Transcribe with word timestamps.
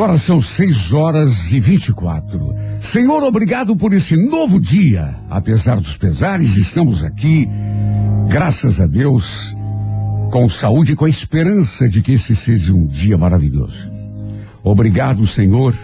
Agora 0.00 0.18
são 0.18 0.40
seis 0.40 0.94
horas 0.94 1.52
e 1.52 1.60
vinte 1.60 1.88
e 1.88 1.92
quatro. 1.92 2.54
Senhor, 2.80 3.22
obrigado 3.22 3.76
por 3.76 3.92
esse 3.92 4.16
novo 4.16 4.58
dia. 4.58 5.14
Apesar 5.28 5.78
dos 5.78 5.94
pesares, 5.94 6.56
estamos 6.56 7.04
aqui, 7.04 7.46
graças 8.26 8.80
a 8.80 8.86
Deus, 8.86 9.54
com 10.30 10.48
saúde 10.48 10.92
e 10.92 10.96
com 10.96 11.04
a 11.04 11.08
esperança 11.10 11.86
de 11.86 12.00
que 12.00 12.12
esse 12.12 12.34
seja 12.34 12.72
um 12.72 12.86
dia 12.86 13.18
maravilhoso. 13.18 13.92
Obrigado, 14.64 15.26
Senhor, 15.26 15.74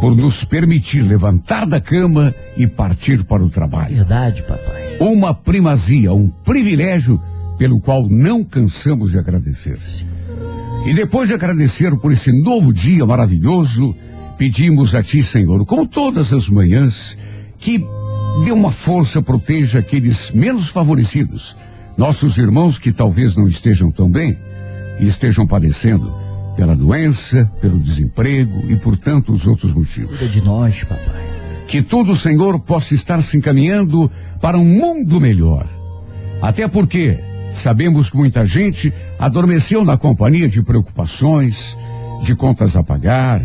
por 0.00 0.16
nos 0.16 0.42
permitir 0.42 1.02
levantar 1.02 1.66
da 1.66 1.82
cama 1.82 2.34
e 2.56 2.66
partir 2.66 3.24
para 3.24 3.44
o 3.44 3.50
trabalho. 3.50 3.94
Verdade, 3.94 4.40
papai. 4.40 4.96
Uma 5.00 5.34
primazia, 5.34 6.14
um 6.14 6.30
privilégio 6.30 7.20
pelo 7.58 7.78
qual 7.78 8.08
não 8.08 8.42
cansamos 8.42 9.10
de 9.10 9.18
agradecer. 9.18 9.76
E 10.86 10.94
depois 10.94 11.26
de 11.26 11.34
agradecer 11.34 11.96
por 11.96 12.12
esse 12.12 12.30
novo 12.30 12.72
dia 12.72 13.04
maravilhoso, 13.04 13.92
pedimos 14.38 14.94
a 14.94 15.02
Ti, 15.02 15.20
Senhor, 15.20 15.66
como 15.66 15.84
todas 15.84 16.32
as 16.32 16.48
manhãs, 16.48 17.18
que 17.58 17.84
dê 18.44 18.52
uma 18.52 18.70
força, 18.70 19.20
proteja 19.20 19.80
aqueles 19.80 20.30
menos 20.30 20.68
favorecidos, 20.68 21.56
nossos 21.98 22.38
irmãos 22.38 22.78
que 22.78 22.92
talvez 22.92 23.34
não 23.34 23.48
estejam 23.48 23.90
tão 23.90 24.08
bem 24.08 24.38
e 25.00 25.08
estejam 25.08 25.44
padecendo 25.44 26.14
pela 26.54 26.76
doença, 26.76 27.50
pelo 27.60 27.80
desemprego 27.80 28.64
e 28.68 28.76
por 28.76 28.96
tantos 28.96 29.44
outros 29.44 29.74
motivos. 29.74 30.16
Cuida 30.16 30.32
de 30.32 30.40
nós, 30.40 30.84
papai. 30.84 31.36
Que 31.66 31.82
tudo, 31.82 32.14
Senhor, 32.14 32.60
possa 32.60 32.94
estar 32.94 33.20
se 33.22 33.36
encaminhando 33.36 34.08
para 34.40 34.56
um 34.56 34.64
mundo 34.64 35.20
melhor. 35.20 35.66
Até 36.40 36.68
porque 36.68 37.18
sabemos 37.54 38.10
que 38.10 38.16
muita 38.16 38.44
gente 38.44 38.92
adormeceu 39.18 39.84
na 39.84 39.96
companhia 39.96 40.48
de 40.48 40.62
preocupações, 40.62 41.76
de 42.22 42.34
contas 42.34 42.76
a 42.76 42.82
pagar, 42.82 43.42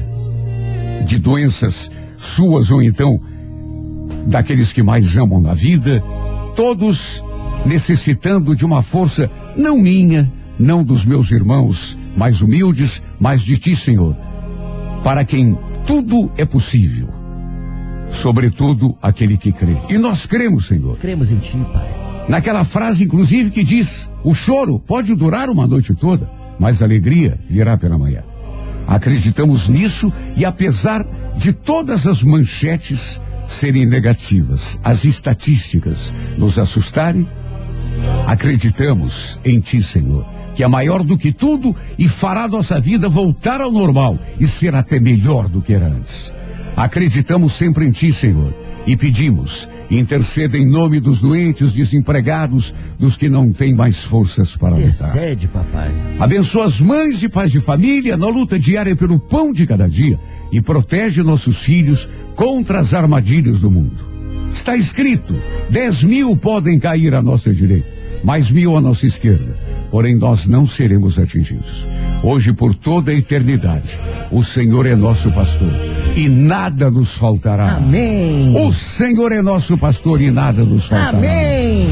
de 1.05 1.17
doenças 1.19 1.89
suas 2.17 2.69
ou 2.69 2.81
então 2.81 3.19
daqueles 4.27 4.72
que 4.72 4.83
mais 4.83 5.17
amam 5.17 5.41
na 5.41 5.53
vida, 5.53 6.03
todos 6.55 7.23
necessitando 7.66 8.55
de 8.55 8.66
uma 8.66 8.81
força 8.81 9.29
não 9.55 9.77
minha, 9.77 10.31
não 10.59 10.83
dos 10.83 11.05
meus 11.05 11.31
irmãos 11.31 11.97
mais 12.16 12.41
humildes, 12.41 13.02
mas 13.19 13.41
de 13.41 13.57
ti, 13.57 13.75
Senhor, 13.75 14.16
para 15.03 15.23
quem 15.23 15.57
tudo 15.85 16.31
é 16.38 16.45
possível. 16.45 17.09
Sobretudo 18.11 18.97
aquele 19.02 19.38
que 19.38 19.52
crê. 19.52 19.77
E 19.89 19.97
nós 19.97 20.25
cremos, 20.25 20.67
Senhor. 20.67 20.97
Cremos 20.97 21.31
em 21.31 21.39
ti, 21.39 21.57
pai. 21.72 22.00
Naquela 22.27 22.64
frase, 22.64 23.03
inclusive, 23.03 23.50
que 23.50 23.64
diz: 23.64 24.09
o 24.23 24.33
choro 24.33 24.80
pode 24.80 25.16
durar 25.16 25.50
uma 25.50 25.67
noite 25.67 25.94
toda, 25.94 26.30
mas 26.59 26.81
a 26.81 26.86
alegria 26.86 27.39
virá 27.50 27.78
pela 27.78 27.97
manhã. 27.97 28.23
Acreditamos 28.88 29.67
nisso 29.67 30.11
e 30.36 30.45
apesar 30.45 31.05
de 31.36 31.53
todas 31.53 32.05
as 32.05 32.22
manchetes 32.23 33.19
serem 33.47 33.86
negativas, 33.86 34.80
as 34.83 35.03
estatísticas 35.03 36.13
nos 36.38 36.58
assustarem, 36.58 37.28
acreditamos 38.28 39.39
em 39.44 39.59
Ti, 39.59 39.81
Senhor, 39.83 40.25
que 40.56 40.63
é 40.63 40.68
maior 40.68 41.03
do 41.03 41.18
que 41.18 41.31
tudo 41.31 41.75
e 41.97 42.07
fará 42.07 42.47
nossa 42.47 42.79
vida 42.79 43.09
voltar 43.09 43.62
ao 43.62 43.72
normal 43.72 44.18
e 44.40 44.47
ser 44.47 44.75
até 44.75 45.00
melhor 45.00 45.47
do 45.47 45.62
que 45.62 45.74
era 45.74 45.88
antes. 45.88 46.31
Acreditamos 46.75 47.53
sempre 47.53 47.85
em 47.85 47.91
Ti, 47.91 48.11
Senhor, 48.11 48.53
e 48.85 48.95
pedimos, 48.95 49.67
interceda 49.89 50.57
em 50.57 50.65
nome 50.65 50.99
dos 50.99 51.21
doentes, 51.21 51.73
desempregados, 51.73 52.73
dos 52.97 53.17
que 53.17 53.29
não 53.29 53.51
têm 53.51 53.73
mais 53.73 54.03
forças 54.03 54.55
para 54.55 54.75
lutar. 54.75 55.09
Intercede, 55.09 55.47
papai. 55.47 55.91
Abençoa 56.19 56.65
as 56.65 56.79
mães 56.79 57.21
e 57.21 57.29
pais 57.29 57.51
de 57.51 57.59
família 57.59 58.17
na 58.17 58.27
luta 58.27 58.57
diária 58.57 58.95
pelo 58.95 59.19
pão 59.19 59.51
de 59.53 59.67
cada 59.67 59.87
dia 59.87 60.19
e 60.51 60.61
protege 60.61 61.21
nossos 61.21 61.61
filhos 61.61 62.07
contra 62.35 62.79
as 62.79 62.93
armadilhas 62.93 63.59
do 63.59 63.69
mundo. 63.69 64.11
Está 64.53 64.75
escrito: 64.75 65.39
dez 65.69 66.03
mil 66.03 66.35
podem 66.35 66.79
cair 66.79 67.13
à 67.13 67.21
nossa 67.21 67.53
direita, 67.53 67.88
mais 68.23 68.49
mil 68.49 68.75
à 68.75 68.81
nossa 68.81 69.05
esquerda, 69.05 69.57
porém 69.91 70.16
nós 70.16 70.47
não 70.47 70.66
seremos 70.66 71.19
atingidos. 71.19 71.85
Hoje, 72.24 72.53
por 72.53 72.74
toda 72.74 73.12
a 73.12 73.13
eternidade, 73.13 74.00
o 74.31 74.41
Senhor 74.41 74.85
é 74.85 74.96
nosso 74.96 75.31
pastor 75.31 75.74
e 76.16 76.29
nada 76.29 76.90
nos 76.90 77.13
faltará. 77.13 77.75
Amém. 77.75 78.56
O 78.56 78.72
Senhor 78.72 79.31
é 79.34 79.41
nosso 79.41 79.78
pastor 79.78 80.22
e 80.22 80.31
nada 80.31 80.63
nos 80.63 80.85
faltará. 80.85 81.18
Amém. 81.18 81.90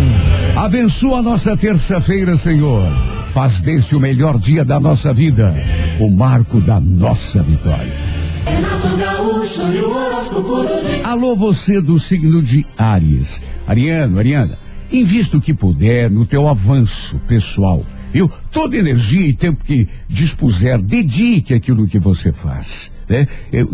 Abençoa 0.55 1.19
a 1.19 1.21
nossa 1.21 1.57
terça-feira, 1.57 2.37
Senhor. 2.37 2.89
Faz 3.27 3.61
deste 3.61 3.95
o 3.95 3.99
melhor 3.99 4.39
dia 4.39 4.63
da 4.63 4.79
nossa 4.79 5.13
vida, 5.13 5.53
o 5.99 6.09
marco 6.09 6.61
da 6.61 6.79
nossa 6.79 7.43
vitória. 7.43 7.93
E. 10.99 11.03
Alô, 11.03 11.35
você 11.35 11.81
do 11.81 11.99
signo 11.99 12.41
de 12.41 12.65
Áries. 12.77 13.41
Ariano, 13.67 14.17
Ariana, 14.17 14.57
invista 14.91 15.37
o 15.37 15.41
que 15.41 15.53
puder 15.53 16.09
no 16.09 16.25
teu 16.25 16.47
avanço 16.47 17.19
pessoal. 17.27 17.85
Viu? 18.11 18.31
Toda 18.51 18.77
energia 18.77 19.27
e 19.27 19.33
tempo 19.33 19.63
que 19.63 19.87
dispuser, 20.07 20.81
dedique 20.81 21.53
aquilo 21.53 21.87
que 21.87 21.99
você 21.99 22.31
faz. 22.31 22.91
Né? 23.07 23.27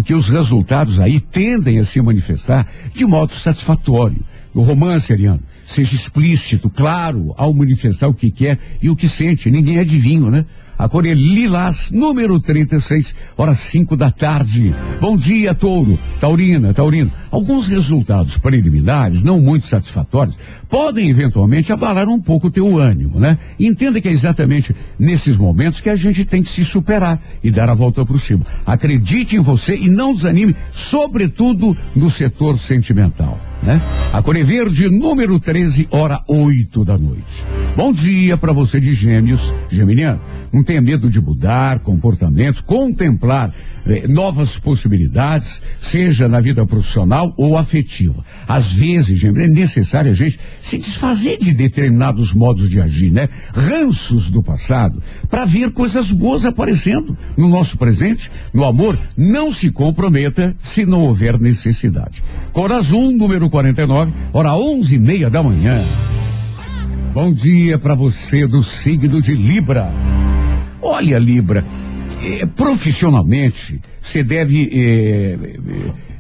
Que 0.04 0.14
os 0.14 0.30
resultados 0.30 1.00
aí 1.00 1.20
tendem 1.20 1.80
a 1.80 1.86
se 1.86 2.02
manifestar 2.02 2.68
de 2.94 3.06
modo 3.06 3.34
satisfatório. 3.34 4.24
O 4.54 4.62
romance, 4.62 5.12
Ariano, 5.12 5.42
seja 5.66 5.96
explícito, 5.96 6.70
claro, 6.70 7.34
ao 7.38 7.54
manifestar 7.54 8.08
o 8.08 8.14
que 8.14 8.32
quer 8.32 8.60
e 8.82 8.90
o 8.90 8.96
que 8.96 9.10
sente. 9.10 9.50
Ninguém 9.50 9.78
é 9.78 9.82
adivinho, 9.82 10.30
né? 10.30 10.46
A 10.78 10.90
cor 10.90 11.06
é 11.06 11.14
lilás, 11.14 11.90
número 11.90 12.38
36, 12.38 13.16
horas 13.38 13.60
5 13.60 13.96
da 13.96 14.12
tarde. 14.12 14.76
Bom 15.00 15.16
dia, 15.16 15.54
touro, 15.54 15.98
taurina, 16.20 16.74
taurino. 16.74 17.10
Alguns 17.32 17.68
resultados 17.68 18.38
preliminares, 18.38 19.22
não 19.22 19.40
muito 19.40 19.68
satisfatórios, 19.68 20.38
podem 20.68 21.10
eventualmente 21.10 21.72
abalar 21.72 22.10
um 22.10 22.20
pouco 22.20 22.48
o 22.48 22.52
teu 22.52 22.78
ânimo, 22.78 23.20
né? 23.20 23.38
Entenda 23.58 24.02
que 24.02 24.10
é 24.10 24.12
exatamente 24.12 24.76
nesses 25.00 25.38
momentos 25.38 25.80
que 25.80 25.90
a 25.90 25.96
gente 25.96 26.26
tem 26.26 26.44
que 26.44 26.50
se 26.50 26.66
superar 26.66 27.22
e 27.42 27.50
dar 27.50 27.70
a 27.70 27.74
volta 27.74 28.06
por 28.06 28.20
cima. 28.20 28.46
Acredite 28.66 29.38
em 29.38 29.42
você 29.42 29.78
e 29.78 29.90
não 29.90 30.14
desanime, 30.14 30.56
sobretudo 30.72 31.76
no 31.96 32.10
setor 32.10 32.60
sentimental. 32.60 33.40
Né? 33.64 33.82
A 34.14 34.22
cor 34.22 34.36
é 34.36 34.44
verde, 34.44 34.88
número 34.88 35.40
13, 35.40 35.88
hora 35.92 36.22
8 36.28 36.86
da 36.86 36.98
noite. 36.98 37.46
Bom 37.76 37.92
dia 37.92 38.38
para 38.38 38.54
você 38.54 38.80
de 38.80 38.94
gêmeos, 38.94 39.54
geminiano. 39.70 40.22
Não 40.54 40.64
tenha 40.64 40.80
medo 40.80 41.10
de 41.10 41.20
mudar 41.20 41.80
comportamentos, 41.80 42.62
contemplar 42.62 43.54
eh, 43.86 44.08
novas 44.08 44.58
possibilidades, 44.58 45.62
seja 45.82 46.30
na 46.30 46.40
vida 46.40 46.66
profissional 46.66 47.34
ou 47.36 47.58
afetiva. 47.58 48.24
Às 48.48 48.72
vezes, 48.72 49.20
gente, 49.20 49.42
é 49.42 49.48
necessário 49.48 50.12
a 50.12 50.16
gente 50.16 50.40
se 50.62 50.78
desfazer 50.78 51.38
de 51.38 51.54
determinados 51.54 52.32
modos 52.32 52.70
de 52.70 52.80
agir, 52.80 53.12
né? 53.12 53.28
Ranços 53.54 54.30
do 54.30 54.42
passado, 54.42 55.04
para 55.30 55.44
ver 55.44 55.72
coisas 55.72 56.10
boas 56.10 56.46
aparecendo 56.46 57.18
no 57.36 57.50
nosso 57.50 57.78
presente. 57.78 58.32
No 58.54 58.64
amor, 58.64 58.98
não 59.18 59.52
se 59.52 59.70
comprometa 59.70 60.56
se 60.64 60.86
não 60.86 61.02
houver 61.02 61.38
necessidade. 61.38 62.24
Cor 62.54 62.72
azul, 62.72 63.12
número 63.12 63.45
49, 63.50 64.14
hora 64.34 64.56
onze 64.56 64.96
e 64.96 65.00
meia 65.00 65.30
da 65.30 65.42
manhã. 65.42 65.82
Bom 67.14 67.32
dia 67.32 67.78
para 67.78 67.96
você 67.96 68.46
do 68.46 68.62
signo 68.64 69.22
de 69.22 69.34
Libra. 69.34 69.92
Olha, 70.82 71.18
Libra, 71.18 71.64
eh, 72.22 72.46
profissionalmente, 72.46 73.80
você 74.02 74.24
deve, 74.24 74.70
eh, 74.72 75.60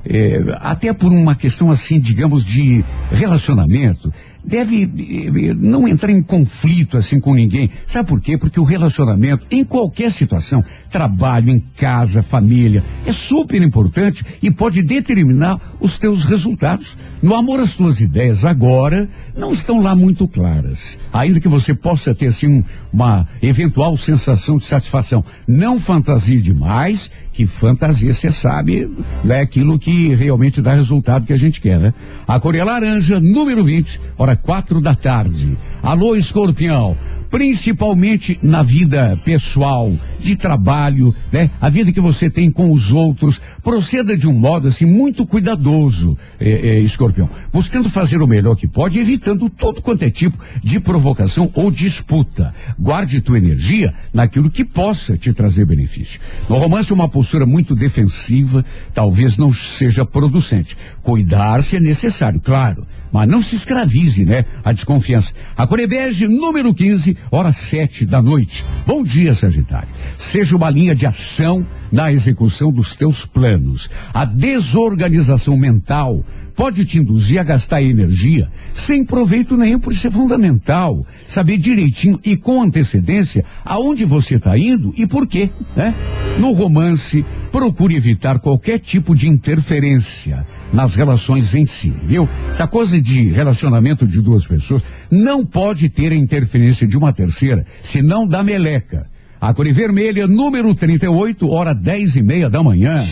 eh, 0.05 0.57
até 0.61 0.93
por 0.93 1.11
uma 1.11 1.35
questão 1.35 1.69
assim, 1.69 1.99
digamos, 1.99 2.43
de 2.43 2.83
relacionamento, 3.11 4.13
deve 4.45 4.83
eh, 4.83 5.53
não 5.55 5.87
entrar 5.87 6.11
em 6.11 6.21
conflito 6.21 6.97
assim 6.97 7.19
com 7.19 7.33
ninguém. 7.33 7.69
Sabe 7.87 8.07
por 8.09 8.21
quê? 8.21 8.37
Porque 8.37 8.59
o 8.59 8.63
relacionamento, 8.63 9.45
em 9.49 9.63
qualquer 9.63 10.11
situação, 10.11 10.63
trabalho, 10.91 11.49
em 11.49 11.59
casa, 11.77 12.21
família, 12.23 12.83
é 13.05 13.11
super 13.11 13.61
importante 13.61 14.23
e 14.41 14.51
pode 14.51 14.81
determinar 14.81 15.59
os 15.79 15.97
teus 15.97 16.23
resultados. 16.23 16.95
No 17.21 17.33
amor, 17.33 17.59
as 17.59 17.73
tuas 17.73 17.99
ideias 17.99 18.45
agora 18.45 19.09
não 19.35 19.51
estão 19.51 19.81
lá 19.81 19.95
muito 19.95 20.27
claras. 20.27 20.99
Ainda 21.11 21.39
que 21.39 21.47
você 21.47 21.73
possa 21.73 22.13
ter 22.13 22.27
assim 22.27 22.47
um- 22.59 22.63
uma 22.93 23.27
eventual 23.41 23.97
sensação 23.97 24.57
de 24.57 24.65
satisfação. 24.65 25.25
Não 25.47 25.79
fantasie 25.79 26.39
demais, 26.39 27.09
que 27.35 27.45
fantasia, 27.45 28.13
você 28.13 28.31
sabe, 28.31 28.89
é 29.27 29.41
aquilo 29.41 29.77
que 29.77 30.15
realmente 30.15 30.61
dá 30.61 30.73
resultado 30.73 31.25
que 31.25 31.33
a 31.33 31.37
gente 31.37 31.59
quer, 31.59 31.77
né? 31.77 31.93
A 32.25 32.39
cor 32.39 32.55
é 32.55 32.63
laranja, 32.63 33.19
número 33.19 33.61
20, 33.61 33.99
hora 34.17 34.37
quatro 34.37 34.79
da 34.79 34.95
tarde. 34.95 35.57
Alô, 35.83 36.15
escorpião. 36.15 36.97
Principalmente 37.29 38.39
na 38.41 38.63
vida 38.63 39.19
pessoal, 39.23 39.93
de 40.19 40.35
trabalho, 40.35 41.13
né? 41.31 41.49
A 41.61 41.69
vida 41.69 41.91
que 41.91 42.01
você 42.01 42.29
tem 42.29 42.49
com 42.49 42.71
os 42.71 42.91
outros. 42.91 43.39
Proceda 43.63 44.17
de 44.17 44.27
um 44.27 44.33
modo 44.33 44.67
assim 44.67 44.85
muito 44.85 45.25
cuidadoso, 45.25 46.17
é, 46.39 46.49
é, 46.49 46.79
escorpião, 46.79 47.29
buscando 47.51 47.89
fazer 47.89 48.21
o 48.21 48.27
melhor 48.27 48.55
que 48.55 48.67
pode, 48.67 48.99
evitando 48.99 49.49
todo 49.49 49.81
quanto 49.81 50.03
é 50.03 50.09
tipo 50.09 50.37
de 50.63 50.79
provocação 50.79 51.51
ou 51.53 51.69
disputa. 51.69 52.53
Guarde 52.79 53.21
tua 53.21 53.37
energia 53.37 53.93
naquilo 54.13 54.49
que 54.49 54.63
possa 54.63 55.17
te 55.17 55.33
trazer 55.33 55.65
benefício. 55.65 56.19
No 56.49 56.57
romance, 56.57 56.93
uma 56.93 57.09
postura 57.09 57.45
muito 57.45 57.75
defensiva 57.75 58.65
talvez 58.93 59.37
não 59.37 59.53
seja 59.53 60.05
producente. 60.05 60.77
Cuidar-se 61.01 61.77
é 61.77 61.79
necessário, 61.79 62.39
claro 62.39 62.85
mas 63.15 63.29
não 63.29 63.41
se 63.41 63.55
escravize, 63.55 64.25
né? 64.25 64.43
A 64.61 64.73
desconfiança. 64.73 65.31
A 65.55 65.65
Corebege, 65.65 66.27
número 66.27 66.73
15, 66.73 67.15
hora 67.31 67.53
sete 67.53 68.05
da 68.05 68.21
noite. 68.21 68.65
Bom 68.85 69.03
dia, 69.03 69.33
Sagitário. 69.33 69.87
Seja 70.17 70.53
uma 70.53 70.69
linha 70.69 70.93
de 70.93 71.05
ação 71.05 71.65
na 71.89 72.11
execução 72.11 72.73
dos 72.73 72.93
teus 72.93 73.25
planos. 73.25 73.89
A 74.13 74.25
desorganização 74.25 75.55
mental 75.55 76.25
pode 76.57 76.83
te 76.83 76.97
induzir 76.97 77.39
a 77.39 77.43
gastar 77.45 77.81
energia 77.81 78.51
sem 78.73 79.05
proveito 79.05 79.55
nenhum, 79.55 79.79
por 79.79 79.93
isso 79.93 80.07
é 80.07 80.11
fundamental 80.11 81.07
saber 81.25 81.57
direitinho 81.57 82.19
e 82.21 82.35
com 82.35 82.61
antecedência 82.61 83.45
aonde 83.63 84.03
você 84.03 84.35
está 84.35 84.57
indo 84.57 84.93
e 84.97 85.07
por 85.07 85.25
quê, 85.25 85.49
né? 85.73 85.95
No 86.37 86.51
romance, 86.51 87.25
procure 87.49 87.95
evitar 87.95 88.39
qualquer 88.39 88.79
tipo 88.79 89.15
de 89.15 89.29
interferência 89.29 90.45
nas 90.73 90.95
relações 90.95 91.53
em 91.53 91.65
si, 91.65 91.93
viu? 92.03 92.27
Essa 92.51 92.67
coisa 92.67 92.99
de 92.99 93.29
relacionamento 93.29 94.05
de 94.05 94.21
duas 94.21 94.45
pessoas 94.45 94.81
não 95.09 95.45
pode 95.45 95.89
ter 95.89 96.11
a 96.11 96.15
interferência 96.15 96.87
de 96.87 96.97
uma 96.97 97.13
terceira, 97.13 97.65
senão 97.81 98.27
da 98.27 98.43
meleca. 98.43 99.07
A 99.39 99.53
cor 99.53 99.67
vermelha, 99.71 100.27
número 100.27 100.73
38, 100.73 101.47
hora 101.49 101.73
dez 101.73 102.15
e 102.15 102.21
meia 102.21 102.49
da 102.49 102.63
manhã. 102.63 103.03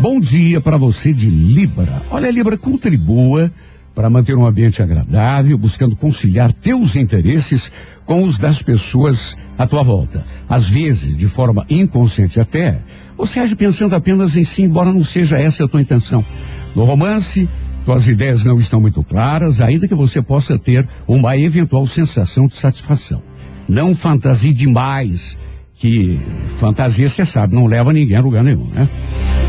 Bom 0.00 0.20
dia 0.20 0.60
para 0.60 0.76
você 0.76 1.12
de 1.12 1.28
Libra. 1.28 2.02
Olha, 2.10 2.30
Libra, 2.30 2.56
contribua 2.56 3.52
para 3.94 4.08
manter 4.08 4.34
um 4.36 4.46
ambiente 4.46 4.82
agradável, 4.82 5.58
buscando 5.58 5.94
conciliar 5.94 6.52
teus 6.52 6.96
interesses 6.96 7.70
com 8.06 8.22
os 8.22 8.38
das 8.38 8.62
pessoas 8.62 9.36
à 9.58 9.66
tua 9.66 9.82
volta. 9.82 10.24
Às 10.48 10.68
vezes, 10.68 11.16
de 11.16 11.26
forma 11.26 11.66
inconsciente 11.68 12.40
até, 12.40 12.80
você 13.20 13.38
age 13.38 13.54
pensando 13.54 13.94
apenas 13.94 14.34
em 14.34 14.44
si, 14.44 14.62
embora 14.62 14.92
não 14.92 15.04
seja 15.04 15.38
essa 15.38 15.64
a 15.64 15.68
tua 15.68 15.80
intenção. 15.80 16.24
No 16.74 16.84
romance, 16.84 17.46
tuas 17.84 18.08
ideias 18.08 18.44
não 18.44 18.58
estão 18.58 18.80
muito 18.80 19.02
claras, 19.04 19.60
ainda 19.60 19.86
que 19.86 19.94
você 19.94 20.22
possa 20.22 20.58
ter 20.58 20.88
uma 21.06 21.36
eventual 21.36 21.86
sensação 21.86 22.48
de 22.48 22.54
satisfação. 22.54 23.22
Não 23.68 23.94
fantasie 23.94 24.54
demais, 24.54 25.38
que 25.74 26.18
fantasia, 26.58 27.08
você 27.08 27.26
sabe, 27.26 27.54
não 27.54 27.66
leva 27.66 27.92
ninguém 27.92 28.16
a 28.16 28.20
lugar 28.22 28.42
nenhum, 28.42 28.66
né? 28.66 28.88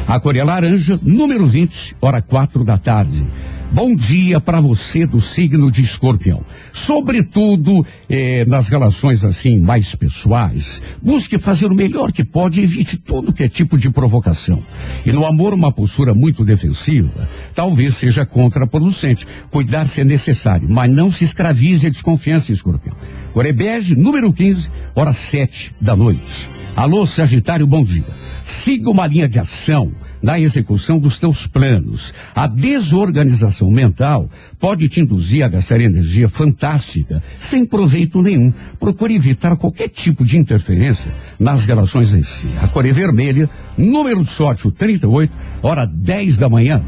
A 0.06 0.20
cor 0.20 0.36
é 0.36 0.44
laranja, 0.44 1.00
número 1.02 1.46
20, 1.46 1.96
hora 2.02 2.22
quatro 2.22 2.66
da 2.66 2.78
tarde. 2.78 3.26
Bom 3.74 3.96
dia 3.96 4.42
para 4.42 4.60
você 4.60 5.08
do 5.08 5.22
signo 5.22 5.72
de 5.72 5.82
escorpião. 5.82 6.44
Sobretudo 6.74 7.86
eh, 8.10 8.44
nas 8.46 8.68
relações 8.68 9.24
assim 9.24 9.62
mais 9.62 9.96
pessoais, 9.96 10.82
busque 11.02 11.38
fazer 11.38 11.68
o 11.68 11.74
melhor 11.74 12.12
que 12.12 12.26
pode 12.26 12.60
e 12.60 12.64
evite 12.66 12.98
todo 12.98 13.32
que 13.32 13.44
é 13.44 13.48
tipo 13.48 13.78
de 13.78 13.90
provocação. 13.90 14.62
E 15.06 15.14
no 15.14 15.26
amor, 15.26 15.54
uma 15.54 15.72
postura 15.72 16.14
muito 16.14 16.44
defensiva 16.44 17.30
talvez 17.56 17.96
seja 17.96 18.26
contraproducente. 18.26 19.26
Cuidar-se 19.50 20.02
é 20.02 20.04
necessário, 20.04 20.70
mas 20.70 20.92
não 20.92 21.10
se 21.10 21.24
escravize 21.24 21.88
a 21.88 21.90
desconfiança, 21.90 22.52
escorpião. 22.52 22.94
Corebege, 23.32 23.96
número 23.96 24.34
15, 24.34 24.70
hora 24.94 25.14
sete 25.14 25.74
da 25.80 25.96
noite. 25.96 26.50
Alô, 26.76 27.08
Sagitário, 27.08 27.66
bom 27.66 27.86
dia. 27.86 28.04
Siga 28.44 28.90
uma 28.90 29.08
linha 29.08 29.30
de 29.30 29.40
ação 29.40 29.94
na 30.22 30.40
execução 30.40 31.00
dos 31.00 31.20
teus 31.20 31.48
planos. 31.48 32.14
A 32.36 32.48
desorganização 32.48 33.72
mental 33.72 34.30
pode 34.60 34.88
te 34.88 35.02
induzir 35.02 35.44
a 35.44 35.50
gastar 35.50 35.82
energia 35.82 36.30
fantástica, 36.30 37.24
sem 37.40 37.66
proveito 37.66 38.22
nenhum. 38.22 38.54
Procure 38.80 39.16
evitar 39.16 39.56
qualquer 39.56 39.90
tipo 39.90 40.24
de 40.24 40.38
interferência 40.38 41.12
nas 41.40 41.66
relações 41.66 42.14
em 42.14 42.24
si. 42.24 42.48
A 42.62 42.68
cor 42.68 42.86
é 42.86 42.92
vermelha, 42.92 43.50
número 43.78 44.24
de 44.24 44.30
sorte, 44.30 44.68
o 44.68 44.72
38, 44.72 45.34
hora 45.62 45.86
10 45.86 46.38
da 46.38 46.50
manhã. 46.50 46.84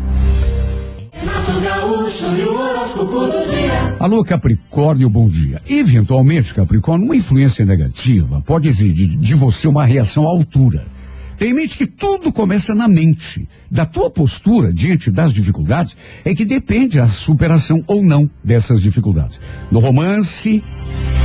Alô, 4.00 4.24
Capricórnio, 4.24 5.10
bom 5.10 5.28
dia. 5.28 5.62
Eventualmente, 5.68 6.54
Capricórnio, 6.54 7.06
uma 7.06 7.16
influência 7.16 7.66
negativa 7.66 8.42
pode 8.46 8.68
exigir 8.68 9.18
de 9.18 9.34
você 9.34 9.68
uma 9.68 9.86
reação 9.86 10.28
à 10.28 10.30
altura. 10.30 10.86
Tem 11.38 11.52
em 11.52 11.54
mente 11.54 11.78
que 11.78 11.88
tudo 11.88 12.32
começa 12.32 12.74
na 12.74 12.88
mente. 12.88 13.48
Da 13.70 13.86
tua 13.86 14.10
postura 14.10 14.72
diante 14.72 15.10
das 15.10 15.34
dificuldades 15.34 15.96
é 16.24 16.34
que 16.36 16.46
depende 16.46 17.00
a 17.00 17.08
superação 17.08 17.84
ou 17.88 18.04
não 18.04 18.30
dessas 18.44 18.82
dificuldades. 18.82 19.40
No 19.72 19.80
romance, 19.80 20.64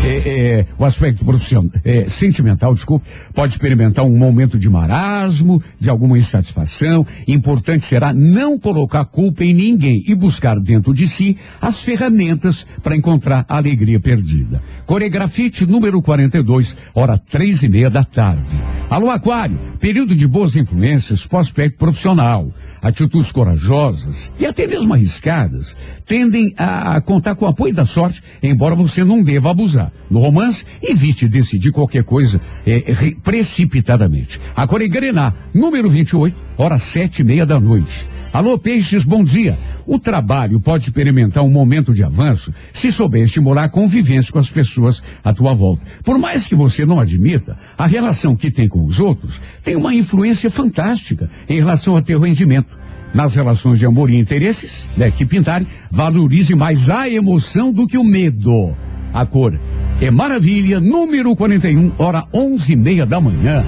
é, 0.04 0.08
é, 0.08 0.66
o 0.78 0.84
aspecto 0.84 1.24
profissional, 1.24 1.70
é, 1.84 2.06
sentimental, 2.08 2.72
desculpe, 2.72 3.06
pode 3.34 3.54
experimentar 3.54 4.04
um 4.04 4.16
momento 4.16 4.58
de 4.58 4.70
marasmo, 4.70 5.62
de 5.78 5.90
alguma 5.90 6.16
insatisfação. 6.16 7.06
Importante 7.26 7.84
será 7.84 8.12
não 8.12 8.58
colocar 8.58 9.04
culpa 9.04 9.44
em 9.44 9.52
ninguém 9.52 10.02
e 10.06 10.14
buscar 10.14 10.58
dentro 10.60 10.94
de 10.94 11.06
si 11.08 11.36
as 11.60 11.80
ferramentas 11.80 12.66
para 12.82 12.96
encontrar 12.96 13.44
a 13.48 13.56
alegria 13.56 14.00
perdida. 14.00 14.62
Coregrafite 14.86 15.66
número 15.66 16.00
42, 16.00 16.76
hora 16.94 17.18
três 17.18 17.62
e 17.62 17.68
meia 17.68 17.90
da 17.90 18.04
tarde. 18.04 18.46
Alô, 18.88 19.10
Aquário, 19.10 19.58
período 19.78 19.97
de 20.06 20.26
boas 20.26 20.56
influências 20.56 21.26
pós-aspecto 21.26 21.78
profissional. 21.78 22.52
Atitudes 22.80 23.32
corajosas 23.32 24.30
e 24.38 24.46
até 24.46 24.66
mesmo 24.66 24.92
arriscadas 24.94 25.76
tendem 26.06 26.54
a 26.56 27.00
contar 27.00 27.34
com 27.34 27.44
o 27.44 27.48
apoio 27.48 27.74
da 27.74 27.84
sorte, 27.84 28.22
embora 28.42 28.74
você 28.74 29.04
não 29.04 29.22
deva 29.22 29.50
abusar. 29.50 29.92
No 30.10 30.20
romance, 30.20 30.64
evite 30.82 31.28
decidir 31.28 31.70
qualquer 31.70 32.04
coisa 32.04 32.40
é, 32.66 33.14
precipitadamente. 33.22 34.40
A 34.54 34.66
Coregrená, 34.66 35.34
número 35.54 35.88
28, 35.88 36.36
hora 36.56 36.78
sete 36.78 37.22
e 37.22 37.24
meia 37.24 37.44
da 37.44 37.58
noite. 37.58 38.17
Alô, 38.30 38.58
Peixes, 38.58 39.04
bom 39.04 39.24
dia. 39.24 39.58
O 39.86 39.98
trabalho 39.98 40.60
pode 40.60 40.84
experimentar 40.84 41.42
um 41.42 41.50
momento 41.50 41.94
de 41.94 42.04
avanço 42.04 42.52
se 42.74 42.92
souber 42.92 43.22
estimular 43.22 43.64
a 43.64 43.68
convivência 43.70 44.30
com 44.30 44.38
as 44.38 44.50
pessoas 44.50 45.02
à 45.24 45.32
tua 45.32 45.54
volta. 45.54 45.82
Por 46.04 46.18
mais 46.18 46.46
que 46.46 46.54
você 46.54 46.84
não 46.84 47.00
admita, 47.00 47.56
a 47.76 47.86
relação 47.86 48.36
que 48.36 48.50
tem 48.50 48.68
com 48.68 48.84
os 48.84 49.00
outros 49.00 49.40
tem 49.64 49.76
uma 49.76 49.94
influência 49.94 50.50
fantástica 50.50 51.30
em 51.48 51.56
relação 51.56 51.96
ao 51.96 52.02
teu 52.02 52.20
rendimento. 52.20 52.76
Nas 53.14 53.34
relações 53.34 53.78
de 53.78 53.86
amor 53.86 54.10
e 54.10 54.18
interesses, 54.18 54.86
né, 54.94 55.10
que 55.10 55.24
pintarem, 55.24 55.66
valorize 55.90 56.54
mais 56.54 56.90
a 56.90 57.08
emoção 57.08 57.72
do 57.72 57.86
que 57.86 57.96
o 57.96 58.04
medo. 58.04 58.76
A 59.12 59.24
cor 59.26 59.58
é 60.00 60.10
maravilha, 60.10 60.80
número 60.80 61.34
41, 61.34 61.92
hora 61.98 62.24
onze 62.32 62.72
e 62.72 62.76
meia 62.76 63.04
da 63.04 63.20
manhã. 63.20 63.64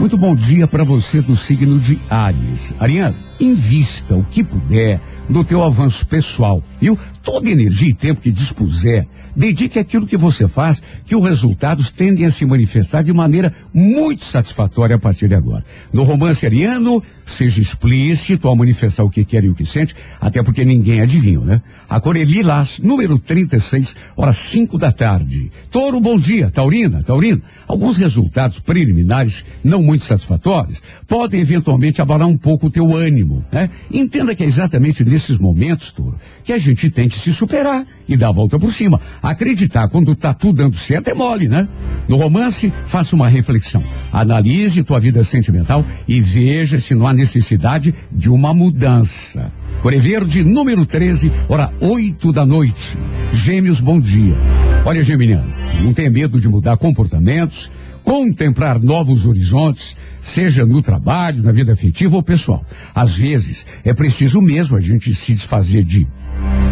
Muito 0.00 0.16
bom 0.16 0.34
dia 0.34 0.66
para 0.66 0.84
você 0.84 1.20
do 1.20 1.36
signo 1.36 1.78
de 1.78 1.98
Ares. 2.08 2.74
Ariane, 2.78 3.16
invista 3.40 4.14
o 4.14 4.24
que 4.24 4.42
puder 4.42 5.00
no 5.28 5.44
teu 5.44 5.62
avanço 5.62 6.06
pessoal, 6.06 6.62
viu? 6.80 6.98
Toda 7.22 7.50
energia 7.50 7.90
e 7.90 7.94
tempo 7.94 8.20
que 8.20 8.30
dispuser, 8.30 9.06
dedique 9.36 9.78
aquilo 9.78 10.06
que 10.06 10.16
você 10.16 10.48
faz, 10.48 10.82
que 11.04 11.14
os 11.14 11.22
resultados 11.22 11.90
tendem 11.90 12.24
a 12.24 12.30
se 12.30 12.46
manifestar 12.46 13.02
de 13.02 13.12
maneira 13.12 13.54
muito 13.72 14.24
satisfatória 14.24 14.96
a 14.96 14.98
partir 14.98 15.28
de 15.28 15.34
agora. 15.34 15.64
No 15.92 16.02
romance 16.02 16.46
ariano, 16.46 17.02
seja 17.26 17.60
explícito 17.60 18.48
ao 18.48 18.56
manifestar 18.56 19.04
o 19.04 19.10
que 19.10 19.24
quer 19.24 19.44
e 19.44 19.48
o 19.48 19.54
que 19.54 19.66
sente, 19.66 19.94
até 20.20 20.42
porque 20.42 20.64
ninguém 20.64 21.00
adivinha, 21.00 21.40
né? 21.40 21.62
A 21.88 22.00
cor 22.00 22.16
é 22.16 22.24
lilás, 22.24 22.78
número 22.78 23.18
36, 23.18 23.94
horas 24.16 24.36
5 24.38 24.78
da 24.78 24.90
tarde. 24.90 25.50
Touro, 25.70 26.00
bom 26.00 26.18
dia. 26.18 26.50
Taurina, 26.50 27.02
Taurino. 27.02 27.42
Alguns 27.68 27.96
resultados 27.96 28.58
preliminares 28.58 29.44
não 29.62 29.82
muito 29.82 30.04
satisfatórios 30.04 30.80
podem 31.06 31.40
eventualmente 31.40 32.02
abalar 32.02 32.26
um 32.26 32.36
pouco 32.36 32.66
o 32.66 32.70
teu 32.70 32.96
ânimo, 32.96 33.44
né? 33.52 33.70
Entenda 33.90 34.34
que 34.34 34.42
é 34.42 34.46
exatamente 34.46 35.04
nesses 35.04 35.38
momentos, 35.38 35.92
Touro, 35.92 36.18
que 36.44 36.52
a 36.52 36.58
gente 36.58 36.90
tem 36.90 37.08
que 37.08 37.18
se 37.18 37.32
superar 37.32 37.86
e 38.08 38.16
dar 38.16 38.28
a 38.28 38.32
volta 38.32 38.58
por 38.58 38.72
cima. 38.72 39.00
Acreditar 39.26 39.88
quando 39.88 40.14
tá 40.14 40.32
tudo 40.32 40.58
dando 40.58 40.76
certo 40.76 41.08
é 41.08 41.14
mole, 41.14 41.48
né? 41.48 41.66
No 42.08 42.16
romance, 42.16 42.72
faça 42.84 43.16
uma 43.16 43.26
reflexão. 43.26 43.82
Analise 44.12 44.84
tua 44.84 45.00
vida 45.00 45.24
sentimental 45.24 45.84
e 46.06 46.20
veja 46.20 46.78
se 46.78 46.94
não 46.94 47.08
há 47.08 47.12
necessidade 47.12 47.92
de 48.12 48.30
uma 48.30 48.54
mudança. 48.54 49.50
Core 49.82 49.98
Verde, 49.98 50.44
número 50.44 50.86
13, 50.86 51.32
hora 51.48 51.72
8 51.80 52.32
da 52.32 52.46
noite. 52.46 52.96
Gêmeos, 53.32 53.80
bom 53.80 53.98
dia. 53.98 54.36
Olha, 54.84 55.02
Geminiano, 55.02 55.52
não 55.82 55.92
tenha 55.92 56.08
medo 56.08 56.40
de 56.40 56.48
mudar 56.48 56.76
comportamentos, 56.76 57.68
contemplar 58.04 58.80
novos 58.80 59.26
horizontes, 59.26 59.96
seja 60.20 60.64
no 60.64 60.80
trabalho, 60.80 61.42
na 61.42 61.50
vida 61.50 61.72
afetiva 61.72 62.14
ou 62.14 62.22
pessoal. 62.22 62.64
Às 62.94 63.16
vezes, 63.16 63.66
é 63.84 63.92
preciso 63.92 64.40
mesmo 64.40 64.76
a 64.76 64.80
gente 64.80 65.12
se 65.16 65.34
desfazer 65.34 65.82
de 65.82 66.06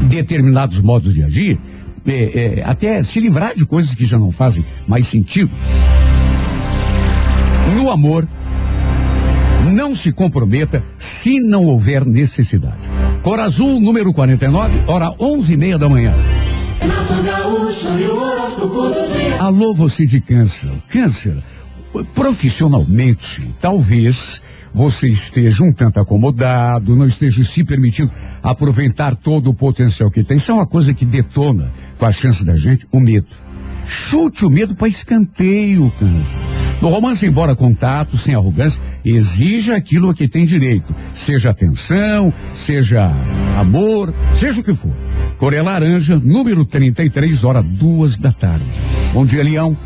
determinados 0.09 0.81
modos 0.81 1.13
de 1.13 1.25
agir, 1.25 1.59
é, 2.07 2.59
é, 2.59 2.65
até 2.65 3.03
se 3.03 3.19
livrar 3.21 3.55
de 3.55 3.65
coisas 3.65 3.95
que 3.95 4.05
já 4.05 4.19
não 4.19 4.31
fazem 4.31 4.65
mais 4.87 5.07
sentido. 5.07 5.51
No 7.75 7.91
amor, 7.91 8.29
não 9.73 9.95
se 9.95 10.13
comprometa 10.13 10.85
se 10.99 11.41
não 11.41 11.65
houver 11.65 12.05
necessidade. 12.05 12.91
Cor 13.23 13.41
Azul, 13.41 13.81
número 13.81 14.13
49, 14.13 14.85
hora 14.87 15.13
onze 15.19 15.55
e 15.55 15.57
meia 15.57 15.79
da 15.79 15.89
manhã. 15.89 16.15
Alô, 19.41 19.73
você 19.73 20.05
de 20.05 20.21
câncer. 20.21 20.71
Câncer, 20.91 21.43
profissionalmente, 22.15 23.51
talvez 23.61 24.43
você 24.75 25.09
esteja 25.09 25.62
um 25.62 25.73
tanto 25.73 26.00
acomodado, 26.00 26.97
não 26.97 27.07
esteja 27.07 27.45
se 27.45 27.62
permitindo 27.62 28.11
aproveitar 28.43 29.14
todo 29.14 29.49
o 29.49 29.54
potencial 29.54 30.11
que 30.11 30.25
tem. 30.25 30.37
Isso 30.37 30.50
é 30.50 30.54
uma 30.54 30.66
coisa 30.66 30.93
que 30.93 31.07
detona 31.07 31.73
com 31.97 32.04
a 32.04 32.11
chance 32.11 32.45
da 32.45 32.57
gente 32.57 32.85
o 32.90 32.99
medo. 32.99 33.28
Chute 33.87 34.45
o 34.45 34.50
medo 34.50 34.75
para 34.75 34.88
escanteio, 34.88 35.93
câncer. 35.99 36.38
No 36.83 36.88
romance, 36.88 37.25
embora 37.25 37.54
contato, 37.54 38.19
sem 38.19 38.35
arrogância, 38.35 38.83
exija 39.04 39.76
aquilo 39.76 40.11
a 40.11 40.14
que 40.14 40.26
tem 40.26 40.45
direito. 40.45 40.95
Seja 41.14 41.50
atenção, 41.50 42.33
seja 42.52 43.11
amor, 43.57 44.12
seja 44.35 44.61
o 44.61 44.64
que 44.64 44.75
for. 44.75 45.04
Coré 45.38 45.61
Laranja, 45.61 46.21
número 46.23 46.64
33, 46.64 47.45
hora 47.45 47.62
duas 47.62 48.17
da 48.17 48.33
tarde. 48.33 48.64
Bom 49.12 49.26
dia, 49.26 49.43
Leão. 49.43 49.76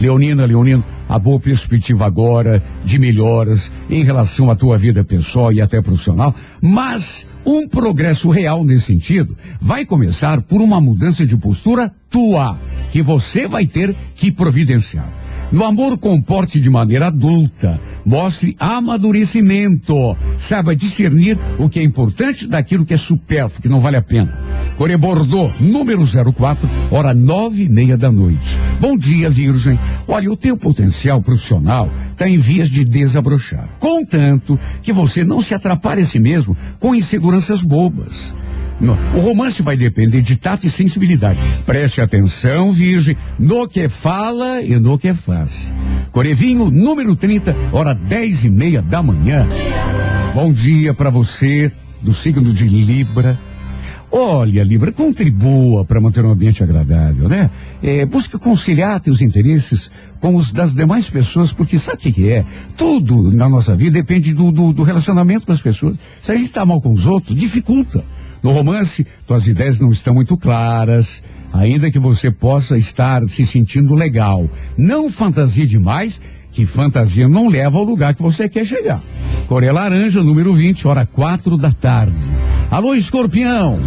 Leonina, 0.00 0.44
Leonino, 0.44 0.84
a 1.08 1.18
boa 1.18 1.40
perspectiva 1.40 2.06
agora 2.06 2.62
de 2.84 2.98
melhoras 2.98 3.72
em 3.90 4.04
relação 4.04 4.50
à 4.50 4.54
tua 4.54 4.76
vida 4.76 5.02
pessoal 5.02 5.52
e 5.52 5.60
até 5.60 5.80
profissional, 5.80 6.34
mas 6.62 7.26
um 7.44 7.66
progresso 7.66 8.28
real 8.28 8.62
nesse 8.62 8.84
sentido 8.84 9.36
vai 9.60 9.84
começar 9.84 10.42
por 10.42 10.60
uma 10.60 10.80
mudança 10.80 11.26
de 11.26 11.36
postura 11.36 11.92
tua, 12.10 12.60
que 12.92 13.02
você 13.02 13.48
vai 13.48 13.66
ter 13.66 13.94
que 14.14 14.30
providenciar. 14.30 15.27
No 15.50 15.64
amor, 15.64 15.96
comporte 15.96 16.60
de 16.60 16.68
maneira 16.68 17.06
adulta. 17.06 17.80
Mostre 18.04 18.54
amadurecimento. 18.58 20.14
Saiba 20.36 20.76
discernir 20.76 21.38
o 21.58 21.70
que 21.70 21.78
é 21.78 21.82
importante 21.82 22.46
daquilo 22.46 22.84
que 22.84 22.92
é 22.92 22.98
supérfluo, 22.98 23.62
que 23.62 23.68
não 23.68 23.80
vale 23.80 23.96
a 23.96 24.02
pena. 24.02 24.38
Core 24.76 24.96
Bordeaux, 24.98 25.58
número 25.58 26.04
04, 26.32 26.68
hora 26.90 27.14
nove 27.14 27.64
e 27.64 27.68
meia 27.68 27.96
da 27.96 28.12
noite. 28.12 28.58
Bom 28.78 28.96
dia, 28.96 29.30
Virgem. 29.30 29.78
Olha, 30.06 30.30
o 30.30 30.36
teu 30.36 30.56
potencial 30.56 31.22
profissional 31.22 31.90
está 32.12 32.28
em 32.28 32.36
vias 32.36 32.68
de 32.68 32.84
desabrochar. 32.84 33.70
Contanto 33.78 34.58
que 34.82 34.92
você 34.92 35.24
não 35.24 35.40
se 35.40 35.54
atrapalhe 35.54 36.02
a 36.02 36.06
si 36.06 36.20
mesmo 36.20 36.56
com 36.78 36.94
inseguranças 36.94 37.62
bobas. 37.62 38.34
No- 38.80 38.96
o 39.14 39.20
romance 39.20 39.60
vai 39.62 39.76
depender 39.76 40.22
de 40.22 40.36
tato 40.36 40.66
e 40.66 40.70
sensibilidade. 40.70 41.38
Preste 41.66 42.00
atenção, 42.00 42.72
virgem, 42.72 43.16
no 43.38 43.66
que 43.68 43.88
fala 43.88 44.62
e 44.62 44.78
no 44.78 44.98
que 44.98 45.12
faz. 45.12 45.72
Corevinho, 46.12 46.70
número 46.70 47.16
30, 47.16 47.56
hora 47.72 47.92
dez 47.94 48.44
e 48.44 48.50
meia 48.50 48.80
da 48.80 49.02
manhã. 49.02 49.46
Bom 50.34 50.52
dia 50.52 50.94
para 50.94 51.10
você, 51.10 51.72
do 52.00 52.14
signo 52.14 52.52
de 52.52 52.68
Libra. 52.68 53.38
Olha, 54.10 54.62
Libra, 54.64 54.90
contribua 54.90 55.84
para 55.84 56.00
manter 56.00 56.24
um 56.24 56.30
ambiente 56.30 56.62
agradável, 56.62 57.28
né? 57.28 57.50
É, 57.82 58.06
busque 58.06 58.38
conciliar 58.38 59.00
teus 59.00 59.20
interesses 59.20 59.90
com 60.18 60.34
os 60.34 60.50
das 60.50 60.72
demais 60.72 61.10
pessoas, 61.10 61.52
porque 61.52 61.78
sabe 61.78 61.96
o 61.96 62.00
que 62.00 62.12
que 62.12 62.30
é? 62.30 62.44
Tudo 62.76 63.30
na 63.32 63.48
nossa 63.50 63.74
vida 63.74 63.90
depende 63.98 64.32
do, 64.32 64.50
do, 64.50 64.72
do 64.72 64.82
relacionamento 64.82 65.44
com 65.44 65.52
as 65.52 65.60
pessoas. 65.60 65.96
Se 66.20 66.32
a 66.32 66.36
gente 66.36 66.50
tá 66.50 66.64
mal 66.64 66.80
com 66.80 66.92
os 66.92 67.04
outros, 67.06 67.36
dificulta. 67.36 68.02
No 68.42 68.52
romance, 68.52 69.06
tuas 69.26 69.46
ideias 69.46 69.80
não 69.80 69.90
estão 69.90 70.14
muito 70.14 70.36
claras, 70.36 71.22
ainda 71.52 71.90
que 71.90 71.98
você 71.98 72.30
possa 72.30 72.78
estar 72.78 73.22
se 73.24 73.44
sentindo 73.44 73.94
legal. 73.94 74.48
Não 74.76 75.10
fantasia 75.10 75.66
demais, 75.66 76.20
que 76.52 76.64
fantasia 76.66 77.28
não 77.28 77.48
leva 77.48 77.78
ao 77.78 77.84
lugar 77.84 78.14
que 78.14 78.22
você 78.22 78.48
quer 78.48 78.64
chegar. 78.64 79.02
Coré 79.46 79.72
Laranja, 79.72 80.22
número 80.22 80.52
20, 80.54 80.86
hora 80.86 81.06
quatro 81.06 81.56
da 81.56 81.72
tarde. 81.72 82.16
Alô, 82.70 82.94
escorpião! 82.94 83.78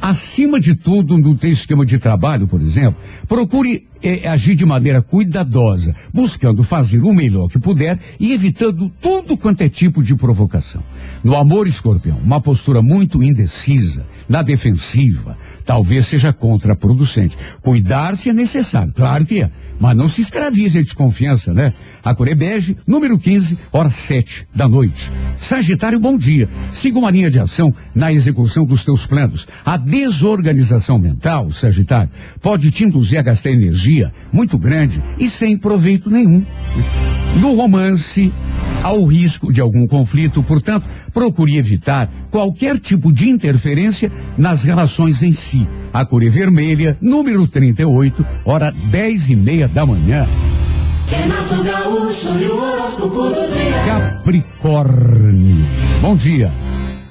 Acima 0.00 0.60
de 0.60 0.76
tudo, 0.76 1.18
no 1.18 1.34
teu 1.34 1.50
esquema 1.50 1.84
de 1.84 1.98
trabalho, 1.98 2.46
por 2.46 2.62
exemplo, 2.62 3.00
procure 3.26 3.86
eh, 4.02 4.28
agir 4.28 4.54
de 4.54 4.64
maneira 4.64 5.02
cuidadosa, 5.02 5.94
buscando 6.14 6.62
fazer 6.62 7.02
o 7.02 7.12
melhor 7.12 7.48
que 7.48 7.58
puder 7.58 7.98
e 8.18 8.32
evitando 8.32 8.90
tudo 9.00 9.36
quanto 9.36 9.62
é 9.62 9.68
tipo 9.68 10.02
de 10.02 10.14
provocação. 10.14 10.82
No 11.22 11.36
amor, 11.36 11.66
escorpião, 11.66 12.18
uma 12.18 12.40
postura 12.40 12.80
muito 12.80 13.22
indecisa, 13.22 14.06
na 14.28 14.42
defensiva, 14.42 15.36
talvez 15.68 16.06
seja 16.06 16.32
contraproducente. 16.32 17.36
Cuidar-se 17.60 18.30
é 18.30 18.32
necessário, 18.32 18.90
claro 18.90 19.26
que 19.26 19.42
é, 19.42 19.50
mas 19.78 19.94
não 19.94 20.08
se 20.08 20.22
escravize 20.22 20.78
a 20.78 20.82
desconfiança, 20.82 21.52
né? 21.52 21.74
A 22.02 22.14
Corebege, 22.14 22.74
número 22.86 23.18
15, 23.18 23.58
hora 23.70 23.90
sete 23.90 24.48
da 24.54 24.66
noite. 24.66 25.12
Sagitário, 25.36 26.00
bom 26.00 26.16
dia. 26.16 26.48
Siga 26.72 26.98
uma 26.98 27.10
linha 27.10 27.30
de 27.30 27.38
ação 27.38 27.70
na 27.94 28.10
execução 28.10 28.64
dos 28.64 28.82
teus 28.82 29.04
planos. 29.04 29.46
A 29.62 29.76
desorganização 29.76 30.98
mental, 30.98 31.50
Sagitário, 31.50 32.10
pode 32.40 32.70
te 32.70 32.84
induzir 32.84 33.18
a 33.18 33.22
gastar 33.22 33.50
energia 33.50 34.10
muito 34.32 34.56
grande 34.56 35.02
e 35.18 35.28
sem 35.28 35.58
proveito 35.58 36.08
nenhum. 36.08 36.46
No 37.40 37.54
romance, 37.54 38.32
há 38.82 38.92
o 38.92 39.04
risco 39.04 39.52
de 39.52 39.60
algum 39.60 39.86
conflito, 39.86 40.42
portanto, 40.42 40.88
procure 41.12 41.58
evitar 41.58 42.10
qualquer 42.30 42.78
tipo 42.78 43.12
de 43.12 43.28
interferência 43.28 44.10
nas 44.36 44.64
relações 44.64 45.22
em 45.22 45.32
si. 45.32 45.57
A 45.92 46.04
cor 46.04 46.22
é 46.22 46.28
vermelha, 46.28 46.98
número 47.00 47.46
38, 47.46 48.24
hora 48.44 48.74
dez 48.90 49.28
e 49.28 49.36
meia 49.36 49.66
da 49.66 49.86
manhã. 49.86 50.26
Renato 51.06 51.64
Gaúcho 51.64 52.38
e 52.38 52.46
o 52.46 52.56
horóscopo 52.56 53.30
do 53.30 53.48
dia. 53.48 53.84
Capricórnio. 53.86 55.66
Bom 56.02 56.14
dia. 56.14 56.52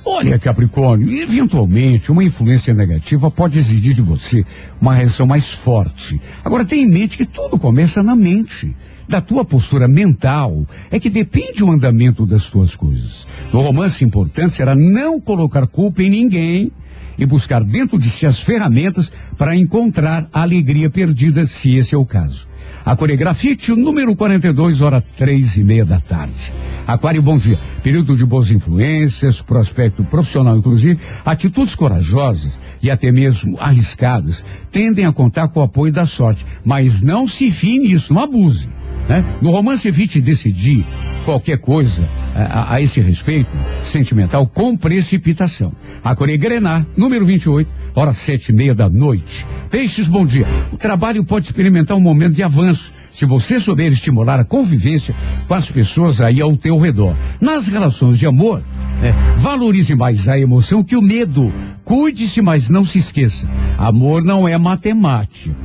Olha, 0.06 0.40
Capricórnio, 0.40 1.12
eventualmente 1.22 2.12
uma 2.12 2.24
influência 2.24 2.74
negativa 2.74 3.30
pode 3.30 3.60
exigir 3.60 3.94
de 3.94 4.02
você 4.02 4.46
uma 4.80 4.94
reação 4.94 5.28
mais 5.28 5.52
forte. 5.52 6.22
Agora 6.46 6.64
tenha 6.64 6.84
em 6.84 6.90
mente 6.90 7.18
que 7.18 7.26
tudo 7.26 7.60
começa 7.60 8.02
na 8.02 8.16
mente. 8.16 8.76
Da 9.08 9.22
tua 9.22 9.46
postura 9.46 9.88
mental 9.88 10.66
é 10.92 11.00
que 11.00 11.10
depende 11.10 11.64
o 11.64 11.72
andamento 11.72 12.26
das 12.26 12.50
tuas 12.50 12.76
coisas. 12.76 13.28
No 13.54 13.62
romance 13.62 14.04
importante 14.04 14.54
será 14.54 14.76
não 14.76 15.20
colocar 15.20 15.66
culpa 15.66 16.04
em 16.04 16.10
ninguém 16.10 16.72
e 17.18 17.26
buscar 17.26 17.64
dentro 17.64 17.98
de 17.98 18.10
si 18.10 18.26
as 18.26 18.40
ferramentas 18.40 19.12
para 19.38 19.56
encontrar 19.56 20.28
a 20.32 20.42
alegria 20.42 20.90
perdida, 20.90 21.46
se 21.46 21.76
esse 21.76 21.96
é 21.96 21.98
o 21.98 22.06
caso. 22.06 22.48
A 22.86 22.96
coreografite, 22.96 23.72
o 23.72 23.76
número 23.76 24.16
42, 24.16 24.82
hora 24.82 25.04
três 25.18 25.58
e 25.58 25.64
meia 25.64 25.84
da 25.84 26.00
tarde. 26.00 26.54
Aquário, 26.88 27.22
bom 27.22 27.38
dia. 27.38 27.60
Período 27.84 28.16
de 28.16 28.26
boas 28.26 28.50
influências, 28.50 29.42
prospecto 29.42 30.06
profissional, 30.06 30.56
inclusive, 30.56 30.98
atitudes 31.26 31.76
corajosas 31.76 32.62
e 32.82 32.90
até 32.90 33.12
mesmo 33.12 33.58
arriscadas 33.60 34.46
tendem 34.72 35.06
a 35.06 35.12
contar 35.12 35.50
com 35.50 35.60
o 35.60 35.64
apoio 35.64 35.92
da 35.92 36.06
sorte. 36.06 36.46
Mas 36.64 37.02
não 37.02 37.28
se 37.28 37.52
fie 37.52 37.78
nisso, 37.78 38.14
não 38.14 38.22
abuse. 38.22 38.70
Né? 39.08 39.24
No 39.42 39.52
romance, 39.52 39.88
evite 39.88 40.20
decidir 40.20 40.86
qualquer 41.24 41.58
coisa 41.58 42.04
a, 42.36 42.74
a- 42.76 42.82
esse 42.82 43.00
respeito 43.00 43.50
sentimental 43.84 44.46
com 44.48 44.76
precipitação. 44.76 45.72
A 46.04 46.16
Coregrenar, 46.16 46.86
número 46.96 47.26
28, 47.26 47.70
hora 47.96 48.14
sete 48.14 48.50
e 48.50 48.54
meia 48.54 48.76
da 48.76 48.90
noite. 48.90 49.46
Peixes, 49.72 50.08
bom 50.08 50.26
dia. 50.26 50.46
O 50.72 50.78
trabalho 50.78 51.24
pode 51.24 51.46
experimentar 51.46 51.96
um 51.96 52.02
momento 52.02 52.34
de 52.34 52.44
avanço 52.44 52.92
se 53.12 53.26
você 53.26 53.60
souber 53.60 53.92
estimular 53.92 54.40
a 54.40 54.44
convivência 54.46 55.16
com 55.48 55.54
as 55.56 55.70
pessoas 55.72 56.22
aí 56.22 56.40
ao 56.40 56.56
teu 56.56 56.78
redor. 56.78 57.16
Nas 57.42 57.68
relações 57.68 58.18
de 58.18 58.28
amor, 58.28 58.64
né, 59.02 59.14
valorize 59.36 59.96
mais 59.96 60.28
a 60.28 60.38
emoção 60.38 60.84
que 60.84 60.96
o 60.96 61.02
medo. 61.02 61.52
Cuide-se, 61.84 62.42
mas 62.42 62.70
não 62.70 62.84
se 62.84 62.98
esqueça. 62.98 63.48
Amor 63.78 64.24
não 64.24 64.48
é 64.48 64.58
matemática. 64.58 65.56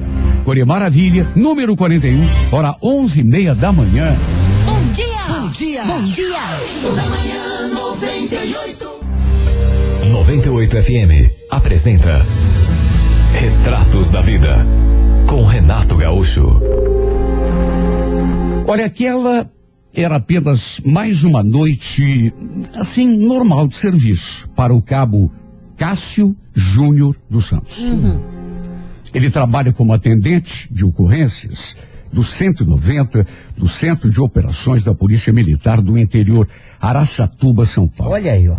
Core 0.44 0.64
Maravilha, 0.64 1.26
número 1.34 1.76
41, 1.76 2.18
hora 2.50 2.74
onze 2.82 3.20
e 3.20 3.24
meia 3.24 3.54
da 3.54 3.72
manhã. 3.72 4.16
Bom 4.64 4.92
dia! 4.92 5.26
Bom 5.26 5.48
dia! 5.50 5.84
Bom 5.84 6.02
dia! 6.08 6.40
98 10.10 10.82
FM 10.82 11.32
apresenta 11.50 12.24
Retratos 13.32 14.10
da 14.10 14.20
Vida 14.20 14.66
com 15.26 15.44
Renato 15.44 15.96
Gaúcho. 15.96 16.60
Olha, 18.66 18.86
aquela 18.86 19.50
era 19.94 20.16
apenas 20.16 20.80
mais 20.84 21.22
uma 21.22 21.42
noite, 21.42 22.32
assim, 22.74 23.26
normal 23.26 23.68
de 23.68 23.74
serviço 23.74 24.48
para 24.50 24.74
o 24.74 24.80
cabo 24.80 25.30
Cássio 25.76 26.34
Júnior 26.54 27.16
dos 27.28 27.46
Santos. 27.46 27.78
Ele 29.12 29.30
trabalha 29.30 29.72
como 29.72 29.92
atendente 29.92 30.68
de 30.70 30.84
ocorrências 30.84 31.76
do 32.10 32.22
190 32.22 33.26
do 33.56 33.68
Centro 33.68 34.10
de 34.10 34.20
Operações 34.20 34.82
da 34.82 34.94
Polícia 34.94 35.32
Militar 35.32 35.80
do 35.80 35.98
Interior, 35.98 36.48
Araçatuba, 36.80 37.66
São 37.66 37.88
Paulo. 37.88 38.14
Olha 38.14 38.32
aí, 38.32 38.48
ó. 38.48 38.56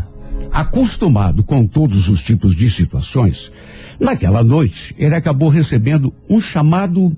Acostumado 0.52 1.44
com 1.44 1.66
todos 1.66 2.08
os 2.08 2.22
tipos 2.22 2.56
de 2.56 2.70
situações, 2.70 3.52
naquela 4.00 4.44
noite 4.44 4.96
ele 4.98 5.16
acabou 5.16 5.50
recebendo 5.50 6.13
um 6.30 6.40
chamado, 6.40 7.12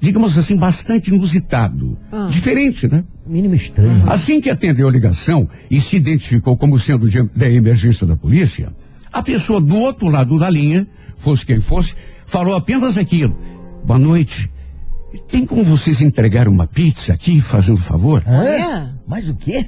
digamos 0.00 0.36
assim, 0.36 0.56
bastante 0.56 1.12
inusitado. 1.12 1.96
Diferente, 2.28 2.88
né? 2.88 3.04
Mínimo 3.30 3.54
estranho. 3.54 4.10
Assim 4.10 4.40
que 4.40 4.50
atendeu 4.50 4.88
a 4.88 4.90
ligação 4.90 5.48
e 5.70 5.80
se 5.80 5.94
identificou 5.96 6.56
como 6.56 6.76
sendo 6.80 7.08
de, 7.08 7.22
da 7.34 7.48
emergência 7.48 8.04
da 8.04 8.16
polícia, 8.16 8.74
a 9.12 9.22
pessoa 9.22 9.60
do 9.60 9.76
outro 9.76 10.08
lado 10.08 10.36
da 10.36 10.50
linha, 10.50 10.84
fosse 11.16 11.46
quem 11.46 11.60
fosse, 11.60 11.94
falou 12.26 12.56
apenas 12.56 12.98
aquilo. 12.98 13.38
Boa 13.84 14.00
noite. 14.00 14.50
Tem 15.28 15.46
como 15.46 15.62
vocês 15.62 16.00
entregar 16.00 16.48
uma 16.48 16.66
pizza 16.66 17.12
aqui, 17.12 17.40
fazendo 17.40 17.78
favor? 17.78 18.24
Hã? 18.26 18.96
Mas 19.06 19.28
o 19.28 19.36
quê? 19.36 19.66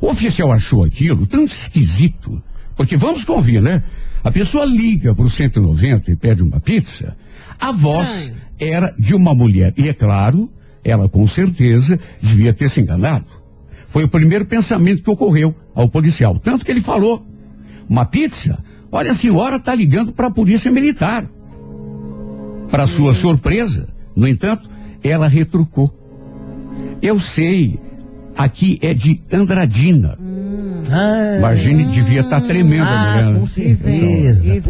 O 0.00 0.08
oficial 0.08 0.52
achou 0.52 0.84
aquilo 0.84 1.26
tão 1.26 1.44
esquisito, 1.44 2.40
porque 2.76 2.96
vamos 2.96 3.24
convir, 3.24 3.60
né? 3.60 3.82
A 4.22 4.30
pessoa 4.30 4.64
liga 4.64 5.12
pro 5.12 5.28
190 5.28 6.12
e 6.12 6.14
pede 6.14 6.40
uma 6.40 6.60
pizza, 6.60 7.16
a 7.58 7.72
voz 7.72 8.32
era 8.60 8.94
de 8.96 9.12
uma 9.12 9.34
mulher, 9.34 9.74
e 9.76 9.88
é 9.88 9.92
claro, 9.92 10.48
ela 10.84 11.08
com 11.08 11.26
certeza 11.26 11.98
devia 12.20 12.52
ter 12.52 12.68
se 12.68 12.80
enganado. 12.80 13.26
Foi 13.86 14.04
o 14.04 14.08
primeiro 14.08 14.44
pensamento 14.46 15.02
que 15.02 15.10
ocorreu 15.10 15.54
ao 15.74 15.88
policial, 15.88 16.38
tanto 16.38 16.64
que 16.64 16.70
ele 16.70 16.80
falou: 16.80 17.26
"Uma 17.88 18.04
pizza? 18.04 18.58
Olha, 18.90 19.12
a 19.12 19.14
senhora 19.14 19.56
está 19.56 19.74
ligando 19.74 20.12
para 20.12 20.28
a 20.28 20.30
polícia 20.30 20.70
militar." 20.70 21.26
Para 22.70 22.86
sua 22.86 23.12
surpresa, 23.12 23.86
no 24.16 24.26
entanto, 24.26 24.68
ela 25.04 25.28
retrucou. 25.28 25.92
Eu 27.02 27.20
sei, 27.20 27.78
aqui 28.34 28.78
é 28.80 28.94
de 28.94 29.20
Andradina. 29.30 30.18
Ah, 30.90 31.36
Imagine, 31.38 31.84
devia 31.84 32.22
estar 32.22 32.40
tremendo 32.40 32.84
a 32.84 32.88
ah, 32.88 33.10
mulher. 33.10 33.32
né? 33.32 33.40
com 33.40 33.46
certeza. 33.46 34.62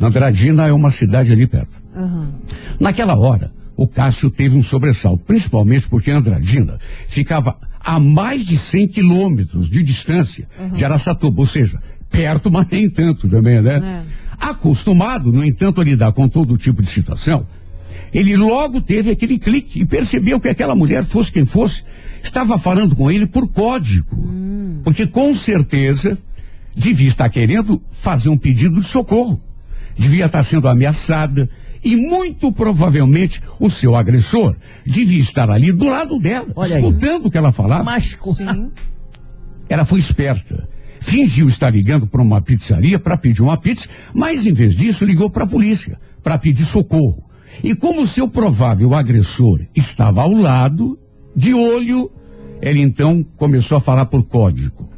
Andradina 0.00 0.66
é 0.66 0.72
uma 0.72 0.90
cidade 0.90 1.32
ali 1.32 1.46
perto. 1.46 1.80
Aham. 1.96 2.32
Naquela 2.80 3.16
hora, 3.18 3.50
o 3.76 3.86
Cássio 3.86 4.30
teve 4.30 4.56
um 4.56 4.62
sobressalto, 4.62 5.24
principalmente 5.24 5.88
porque 5.88 6.10
Andradina 6.10 6.78
ficava 7.08 7.56
a 7.80 7.98
mais 7.98 8.44
de 8.44 8.56
100 8.56 8.88
quilômetros 8.88 9.68
de 9.68 9.82
distância 9.82 10.44
de 10.72 10.84
Araçatuba, 10.84 11.40
ou 11.40 11.46
seja, 11.46 11.80
perto, 12.10 12.50
mas 12.50 12.66
nem 12.70 12.88
tanto 12.88 13.28
também, 13.28 13.60
né? 13.60 14.04
Acostumado, 14.38 15.32
no 15.32 15.44
entanto, 15.44 15.80
a 15.80 15.84
lidar 15.84 16.12
com 16.12 16.28
todo 16.28 16.56
tipo 16.56 16.82
de 16.82 16.88
situação, 16.88 17.46
ele 18.12 18.36
logo 18.36 18.80
teve 18.80 19.10
aquele 19.10 19.38
clique 19.38 19.80
e 19.80 19.84
percebeu 19.84 20.38
que 20.38 20.48
aquela 20.48 20.74
mulher, 20.74 21.02
fosse 21.04 21.32
quem 21.32 21.44
fosse, 21.44 21.82
estava 22.22 22.58
falando 22.58 22.94
com 22.94 23.10
ele 23.10 23.26
por 23.26 23.48
código. 23.48 24.16
Porque 24.84 25.06
com 25.06 25.34
certeza 25.34 26.18
devia 26.76 27.08
estar 27.08 27.28
querendo 27.28 27.82
fazer 27.90 28.28
um 28.28 28.36
pedido 28.36 28.80
de 28.80 28.86
socorro. 28.86 29.40
Devia 29.96 30.26
estar 30.26 30.42
sendo 30.42 30.68
ameaçada. 30.68 31.48
E 31.84 31.96
muito 31.96 32.52
provavelmente 32.52 33.42
o 33.58 33.68
seu 33.68 33.96
agressor 33.96 34.56
devia 34.84 35.18
estar 35.18 35.50
ali 35.50 35.72
do 35.72 35.86
lado 35.86 36.18
dela, 36.18 36.46
Olha 36.54 36.76
aí. 36.76 36.82
escutando 36.82 37.26
o 37.26 37.30
que 37.30 37.38
ela 37.38 37.50
falava. 37.50 37.82
Mas 37.82 38.16
Sim. 38.36 38.70
Ela 39.68 39.84
foi 39.84 39.98
esperta. 39.98 40.68
Fingiu 41.00 41.48
estar 41.48 41.70
ligando 41.70 42.06
para 42.06 42.22
uma 42.22 42.40
pizzaria 42.40 42.98
para 42.98 43.16
pedir 43.16 43.42
uma 43.42 43.56
pizza, 43.56 43.88
mas 44.14 44.46
em 44.46 44.52
vez 44.52 44.76
disso 44.76 45.04
ligou 45.04 45.28
para 45.28 45.44
a 45.44 45.48
polícia 45.48 45.98
para 46.22 46.38
pedir 46.38 46.64
socorro. 46.64 47.24
E 47.62 47.74
como 47.74 48.06
seu 48.06 48.28
provável 48.28 48.94
agressor 48.94 49.66
estava 49.74 50.22
ao 50.22 50.32
lado, 50.32 50.98
de 51.34 51.52
olho, 51.52 52.10
ela 52.60 52.78
então 52.78 53.24
começou 53.36 53.76
a 53.76 53.80
falar 53.80 54.06
por 54.06 54.24
código. 54.24 54.88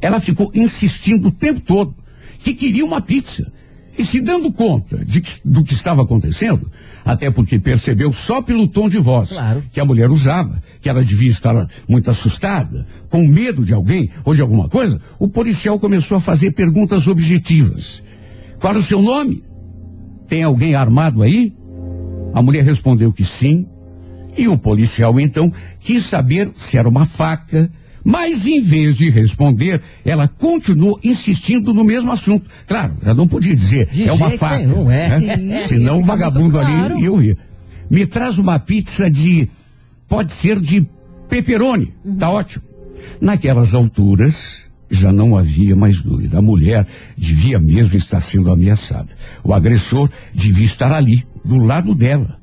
Ela 0.00 0.18
ficou 0.18 0.50
insistindo 0.54 1.28
o 1.28 1.32
tempo 1.32 1.60
todo 1.60 1.94
que 2.40 2.52
queria 2.52 2.84
uma 2.84 3.00
pizza. 3.00 3.52
E 3.98 4.04
se 4.04 4.20
dando 4.20 4.50
conta 4.52 5.04
de 5.04 5.20
que- 5.20 5.38
do 5.44 5.62
que 5.62 5.74
estava 5.74 6.02
acontecendo, 6.02 6.70
até 7.04 7.30
porque 7.30 7.58
percebeu 7.58 8.12
só 8.12 8.40
pelo 8.40 8.66
tom 8.66 8.88
de 8.88 8.98
voz 8.98 9.30
Claro. 9.32 9.62
que 9.70 9.78
a 9.80 9.84
mulher 9.84 10.10
usava, 10.10 10.62
que 10.80 10.88
ela 10.88 11.04
devia 11.04 11.30
estar 11.30 11.68
muito 11.88 12.10
assustada, 12.10 12.86
com 13.10 13.26
medo 13.26 13.64
de 13.64 13.74
alguém 13.74 14.08
ou 14.24 14.34
de 14.34 14.40
alguma 14.40 14.68
coisa, 14.68 15.00
o 15.18 15.28
policial 15.28 15.78
começou 15.78 16.16
a 16.16 16.20
fazer 16.20 16.52
perguntas 16.52 17.06
objetivas. 17.06 18.02
Qual 18.58 18.74
é 18.74 18.78
o 18.78 18.82
seu 18.82 19.02
nome? 19.02 19.44
Tem 20.26 20.42
alguém 20.42 20.74
armado 20.74 21.22
aí? 21.22 21.52
A 22.32 22.40
mulher 22.40 22.64
respondeu 22.64 23.12
que 23.12 23.24
sim. 23.24 23.66
E 24.38 24.48
o 24.48 24.56
policial 24.56 25.20
então 25.20 25.52
quis 25.80 26.04
saber 26.06 26.50
se 26.54 26.78
era 26.78 26.88
uma 26.88 27.04
faca, 27.04 27.70
mas 28.04 28.46
em 28.46 28.60
vez 28.60 28.96
de 28.96 29.08
responder, 29.10 29.80
ela 30.04 30.26
continuou 30.26 30.98
insistindo 31.02 31.72
no 31.72 31.84
mesmo 31.84 32.10
assunto. 32.10 32.48
Claro, 32.66 32.94
ela 33.02 33.14
não 33.14 33.28
podia 33.28 33.54
dizer, 33.54 33.86
De 33.86 34.08
é 34.08 34.12
uma 34.12 34.30
faca. 34.30 34.58
nenhum, 34.58 34.90
é. 34.90 35.20
né? 35.36 35.56
Sim, 35.62 35.68
Senão 35.68 35.98
o 35.98 36.00
fica 36.00 36.12
vagabundo 36.12 36.56
muito 36.56 36.58
ali 36.58 37.00
claro. 37.04 37.22
ia. 37.22 37.36
Me 37.90 38.06
traz 38.06 38.38
uma 38.38 38.58
pizza 38.58 39.10
de. 39.10 39.48
Pode 40.08 40.32
ser 40.32 40.60
de 40.60 40.86
pepperoni. 41.28 41.94
Tá 42.18 42.30
ótimo. 42.30 42.64
Naquelas 43.20 43.74
alturas, 43.74 44.62
já 44.90 45.12
não 45.12 45.36
havia 45.36 45.74
mais 45.76 46.00
dúvida. 46.02 46.38
A 46.38 46.42
mulher 46.42 46.86
devia 47.16 47.58
mesmo 47.58 47.96
estar 47.96 48.20
sendo 48.20 48.50
ameaçada. 48.50 49.08
O 49.42 49.54
agressor 49.54 50.10
devia 50.34 50.66
estar 50.66 50.92
ali, 50.92 51.24
do 51.44 51.56
lado 51.64 51.94
dela, 51.94 52.38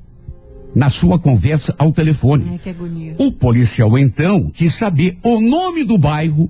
na 0.75 0.89
sua 0.89 1.19
conversa 1.19 1.73
ao 1.77 1.91
telefone. 1.91 2.59
Ai. 2.65 3.15
O 3.17 3.31
policial 3.31 3.97
então 3.97 4.49
quis 4.49 4.73
saber 4.75 5.17
o 5.23 5.39
nome 5.39 5.83
do 5.83 5.97
bairro 5.97 6.49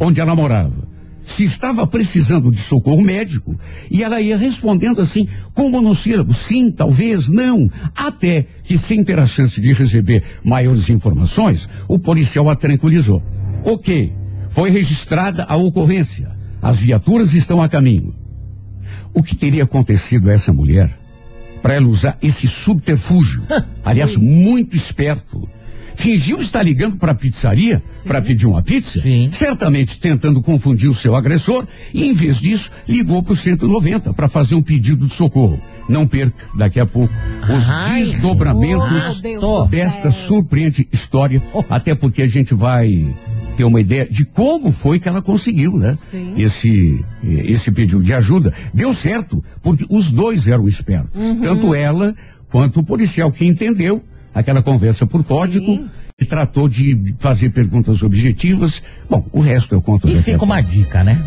onde 0.00 0.20
ela 0.20 0.34
morava. 0.34 0.88
Se 1.22 1.44
estava 1.44 1.86
precisando 1.86 2.50
de 2.50 2.58
socorro 2.58 3.02
médico. 3.02 3.58
E 3.90 4.02
ela 4.02 4.20
ia 4.20 4.36
respondendo 4.36 5.00
assim, 5.00 5.28
com 5.52 5.68
monossílabos, 5.68 6.38
sim, 6.38 6.70
talvez, 6.70 7.28
não. 7.28 7.70
Até 7.94 8.46
que, 8.64 8.78
sem 8.78 9.04
ter 9.04 9.18
a 9.18 9.26
chance 9.26 9.60
de 9.60 9.72
receber 9.74 10.24
maiores 10.42 10.88
informações, 10.88 11.68
o 11.86 11.98
policial 11.98 12.48
a 12.48 12.56
tranquilizou. 12.56 13.22
Ok, 13.62 14.14
foi 14.48 14.70
registrada 14.70 15.44
a 15.44 15.56
ocorrência. 15.56 16.30
As 16.62 16.78
viaturas 16.78 17.34
estão 17.34 17.60
a 17.60 17.68
caminho. 17.68 18.14
O 19.12 19.22
que 19.22 19.36
teria 19.36 19.64
acontecido 19.64 20.30
a 20.30 20.32
essa 20.32 20.52
mulher 20.52 20.98
para 21.62 21.74
ela 21.74 21.86
usar 21.86 22.16
esse 22.22 22.46
subterfúgio? 22.48 23.42
Aliás, 23.84 24.16
muito 24.16 24.76
esperto. 24.76 25.48
Fingiu 25.94 26.40
estar 26.40 26.62
ligando 26.62 26.96
para 26.96 27.10
a 27.10 27.14
pizzaria 27.14 27.82
para 28.06 28.22
pedir 28.22 28.46
uma 28.46 28.62
pizza, 28.62 29.00
Sim. 29.02 29.30
certamente 29.32 29.98
tentando 29.98 30.40
confundir 30.40 30.88
o 30.88 30.94
seu 30.94 31.16
agressor, 31.16 31.66
e 31.92 32.04
em 32.04 32.12
vez 32.12 32.36
disso, 32.40 32.70
ligou 32.86 33.20
para 33.20 33.32
o 33.32 33.36
190 33.36 34.12
para 34.14 34.28
fazer 34.28 34.54
um 34.54 34.62
pedido 34.62 35.08
de 35.08 35.12
socorro. 35.14 35.60
Não 35.88 36.06
perca, 36.06 36.36
daqui 36.54 36.78
a 36.78 36.86
pouco, 36.86 37.12
os 37.52 37.68
Ai, 37.68 38.04
desdobramentos 38.04 39.20
oh, 39.42 39.64
desta 39.64 40.12
surpreendente 40.12 40.86
história, 40.92 41.42
Oh. 41.52 41.64
até 41.68 41.96
porque 41.96 42.22
a 42.22 42.28
gente 42.28 42.54
vai 42.54 43.12
ter 43.58 43.64
uma 43.64 43.80
ideia 43.80 44.06
de 44.08 44.24
como 44.24 44.70
foi 44.70 45.00
que 45.00 45.08
ela 45.08 45.20
conseguiu, 45.20 45.76
né? 45.76 45.96
Sim. 45.98 46.32
Esse, 46.36 47.04
esse 47.24 47.72
pedido 47.72 48.00
de 48.00 48.14
ajuda. 48.14 48.54
Deu 48.72 48.94
certo, 48.94 49.42
porque 49.60 49.84
os 49.90 50.12
dois 50.12 50.46
eram 50.46 50.68
espertos. 50.68 51.20
Uhum. 51.20 51.40
Tanto 51.40 51.74
ela 51.74 52.14
quanto 52.48 52.78
o 52.78 52.84
policial 52.84 53.32
que 53.32 53.44
entendeu 53.44 54.00
aquela 54.32 54.62
conversa 54.62 55.04
por 55.08 55.24
código 55.24 55.88
e 56.20 56.24
tratou 56.24 56.68
de 56.68 57.16
fazer 57.18 57.50
perguntas 57.50 58.00
objetivas. 58.04 58.80
Bom, 59.10 59.26
o 59.32 59.40
resto 59.40 59.74
eu 59.74 59.82
conto 59.82 60.06
E 60.06 60.14
daqui 60.14 60.30
a 60.30 60.32
fica 60.34 60.44
uma 60.44 60.62
pouco. 60.62 60.70
dica, 60.70 61.02
né? 61.02 61.20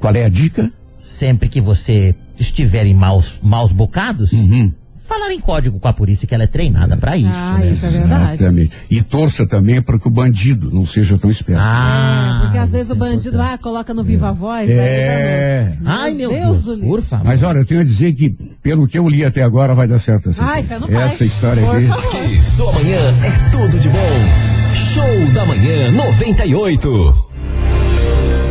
Qual 0.00 0.14
é 0.14 0.24
a 0.24 0.30
dica? 0.30 0.70
Sempre 0.98 1.50
que 1.50 1.60
você 1.60 2.14
estiver 2.38 2.86
em 2.86 2.94
maus, 2.94 3.34
maus 3.42 3.70
bocados, 3.72 4.32
Uhum. 4.32 4.72
Falar 5.06 5.32
em 5.32 5.40
código 5.40 5.78
com 5.80 5.88
a 5.88 5.92
polícia 5.92 6.26
que 6.26 6.34
ela 6.34 6.44
é 6.44 6.46
treinada 6.46 6.96
pra 6.96 7.16
isso. 7.16 7.28
Ah, 7.32 7.56
né? 7.58 7.70
isso 7.70 7.86
é 7.86 7.90
verdade. 7.90 8.34
Exatamente. 8.34 8.70
E 8.90 9.02
torça 9.02 9.46
também 9.46 9.80
para 9.80 9.98
que 9.98 10.06
o 10.08 10.10
bandido 10.10 10.70
não 10.70 10.84
seja 10.84 11.16
tão 11.16 11.30
esperto. 11.30 11.60
Ah, 11.62 12.38
É, 12.38 12.42
porque 12.44 12.58
às 12.58 12.72
vezes 12.72 12.90
o 12.90 12.94
é 12.94 12.96
bandido 12.96 13.40
ah, 13.40 13.56
coloca 13.58 13.94
no 13.94 14.02
Viva 14.04 14.32
Voz, 14.32 14.68
É. 14.70 15.68
aí 15.70 15.78
Ai, 15.84 16.12
meu 16.14 16.30
Deus, 16.30 16.64
Deus, 16.64 16.80
por 16.80 17.02
favor. 17.02 17.24
Mas 17.26 17.42
olha, 17.42 17.58
eu 17.58 17.64
tenho 17.66 17.80
a 17.80 17.84
dizer 17.84 18.12
que, 18.12 18.30
pelo 18.62 18.86
que 18.86 18.98
eu 18.98 19.08
li 19.08 19.24
até 19.24 19.42
agora, 19.42 19.74
vai 19.74 19.86
dar 19.88 19.98
certo 19.98 20.28
assim. 20.30 20.40
Ai, 20.42 20.62
fé 20.62 20.78
no 20.78 20.86
pai. 20.88 21.02
Essa 21.02 21.24
história 21.24 21.62
Por 21.64 21.76
aqui. 21.76 21.86
favor. 21.86 22.16
Aqui, 22.16 22.42
sua 22.42 22.72
manhã 22.72 22.98
é 23.24 23.50
tudo 23.50 23.78
de 23.78 23.88
bom. 23.88 24.56
Show 24.92 25.32
da 25.32 25.44
Manhã 25.46 25.90
98. 25.92 27.14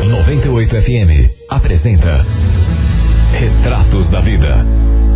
98 0.09 0.81
FM 0.81 1.29
apresenta 1.49 2.25
Retratos 3.33 4.09
da 4.09 4.21
Vida 4.21 4.65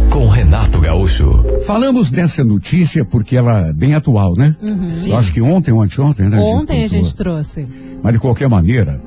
com 0.10 0.28
Renato 0.28 0.80
Gaúcho. 0.80 1.44
Falamos 1.66 2.10
dessa 2.10 2.44
notícia 2.44 3.06
porque 3.06 3.36
ela 3.36 3.68
é 3.70 3.74
bem 3.74 3.94
atual, 3.94 4.36
né? 4.36 4.56
Eu 5.06 5.18
acho 5.18 5.32
que 5.32 5.42
ontem 5.42 5.72
ou 5.72 5.82
anteontem, 5.82 6.28
né? 6.30 6.38
Uhum. 6.38 6.60
Ontem 6.60 6.80
a 6.80 6.82
contou. 6.84 7.04
gente 7.04 7.16
trouxe. 7.16 7.68
Mas 8.02 8.14
de 8.14 8.20
qualquer 8.20 8.50
maneira, 8.50 9.02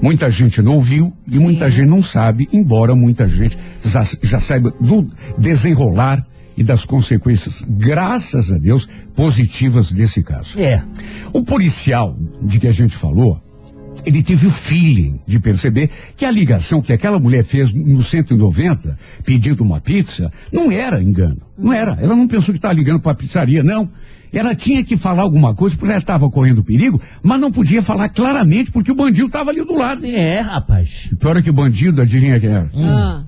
muita 0.00 0.30
gente 0.30 0.62
não 0.62 0.76
ouviu 0.76 1.12
e 1.30 1.38
muita 1.38 1.68
gente 1.68 1.88
não 1.88 2.02
sabe, 2.02 2.48
embora 2.52 2.94
muita 2.94 3.28
gente 3.28 3.58
já, 3.84 4.04
já 4.22 4.40
saiba 4.40 4.72
do 4.80 5.08
desenrolar 5.36 6.24
e 6.56 6.64
das 6.64 6.84
consequências, 6.84 7.64
graças 7.68 8.50
a 8.50 8.58
Deus, 8.58 8.88
positivas 9.14 9.92
desse 9.92 10.22
caso. 10.24 10.58
É. 10.58 10.82
O 11.32 11.44
policial 11.44 12.16
de 12.42 12.58
que 12.58 12.66
a 12.66 12.72
gente 12.72 12.96
falou, 12.96 13.40
ele 14.04 14.22
teve 14.22 14.46
o 14.46 14.50
feeling 14.50 15.20
de 15.26 15.38
perceber 15.38 15.90
que 16.16 16.24
a 16.24 16.30
ligação 16.30 16.80
que 16.80 16.92
aquela 16.92 17.18
mulher 17.18 17.44
fez 17.44 17.72
no 17.72 18.02
190, 18.02 18.98
pedindo 19.24 19.62
uma 19.62 19.80
pizza, 19.80 20.32
não 20.52 20.70
era 20.70 21.02
engano. 21.02 21.40
Não 21.56 21.72
era. 21.72 21.96
Ela 22.00 22.14
não 22.14 22.28
pensou 22.28 22.52
que 22.52 22.58
estava 22.58 22.74
ligando 22.74 23.00
para 23.00 23.12
a 23.12 23.14
pizzaria, 23.14 23.62
não. 23.62 23.88
Ela 24.32 24.54
tinha 24.54 24.84
que 24.84 24.96
falar 24.96 25.22
alguma 25.22 25.54
coisa 25.54 25.76
porque 25.76 25.90
ela 25.90 26.00
estava 26.00 26.28
correndo 26.28 26.62
perigo, 26.62 27.00
mas 27.22 27.40
não 27.40 27.50
podia 27.50 27.80
falar 27.82 28.10
claramente 28.10 28.70
porque 28.70 28.92
o 28.92 28.94
bandido 28.94 29.26
estava 29.26 29.50
ali 29.50 29.64
do 29.64 29.74
lado. 29.74 30.04
É, 30.04 30.40
rapaz. 30.40 31.08
Pior 31.18 31.36
é 31.36 31.42
que 31.42 31.50
o 31.50 31.54
bandido, 31.54 32.02
adivinha 32.02 32.38
quem 32.38 32.50
era? 32.50 32.70
Ah, 32.74 33.22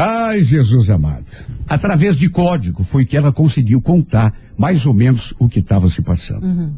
Ai, 0.00 0.42
Jesus 0.42 0.90
amado. 0.90 1.24
Através 1.68 2.16
de 2.16 2.28
código 2.28 2.84
foi 2.84 3.04
que 3.04 3.16
ela 3.16 3.32
conseguiu 3.32 3.80
contar 3.82 4.32
mais 4.56 4.86
ou 4.86 4.94
menos 4.94 5.34
o 5.38 5.48
que 5.48 5.58
estava 5.58 5.88
se 5.88 6.02
passando. 6.02 6.72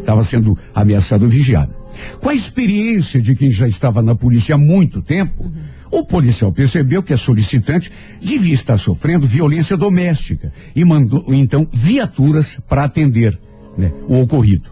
Estava 0.00 0.24
sendo 0.24 0.58
ameaçado 0.74 1.28
vigiado. 1.28 1.79
Com 2.20 2.28
a 2.28 2.34
experiência 2.34 3.20
de 3.20 3.34
quem 3.34 3.50
já 3.50 3.68
estava 3.68 4.02
na 4.02 4.14
polícia 4.14 4.54
há 4.54 4.58
muito 4.58 5.02
tempo, 5.02 5.50
o 5.90 6.04
policial 6.04 6.52
percebeu 6.52 7.02
que 7.02 7.12
a 7.12 7.16
solicitante 7.16 7.90
devia 8.20 8.54
estar 8.54 8.78
sofrendo 8.78 9.26
violência 9.26 9.76
doméstica 9.76 10.52
e 10.74 10.84
mandou 10.84 11.24
então 11.34 11.66
viaturas 11.72 12.58
para 12.68 12.84
atender 12.84 13.38
né, 13.76 13.92
o 14.08 14.20
ocorrido. 14.20 14.70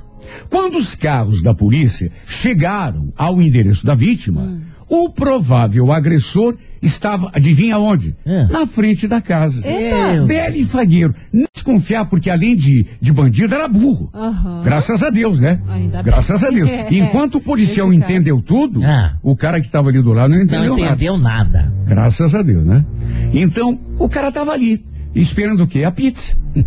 Quando 0.49 0.77
os 0.77 0.95
carros 0.95 1.43
da 1.43 1.55
polícia 1.55 2.13
chegaram 2.27 3.13
ao 3.17 3.41
endereço 3.41 3.85
da 3.85 3.95
vítima, 3.95 4.61
o 4.89 5.09
provável 5.11 5.93
agressor 5.93 6.57
estava, 6.83 7.31
adivinha 7.35 7.79
onde? 7.79 8.15
É. 8.25 8.45
Na 8.47 8.67
frente 8.67 9.07
da 9.07 9.21
casa. 9.21 9.61
Eita. 9.67 10.25
Belo 10.27 10.57
e 10.57 10.65
fagueiro. 10.65 11.15
Não 11.33 11.47
desconfiar, 11.55 12.05
porque 12.07 12.31
além 12.31 12.55
de, 12.57 12.87
de 13.01 13.13
bandido, 13.13 13.55
era 13.55 13.67
burro. 13.69 14.11
Aham. 14.15 14.63
Graças 14.65 15.03
a 15.03 15.11
Deus, 15.11 15.39
né? 15.39 15.61
Ainda 15.69 16.03
bem. 16.03 16.13
Graças 16.13 16.43
a 16.45 16.51
Deus. 16.51 16.69
É. 16.69 16.87
Enquanto 16.95 17.37
o 17.37 17.41
policial 17.41 17.87
caso. 17.89 17.99
entendeu 17.99 18.41
tudo, 18.41 18.83
Ah. 18.85 19.17
o 19.23 19.37
cara 19.37 19.61
que 19.61 19.67
estava 19.67 19.89
ali 19.89 20.01
do 20.03 20.13
lado 20.13 20.35
não 20.35 20.43
entendeu, 20.43 20.71
Não 20.71 20.77
nada. 20.79 20.93
entendeu 20.95 21.19
nada. 21.19 21.73
Graças 21.87 22.35
a 22.35 22.43
Deus, 22.43 22.65
né? 22.65 22.85
Então, 23.33 23.79
o 23.99 24.09
cara 24.09 24.29
estava 24.29 24.53
ali, 24.53 24.85
esperando 25.15 25.63
o 25.63 25.67
quê? 25.67 25.85
A 25.85 25.91
pizza. 25.91 26.35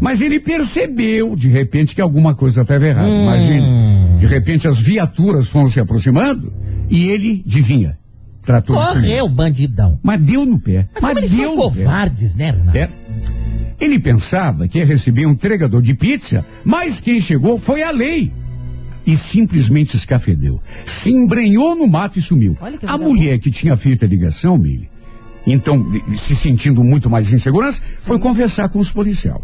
Mas 0.00 0.20
ele 0.20 0.38
percebeu, 0.38 1.34
de 1.34 1.48
repente, 1.48 1.92
que 1.94 2.00
alguma 2.00 2.32
coisa 2.34 2.60
estava 2.62 2.86
errada. 2.86 3.08
Hum. 3.08 3.22
Imagine. 3.24 4.18
De 4.20 4.26
repente, 4.26 4.68
as 4.68 4.78
viaturas 4.78 5.48
foram 5.48 5.68
se 5.68 5.80
aproximando 5.80 6.52
e 6.88 7.08
ele, 7.08 7.42
adivinha, 7.46 7.97
tratou. 8.48 8.76
Correu, 8.76 9.28
bandidão. 9.28 10.00
Mas 10.02 10.20
deu 10.20 10.46
no 10.46 10.58
pé. 10.58 10.88
Mas, 11.02 11.14
Mas, 11.14 11.30
deu 11.30 11.54
são 11.54 11.56
no 11.56 11.70
pé. 11.70 11.84
covardes, 11.84 12.34
né, 12.34 12.50
Renato? 12.50 12.78
É. 12.78 12.88
Ele 13.78 13.98
pensava 13.98 14.66
que 14.66 14.78
ia 14.78 14.86
receber 14.86 15.26
um 15.26 15.32
entregador 15.32 15.82
de 15.82 15.92
pizza, 15.92 16.44
mas 16.64 16.98
quem 16.98 17.20
chegou 17.20 17.58
foi 17.58 17.82
a 17.82 17.90
lei. 17.90 18.32
E 19.06 19.16
simplesmente 19.16 19.96
escafedeu. 19.96 20.60
Se 20.84 21.12
embrenhou 21.12 21.76
no 21.76 21.86
mato 21.86 22.18
e 22.18 22.22
sumiu. 22.22 22.56
A 22.86 22.98
mulher 22.98 23.38
que 23.38 23.50
tinha 23.50 23.76
feito 23.76 24.04
a 24.04 24.08
ligação, 24.08 24.58
Mili, 24.58 24.90
então, 25.46 25.90
se 26.16 26.34
sentindo 26.34 26.82
muito 26.82 27.08
mais 27.08 27.32
insegurança, 27.32 27.80
foi 28.02 28.18
conversar 28.18 28.68
com 28.68 28.78
os 28.78 28.90
policiais. 28.90 29.40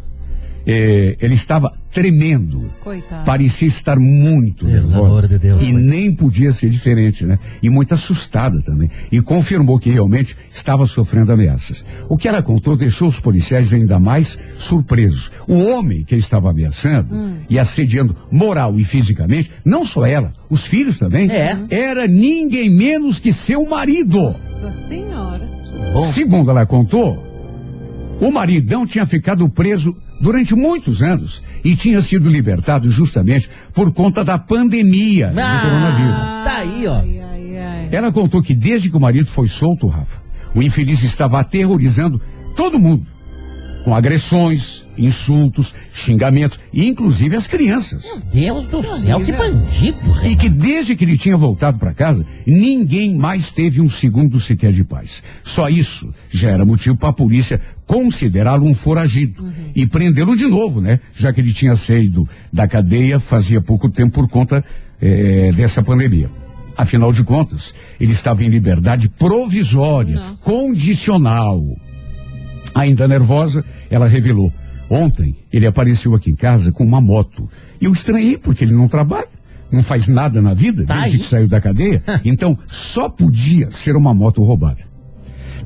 É, 0.66 1.16
ele 1.20 1.34
estava 1.34 1.72
tremendo. 1.92 2.72
Coitado. 2.82 3.24
Parecia 3.24 3.68
estar 3.68 3.98
muito 3.98 4.66
Pelo 4.66 4.72
nervosa. 4.72 4.98
amor 4.98 5.28
de 5.28 5.38
Deus. 5.38 5.62
E 5.62 5.72
nem 5.72 6.14
podia 6.14 6.52
ser 6.52 6.68
diferente, 6.70 7.24
né? 7.24 7.38
E 7.62 7.70
muito 7.70 7.94
assustada 7.94 8.60
também. 8.62 8.90
E 9.12 9.20
confirmou 9.20 9.78
que 9.78 9.90
realmente 9.90 10.36
estava 10.52 10.86
sofrendo 10.86 11.32
ameaças. 11.32 11.84
O 12.08 12.16
que 12.16 12.26
ela 12.26 12.42
contou 12.42 12.76
deixou 12.76 13.06
os 13.08 13.20
policiais 13.20 13.72
ainda 13.72 14.00
mais 14.00 14.38
surpresos. 14.58 15.30
O 15.46 15.58
homem 15.66 16.04
que 16.04 16.16
estava 16.16 16.50
ameaçando 16.50 17.14
e 17.48 17.58
assediando 17.58 18.16
moral 18.30 18.78
e 18.78 18.84
fisicamente, 18.84 19.50
não 19.64 19.84
só 19.86 20.04
ela, 20.06 20.32
os 20.50 20.64
filhos 20.66 20.98
também, 20.98 21.30
É. 21.30 21.58
era 21.70 22.06
ninguém 22.08 22.70
menos 22.70 23.18
que 23.20 23.32
seu 23.32 23.64
marido. 23.68 24.18
Nossa 24.20 24.70
senhora. 24.70 25.48
Bom, 25.92 26.04
Segundo 26.12 26.50
ela 26.50 26.66
contou, 26.66 27.22
o 28.20 28.30
maridão 28.30 28.86
tinha 28.86 29.06
ficado 29.06 29.48
preso 29.48 29.96
durante 30.20 30.54
muitos 30.54 31.02
anos 31.02 31.42
e 31.64 31.74
tinha 31.74 32.00
sido 32.00 32.28
libertado 32.30 32.90
justamente 32.90 33.50
por 33.72 33.92
conta 33.92 34.24
da 34.24 34.38
pandemia 34.38 35.28
do 35.28 35.34
coronavírus. 35.34 36.14
tá 36.44 36.56
aí, 36.58 36.86
ó. 36.86 36.96
Ai, 36.96 37.20
ai, 37.20 37.56
ai. 37.58 37.88
Ela 37.90 38.12
contou 38.12 38.42
que 38.42 38.54
desde 38.54 38.90
que 38.90 38.96
o 38.96 39.00
marido 39.00 39.26
foi 39.26 39.48
solto, 39.48 39.86
Rafa, 39.86 40.22
o 40.54 40.62
infeliz 40.62 41.02
estava 41.02 41.40
aterrorizando 41.40 42.20
todo 42.56 42.78
mundo. 42.78 43.06
Com 43.84 43.94
agressões, 43.94 44.84
insultos, 44.96 45.74
xingamentos, 45.92 46.58
inclusive 46.72 47.36
as 47.36 47.46
crianças. 47.46 48.04
Deus 48.32 48.66
do 48.68 48.82
céu, 48.82 49.20
que 49.22 49.32
bandido, 49.32 49.98
E 50.24 50.34
que 50.34 50.48
desde 50.48 50.96
que 50.96 51.04
ele 51.04 51.18
tinha 51.18 51.36
voltado 51.36 51.78
para 51.78 51.92
casa, 51.92 52.24
ninguém 52.46 53.14
mais 53.14 53.52
teve 53.52 53.80
um 53.82 53.88
segundo 53.88 54.40
sequer 54.40 54.72
de 54.72 54.84
paz. 54.84 55.22
Só 55.42 55.68
isso 55.68 56.10
já 56.30 56.50
era 56.50 56.64
motivo 56.64 56.96
para 56.96 57.10
a 57.10 57.12
polícia 57.12 57.60
considerá-lo 57.86 58.64
um 58.64 58.74
foragido 58.74 59.52
e 59.74 59.86
prendê-lo 59.86 60.34
de 60.34 60.46
novo, 60.46 60.80
né? 60.80 60.98
Já 61.14 61.32
que 61.32 61.40
ele 61.40 61.52
tinha 61.52 61.76
saído 61.76 62.26
da 62.50 62.66
cadeia 62.66 63.20
fazia 63.20 63.60
pouco 63.60 63.90
tempo 63.90 64.14
por 64.14 64.28
conta 64.28 64.64
eh, 65.00 65.52
dessa 65.54 65.82
pandemia. 65.82 66.30
Afinal 66.76 67.12
de 67.12 67.22
contas, 67.22 67.74
ele 68.00 68.12
estava 68.12 68.42
em 68.42 68.48
liberdade 68.48 69.08
provisória, 69.08 70.16
Nossa. 70.16 70.44
condicional. 70.44 71.62
Ainda 72.74 73.08
nervosa, 73.08 73.64
ela 73.90 74.06
revelou. 74.06 74.52
Ontem, 74.88 75.36
ele 75.52 75.66
apareceu 75.66 76.14
aqui 76.14 76.30
em 76.30 76.34
casa 76.34 76.70
com 76.70 76.84
uma 76.84 77.00
moto. 77.00 77.48
E 77.80 77.86
eu 77.86 77.92
estranhei 77.92 78.36
porque 78.38 78.64
ele 78.64 78.74
não 78.74 78.86
trabalha, 78.86 79.28
não 79.72 79.82
faz 79.82 80.06
nada 80.08 80.40
na 80.42 80.54
vida, 80.54 80.84
Tá 80.84 81.00
desde 81.00 81.16
aí. 81.16 81.22
que 81.22 81.28
saiu 81.28 81.48
da 81.48 81.60
cadeia. 81.60 82.02
então, 82.24 82.56
só 82.66 83.08
podia 83.08 83.70
ser 83.70 83.96
uma 83.96 84.12
moto 84.14 84.42
roubada. 84.42 84.80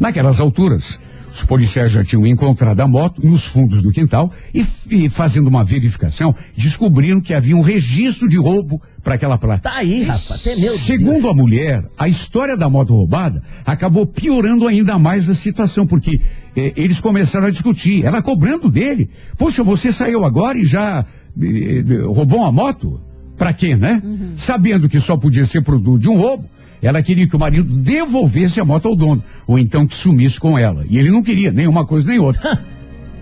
Naquelas 0.00 0.38
alturas, 0.40 1.00
os 1.38 1.44
policiais 1.44 1.90
já 1.92 2.05
tinham 2.05 2.27
encontrado 2.27 2.81
a 2.81 2.88
moto 2.88 3.24
nos 3.24 3.44
fundos 3.44 3.81
do 3.81 3.90
quintal 3.90 4.33
e, 4.53 4.64
e 4.90 5.09
fazendo 5.09 5.46
uma 5.46 5.64
verificação, 5.64 6.35
descobriram 6.57 7.20
que 7.20 7.33
havia 7.33 7.57
um 7.57 7.61
registro 7.61 8.29
de 8.29 8.37
roubo 8.37 8.81
para 9.03 9.14
aquela 9.14 9.38
placa. 9.38 9.62
Tá 9.62 9.77
aí, 9.77 10.03
rapaz. 10.03 10.33
Até 10.33 10.57
meu 10.57 10.70
Deus. 10.70 10.81
Segundo 10.81 11.29
a 11.29 11.35
mulher, 11.35 11.85
a 11.96 12.09
história 12.09 12.57
da 12.57 12.68
moto 12.68 12.92
roubada 12.92 13.42
acabou 13.64 14.05
piorando 14.05 14.66
ainda 14.66 14.98
mais 14.98 15.29
a 15.29 15.35
situação, 15.35 15.87
porque 15.87 16.20
eh, 16.57 16.72
eles 16.77 17.01
começaram 17.01 17.46
a 17.46 17.51
discutir. 17.51 18.05
Ela 18.05 18.20
cobrando 18.20 18.68
dele. 18.68 19.09
Poxa, 19.37 19.62
você 19.62 19.92
saiu 19.92 20.24
agora 20.24 20.59
e 20.59 20.64
já 20.64 21.07
eh, 21.40 21.85
eh, 21.88 22.03
roubou 22.07 22.40
uma 22.40 22.53
moto? 22.53 23.01
Pra 23.37 23.53
quê, 23.53 23.77
né? 23.77 24.03
Sabendo 24.37 24.88
que 24.88 24.98
só 24.98 25.16
podia 25.16 25.44
ser 25.44 25.62
produto 25.62 26.01
de 26.01 26.09
um 26.09 26.16
roubo, 26.16 26.44
ela 26.82 27.02
queria 27.02 27.26
que 27.26 27.36
o 27.36 27.38
marido 27.38 27.76
devolvesse 27.78 28.60
a 28.60 28.64
moto 28.64 28.88
ao 28.88 28.96
dono, 28.96 29.22
ou 29.46 29.58
então 29.58 29.86
que 29.86 29.94
sumisse 29.94 30.38
com 30.38 30.58
ela. 30.58 30.84
E 30.88 30.98
ele 30.98 31.10
não 31.10 31.22
queria 31.22 31.50
nem 31.50 31.66
uma 31.66 31.84
coisa 31.84 32.08
nem 32.08 32.18
outra. 32.18 32.58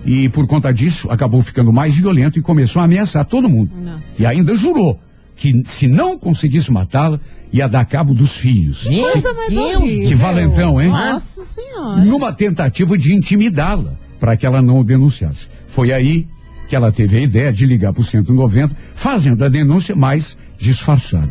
E 0.09 0.29
por 0.29 0.47
conta 0.47 0.73
disso, 0.73 1.11
acabou 1.11 1.43
ficando 1.43 1.73
mais 1.73 1.97
violento 1.97 2.39
e 2.39 2.43
começou 2.43 2.81
a 2.81 2.85
ameaçar 2.85 3.25
todo 3.25 3.49
mundo. 3.49 3.73
Nossa. 3.77 4.23
E 4.23 4.25
ainda 4.25 4.55
jurou 4.55 5.01
que 5.35 5.63
se 5.67 5.89
não 5.89 6.17
conseguisse 6.17 6.71
matá-la, 6.71 7.19
ia 7.53 7.69
dar 7.69 7.85
cabo 7.85 8.15
dos 8.15 8.37
filhos. 8.37 8.85
Coisa 8.85 9.33
mais 9.35 9.53
Deus. 9.53 9.77
horrível. 9.77 10.09
Que 10.09 10.15
valentão, 10.15 10.81
hein? 10.81 10.91
Nossa 10.91 11.43
senhora. 11.43 12.05
Numa 12.05 12.33
tentativa 12.33 12.97
de 12.97 13.15
intimidá-la, 13.15 13.95
para 14.21 14.37
que 14.37 14.47
ela 14.47 14.63
não 14.63 14.79
o 14.79 14.85
denunciasse. 14.85 15.49
Foi 15.67 15.93
aí 15.93 16.27
que 16.69 16.75
ela 16.75 16.91
teve 16.91 17.19
a 17.19 17.21
ideia 17.21 17.53
de 17.53 17.67
ligar 17.67 17.93
para 17.93 18.01
o 18.01 18.05
190, 18.05 18.77
fazendo 18.95 19.45
a 19.45 19.49
denúncia, 19.49 19.95
mas 19.95 20.37
disfarçada. 20.59 21.31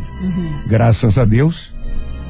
Graças 0.67 1.17
a 1.17 1.25
Deus, 1.25 1.74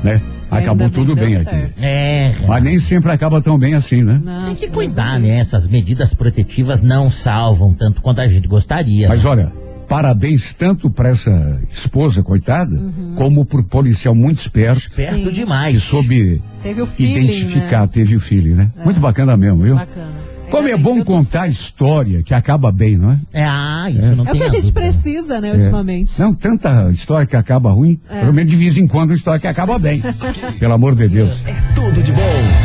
né? 0.06 0.22
Acabou 0.50 0.60
Ainda 0.60 0.76
bem 0.76 0.90
tudo 0.90 1.16
bem 1.16 1.36
aqui. 1.36 1.74
É. 1.82 2.34
Mas 2.48 2.64
nem 2.64 2.80
sempre 2.80 3.12
acaba 3.12 3.42
tão 3.42 3.58
bem 3.58 3.74
assim, 3.74 4.04
né? 4.04 4.22
Nossa, 4.24 4.46
Tem 4.62 4.70
que 4.70 4.74
cuidar, 4.74 5.20
né? 5.20 5.40
Essas 5.40 5.68
medidas 5.68 6.14
protetivas 6.14 6.82
não 6.82 7.10
salvam 7.12 7.74
tanto 7.74 8.02
quanto 8.02 8.22
a 8.22 8.28
gente 8.28 8.48
gostaria. 8.48 9.08
Mas 9.10 9.24
né? 9.24 9.30
olha, 9.30 9.52
parabéns 9.88 10.54
tanto 10.54 10.90
para 10.90 11.10
essa 11.10 11.60
esposa, 11.70 12.22
coitada, 12.22 12.80
como 13.16 13.44
pro 13.44 13.64
policial 13.64 14.14
muito 14.14 14.38
esperto, 14.38 14.92
Perto 14.96 15.16
Sim. 15.16 15.24
que 15.24 15.32
demais. 15.32 15.82
soube 15.82 16.42
Teve 16.62 16.82
o 16.82 16.86
feeling, 16.86 17.26
identificar, 17.26 17.82
né? 17.82 17.90
teve 17.92 18.16
o 18.16 18.20
filho, 18.20 18.56
né? 18.56 18.72
Muito 18.84 19.00
bacana 19.00 19.36
mesmo, 19.36 19.64
viu? 19.64 19.76
Bacana. 19.76 20.15
Como 20.50 20.68
é 20.68 20.78
bom 20.78 21.04
contar 21.04 21.44
a 21.44 21.48
história 21.48 22.24
que 22.24 22.34
acaba 22.34 22.72
bem, 22.72 22.98
não 22.98 23.12
é? 23.12 23.20
É, 23.34 23.44
ah, 23.46 23.88
isso 23.90 24.16
não 24.16 24.26
É 24.26 24.32
o 24.32 24.36
que 24.36 24.44
a 24.44 24.50
gente 24.50 24.72
dúvida. 24.72 24.82
precisa, 24.82 25.42
né, 25.42 25.52
ultimamente. 25.52 26.20
Não, 26.20 26.34
tanta 26.34 26.90
história 26.92 27.26
que 27.26 27.36
acaba 27.36 27.72
ruim, 27.72 28.00
É. 28.10 28.22
pelo 28.22 28.34
menos 28.34 28.52
de 28.52 28.58
vez 28.58 28.78
em 28.78 28.88
quando 28.88 29.10
uma 29.12 29.16
história 29.16 29.40
que 29.40 29.48
acaba 29.48 29.78
bem. 29.80 30.02
Pelo 30.60 30.74
amor 30.74 30.96
de 30.96 31.08
Deus. 31.08 31.36
Tudo 31.76 32.02
de 32.02 32.12
bom. 32.12 32.65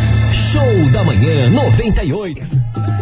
Show 0.52 0.90
da 0.90 1.04
manhã 1.04 1.50
98. 1.50 2.42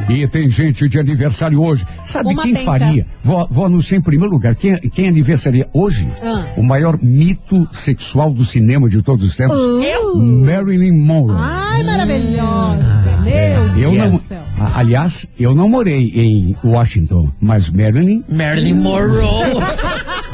E 0.09 0.27
tem 0.27 0.49
gente 0.51 0.89
de 0.89 0.99
aniversário 0.99 1.63
hoje. 1.63 1.87
Sabe 2.05 2.31
Uma 2.33 2.43
quem 2.43 2.53
tenta. 2.55 2.65
faria? 2.65 3.07
Vou, 3.23 3.47
vou 3.51 3.67
anunciar 3.67 3.99
em 3.99 4.03
primeiro 4.03 4.33
lugar. 4.33 4.55
Quem, 4.55 4.77
quem 4.91 5.09
aniversaria 5.09 5.69
hoje? 5.73 6.09
Ah. 6.23 6.47
O 6.57 6.63
maior 6.63 6.99
mito 7.03 7.69
sexual 7.73 8.33
do 8.33 8.45
cinema 8.45 8.89
de 8.89 9.03
todos 9.03 9.25
os 9.27 9.37
tempos? 9.37 9.57
Uh. 9.57 10.45
Marilyn 10.45 10.93
Monroe. 10.93 11.37
Ai, 11.39 11.83
maravilhosa. 11.85 13.19
Meu 13.23 13.79
Eu 13.79 13.91
Deus 13.93 13.97
não, 13.97 14.19
céu. 14.19 14.43
aliás, 14.75 15.27
eu 15.39 15.55
não 15.55 15.69
morei 15.69 16.11
em 16.15 16.57
Washington, 16.65 17.31
mas 17.41 17.69
Marilyn. 17.71 18.25
Marilyn 18.29 18.75
Monroe. 18.75 19.63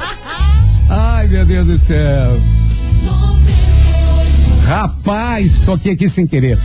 Ai, 0.88 1.26
meu 1.28 1.44
Deus 1.46 1.66
do 1.66 1.78
céu. 1.80 2.38
Rapaz, 4.64 5.58
toquei 5.66 5.92
aqui 5.92 6.08
sem 6.08 6.26
querer. 6.26 6.58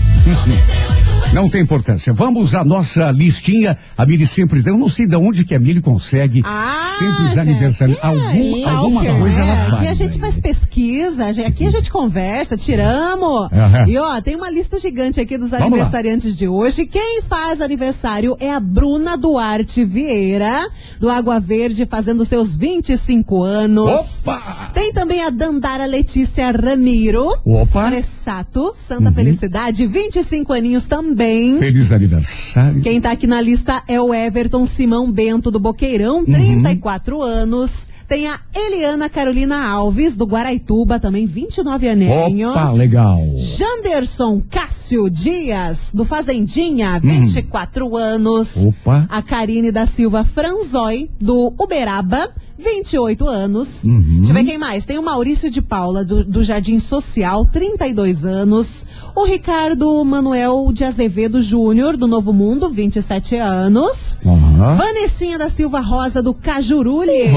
Não 1.33 1.47
tem 1.47 1.61
importância. 1.61 2.11
Vamos 2.11 2.55
à 2.55 2.63
nossa 2.65 3.11
listinha. 3.11 3.77
A 3.95 4.03
Mili 4.03 4.25
sempre. 4.25 4.63
Eu 4.65 4.75
não 4.77 4.89
sei 4.89 5.05
de 5.05 5.15
onde 5.15 5.45
que 5.45 5.53
a 5.53 5.59
Mili 5.59 5.79
consegue 5.79 6.41
Ah, 6.43 6.95
sempre 6.97 7.23
os 7.25 7.37
aniversários. 7.37 7.97
é, 8.01 8.05
Algum, 8.07 8.57
é, 8.67 8.69
alguma 8.69 9.05
é, 9.07 9.19
coisa 9.19 9.39
ela 9.39 9.55
faz. 9.55 9.73
Aqui 9.73 9.87
a 9.87 9.93
gente 9.93 10.15
né? 10.17 10.21
faz 10.21 10.39
pesquisa, 10.39 11.27
aqui 11.45 11.67
a 11.67 11.69
gente 11.69 11.91
conversa, 11.91 12.57
tiramos. 12.57 13.47
Aham. 13.53 13.87
E 13.87 13.97
ó, 13.99 14.19
tem 14.21 14.35
uma 14.35 14.49
lista 14.49 14.79
gigante 14.79 15.21
aqui 15.21 15.37
dos 15.37 15.51
Vamos 15.51 15.65
lá. 15.69 15.75
aniversariantes 15.75 16.35
de 16.35 16.47
hoje. 16.47 16.87
Quem 16.87 17.21
faz 17.21 17.61
aniversário 17.61 18.35
é 18.39 18.51
a 18.51 18.59
Bruna 18.59 19.15
Duarte 19.15 19.85
Vieira, 19.85 20.67
do 20.99 21.09
Água 21.11 21.39
Verde, 21.39 21.85
fazendo 21.85 22.25
seus 22.25 22.55
25 22.55 23.43
anos. 23.43 23.87
Opa! 24.25 24.71
Tem 24.73 24.91
também 24.91 25.23
a 25.23 25.29
Dandara 25.29 25.85
Letícia 25.85 26.49
Ramiro. 26.51 27.27
Opa! 27.45 27.87
Fressato, 27.89 28.59
Uhum. 28.69 28.73
Santa 28.73 29.11
Felicidade, 29.11 29.85
25 29.85 30.53
aninhos 30.53 30.85
também. 30.85 31.18
Feliz 31.59 31.91
aniversário. 31.91 32.81
Quem 32.81 33.01
tá 33.01 33.11
aqui 33.11 33.27
na 33.27 33.41
lista 33.41 33.83
é 33.87 33.99
o 33.99 34.13
Everton 34.13 34.65
Simão 34.65 35.11
Bento 35.11 35.51
do 35.51 35.59
Boqueirão, 35.59 36.23
34 36.23 37.21
anos. 37.21 37.89
Tem 38.09 38.25
a 38.27 38.39
Eliana 38.55 39.07
Carolina 39.07 39.69
Alves 39.69 40.15
do 40.15 40.25
Guaraituba, 40.25 40.99
também 40.99 41.27
29 41.27 41.87
aninhos. 41.87 42.51
Opa, 42.51 42.71
legal. 42.71 43.21
Janderson 43.37 44.41
Cássio 44.49 45.07
Dias 45.11 45.91
do 45.93 46.03
Fazendinha, 46.03 46.99
24 46.99 47.95
anos. 47.95 48.57
Hum. 48.57 48.69
Opa. 48.69 49.05
A 49.11 49.21
Karine 49.21 49.71
da 49.71 49.85
Silva 49.85 50.23
Franzói 50.23 51.07
do 51.21 51.53
Uberaba, 51.59 52.31
28 52.57 53.27
anos. 53.27 53.83
Uhum. 53.83 54.17
Deixa 54.17 54.31
eu 54.31 54.33
ver 54.33 54.43
quem 54.43 54.57
mais. 54.57 54.85
Tem 54.85 54.97
o 54.97 55.03
Maurício 55.03 55.49
de 55.49 55.61
Paula 55.61 56.03
do, 56.03 56.25
do 56.25 56.43
Jardim 56.43 56.79
Social, 56.79 57.45
32 57.45 58.25
anos. 58.25 58.85
O 59.15 59.23
Ricardo 59.23 60.03
Manuel 60.03 60.71
de 60.73 60.83
Azevedo 60.83 61.41
Júnior 61.41 61.95
do 61.95 62.07
Novo 62.07 62.33
Mundo, 62.33 62.69
27 62.69 63.35
anos. 63.37 64.17
Aham. 64.25 64.75
Vanessinha 64.75 65.37
da 65.37 65.47
Silva 65.47 65.79
Rosa 65.79 66.21
do 66.21 66.33
Cajuruli. 66.33 67.29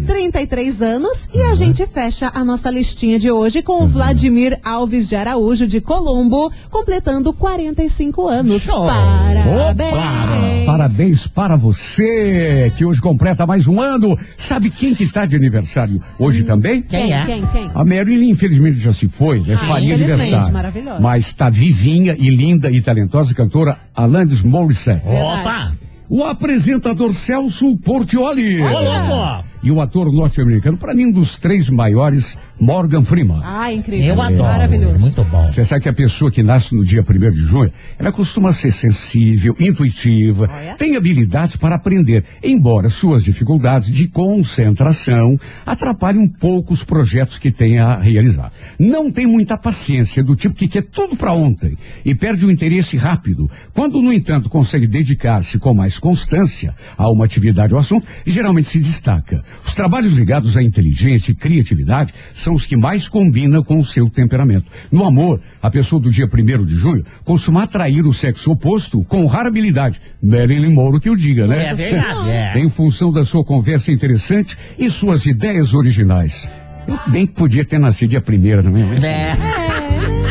Vanessinha. 0.00 0.06
33 0.06 0.82
anos 0.82 1.28
e 1.32 1.40
a 1.42 1.54
gente 1.54 1.86
fecha 1.86 2.30
a 2.34 2.44
nossa 2.44 2.70
listinha 2.70 3.18
de 3.18 3.30
hoje 3.30 3.62
com 3.62 3.84
o 3.84 3.86
Vladimir 3.86 4.58
Alves 4.64 5.08
de 5.08 5.16
Araújo 5.16 5.66
de 5.66 5.80
Colombo, 5.80 6.50
completando 6.70 7.32
45 7.32 8.28
anos. 8.28 8.62
Show. 8.62 8.86
Parabéns! 8.86 9.92
Opa! 9.92 10.40
Parabéns 10.66 11.26
para 11.26 11.56
você, 11.56 12.72
que 12.76 12.84
hoje 12.84 13.00
completa 13.00 13.46
mais 13.46 13.66
um 13.66 13.80
ano. 13.80 14.16
Sabe 14.36 14.70
quem 14.70 14.94
que 14.94 15.06
tá 15.10 15.26
de 15.26 15.36
aniversário 15.36 16.02
hoje 16.18 16.44
também? 16.44 16.80
Quem 16.82 17.06
Quem, 17.06 17.12
é? 17.14 17.26
quem, 17.26 17.46
quem? 17.46 17.70
A 17.74 17.84
Marilyn, 17.84 18.30
infelizmente, 18.30 18.78
já 18.78 18.92
se 18.92 19.08
foi, 19.08 19.40
né? 19.40 19.54
Ah, 19.54 19.66
Faria 19.66 19.94
infelizmente, 19.94 20.20
aniversário. 20.22 20.52
maravilhosa. 20.52 21.00
Mas 21.00 21.26
está 21.26 21.50
vivinha 21.50 22.14
e 22.18 22.30
linda 22.30 22.70
e 22.70 22.80
talentosa 22.80 23.34
cantora 23.34 23.78
Alanis 23.94 24.42
Morissette. 24.42 25.06
Opa! 25.06 25.72
O 26.08 26.24
apresentador 26.24 27.14
Celso 27.14 27.76
Portioli. 27.78 28.60
Ô, 28.60 28.68
louco! 28.68 29.49
E 29.62 29.70
o 29.70 29.80
ator 29.80 30.10
norte-americano, 30.12 30.78
para 30.78 30.94
mim, 30.94 31.06
um 31.06 31.12
dos 31.12 31.38
três 31.38 31.68
maiores, 31.68 32.38
Morgan 32.58 33.02
Freeman. 33.02 33.40
Ah, 33.44 33.72
incrível. 33.72 34.14
Eu 34.14 34.20
adoro. 34.20 34.42
Maravilhoso. 34.42 35.04
Muito 35.04 35.24
bom. 35.24 35.46
Você 35.46 35.64
sabe 35.64 35.82
que 35.82 35.88
a 35.88 35.92
pessoa 35.92 36.30
que 36.30 36.42
nasce 36.42 36.74
no 36.74 36.84
dia 36.84 37.02
1 37.02 37.30
de 37.30 37.40
junho, 37.40 37.70
ela 37.98 38.10
costuma 38.10 38.52
ser 38.52 38.72
sensível, 38.72 39.54
intuitiva, 39.60 40.48
Olha. 40.50 40.76
tem 40.76 40.96
habilidades 40.96 41.56
para 41.56 41.74
aprender, 41.74 42.24
embora 42.42 42.88
suas 42.88 43.22
dificuldades 43.22 43.90
de 43.90 44.08
concentração 44.08 45.38
atrapalhem 45.66 46.22
um 46.22 46.28
pouco 46.28 46.72
os 46.72 46.82
projetos 46.82 47.38
que 47.38 47.50
tem 47.50 47.78
a 47.78 47.96
realizar. 47.96 48.52
Não 48.78 49.10
tem 49.10 49.26
muita 49.26 49.58
paciência, 49.58 50.22
do 50.22 50.34
tipo 50.34 50.54
que 50.54 50.68
quer 50.68 50.82
tudo 50.82 51.16
para 51.16 51.32
ontem 51.32 51.76
e 52.04 52.14
perde 52.14 52.46
o 52.46 52.50
interesse 52.50 52.96
rápido. 52.96 53.50
Quando, 53.74 54.00
no 54.00 54.12
entanto, 54.12 54.48
consegue 54.48 54.86
dedicar-se 54.86 55.58
com 55.58 55.74
mais 55.74 55.98
constância 55.98 56.74
a 56.96 57.10
uma 57.10 57.24
atividade 57.24 57.74
ou 57.74 57.80
assunto, 57.80 58.06
geralmente 58.24 58.68
se 58.68 58.78
destaca. 58.78 59.42
Os 59.64 59.74
trabalhos 59.74 60.12
ligados 60.12 60.56
à 60.56 60.62
inteligência 60.62 61.32
e 61.32 61.34
criatividade 61.34 62.12
são 62.34 62.54
os 62.54 62.66
que 62.66 62.76
mais 62.76 63.08
combinam 63.08 63.62
com 63.62 63.78
o 63.78 63.84
seu 63.84 64.08
temperamento. 64.08 64.70
No 64.90 65.04
amor, 65.04 65.40
a 65.62 65.70
pessoa 65.70 66.00
do 66.00 66.10
dia 66.10 66.26
1 66.26 66.66
de 66.66 66.74
junho 66.74 67.04
costuma 67.24 67.62
atrair 67.64 68.06
o 68.06 68.12
sexo 68.12 68.50
oposto 68.50 69.04
com 69.04 69.26
rara 69.26 69.48
habilidade. 69.48 70.00
Marilyn 70.22 70.74
Monroe 70.74 71.00
que 71.00 71.10
o 71.10 71.16
diga, 71.16 71.46
né? 71.46 71.66
É 71.66 71.74
verdade, 71.74 72.30
é. 72.30 72.58
em 72.58 72.68
função 72.68 73.12
da 73.12 73.24
sua 73.24 73.44
conversa 73.44 73.92
interessante 73.92 74.56
e 74.78 74.90
suas 74.90 75.26
ideias 75.26 75.74
originais. 75.74 76.48
Eu 76.86 76.98
bem 77.10 77.26
que 77.26 77.34
podia 77.34 77.64
ter 77.64 77.78
nascido 77.78 78.10
dia 78.10 78.20
1 78.20 78.62
também. 78.62 78.84
né? 78.84 79.36
É, 79.36 79.60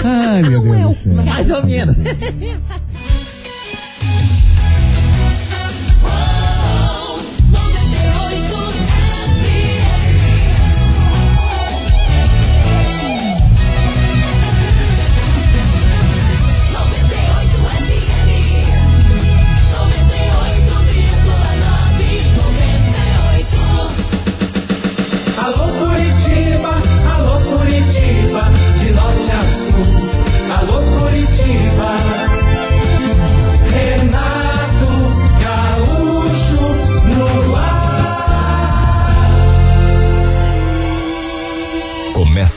Ai, 0.03 0.41
meu 0.43 0.63
Não 0.63 0.73
é 0.73 0.77
Deus 0.79 0.97
do 0.97 1.03
céu. 1.03 1.23
mais 1.23 1.49
ou 1.49 1.65
menos. 1.65 1.97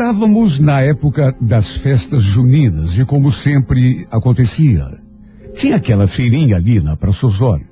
Estávamos 0.00 0.58
na 0.58 0.80
época 0.80 1.36
das 1.38 1.76
festas 1.76 2.22
juninas 2.22 2.96
e 2.96 3.04
como 3.04 3.30
sempre 3.30 4.06
acontecia, 4.10 4.98
tinha 5.54 5.76
aquela 5.76 6.06
feirinha 6.06 6.56
ali 6.56 6.80
na 6.80 6.96
Praça 6.96 7.26
Osório. 7.26 7.66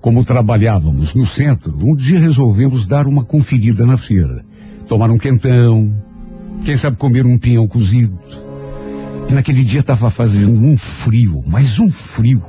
Como 0.00 0.24
trabalhávamos 0.24 1.14
no 1.14 1.26
centro, 1.26 1.76
um 1.82 1.94
dia 1.94 2.18
resolvemos 2.18 2.86
dar 2.86 3.06
uma 3.06 3.22
conferida 3.22 3.84
na 3.84 3.98
feira. 3.98 4.42
Tomar 4.88 5.10
um 5.10 5.18
quentão, 5.18 5.94
quem 6.64 6.74
sabe 6.74 6.96
comer 6.96 7.26
um 7.26 7.36
pinhão 7.36 7.68
cozido. 7.68 8.18
E 9.28 9.34
naquele 9.34 9.62
dia 9.62 9.80
estava 9.80 10.08
fazendo 10.08 10.58
um 10.58 10.78
frio, 10.78 11.44
mas 11.46 11.78
um 11.78 11.92
frio. 11.92 12.42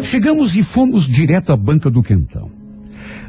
Chegamos 0.00 0.54
e 0.54 0.62
fomos 0.62 1.08
direto 1.08 1.50
à 1.50 1.56
banca 1.56 1.90
do 1.90 2.04
quentão. 2.04 2.51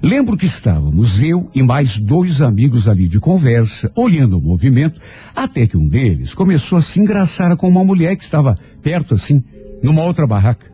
Lembro 0.04 0.36
que 0.36 0.46
estávamos 0.46 1.22
eu 1.22 1.50
e 1.56 1.63
mais 1.63 1.98
dois 1.98 2.42
amigos 2.42 2.89
ali 2.89 3.08
de 3.08 3.22
conversa, 3.22 3.89
olhando 3.96 4.38
o 4.38 4.42
movimento, 4.42 5.00
até 5.34 5.66
que 5.66 5.78
um 5.78 5.88
deles 5.88 6.34
começou 6.34 6.78
a 6.78 6.82
se 6.82 7.00
engraçar 7.00 7.56
com 7.56 7.70
uma 7.70 7.86
mulher 7.86 8.18
que 8.18 8.24
estava 8.26 8.54
perto 8.82 9.13
assim, 9.16 9.42
numa 9.82 10.04
outra 10.04 10.28
barraca. 10.28 10.70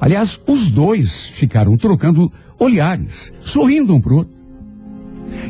Aliás, 0.00 0.40
os 0.46 0.70
dois 0.70 1.26
ficaram 1.26 1.76
trocando 1.76 2.32
olhares, 2.58 3.34
sorrindo 3.40 3.94
um 3.94 4.00
pro 4.00 4.16
outro. 4.16 4.34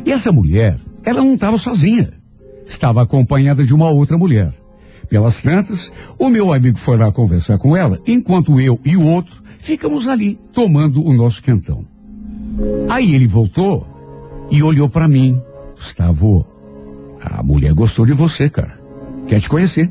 E 0.05 0.11
essa 0.11 0.29
mulher, 0.33 0.77
ela 1.05 1.21
não 1.21 1.35
estava 1.35 1.57
sozinha. 1.57 2.11
Estava 2.67 3.01
acompanhada 3.01 3.63
de 3.63 3.73
uma 3.73 3.89
outra 3.89 4.17
mulher. 4.17 4.53
Pelas 5.07 5.41
tantas, 5.41 5.89
o 6.19 6.29
meu 6.29 6.51
amigo 6.51 6.77
foi 6.77 6.97
lá 6.97 7.13
conversar 7.13 7.57
com 7.57 7.77
ela, 7.77 7.97
enquanto 8.05 8.59
eu 8.59 8.77
e 8.83 8.97
o 8.97 9.05
outro 9.05 9.41
ficamos 9.57 10.05
ali 10.05 10.37
tomando 10.51 11.01
o 11.01 11.13
nosso 11.13 11.41
quentão. 11.41 11.90
Aí 12.89 13.15
ele 13.15 13.27
voltou 13.27 13.87
e 14.49 14.61
olhou 14.61 14.89
para 14.89 15.07
mim. 15.07 15.41
Gustavo, 15.75 16.45
a 17.19 17.41
mulher 17.41 17.73
gostou 17.73 18.05
de 18.05 18.13
você, 18.13 18.49
cara. 18.49 18.79
Quer 19.27 19.39
te 19.39 19.49
conhecer. 19.49 19.89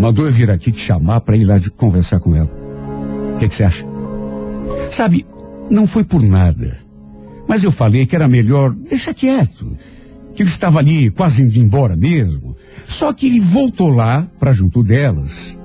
Mandou 0.00 0.26
eu 0.26 0.32
vir 0.32 0.50
aqui 0.50 0.70
te 0.72 0.80
chamar 0.80 1.20
para 1.20 1.36
ir 1.36 1.44
lá 1.44 1.58
de 1.58 1.70
conversar 1.70 2.20
com 2.20 2.34
ela. 2.34 2.50
O 3.34 3.38
que 3.38 3.48
você 3.48 3.64
acha? 3.64 3.86
Sabe, 4.90 5.26
Não 5.70 5.86
foi 5.86 6.04
por 6.04 6.22
nada. 6.22 6.78
Mas 7.48 7.62
eu 7.64 7.72
falei 7.72 8.06
que 8.06 8.14
era 8.14 8.28
melhor 8.28 8.72
deixar 8.72 9.14
quieto. 9.14 9.76
Que 10.34 10.42
ele 10.42 10.50
estava 10.50 10.78
ali 10.78 11.10
quase 11.10 11.42
indo 11.42 11.58
embora 11.58 11.96
mesmo. 11.96 12.56
Só 12.86 13.12
que 13.12 13.26
ele 13.26 13.40
voltou 13.40 13.88
lá 13.88 14.28
para 14.38 14.52
junto 14.52 14.82
delas 14.82 15.56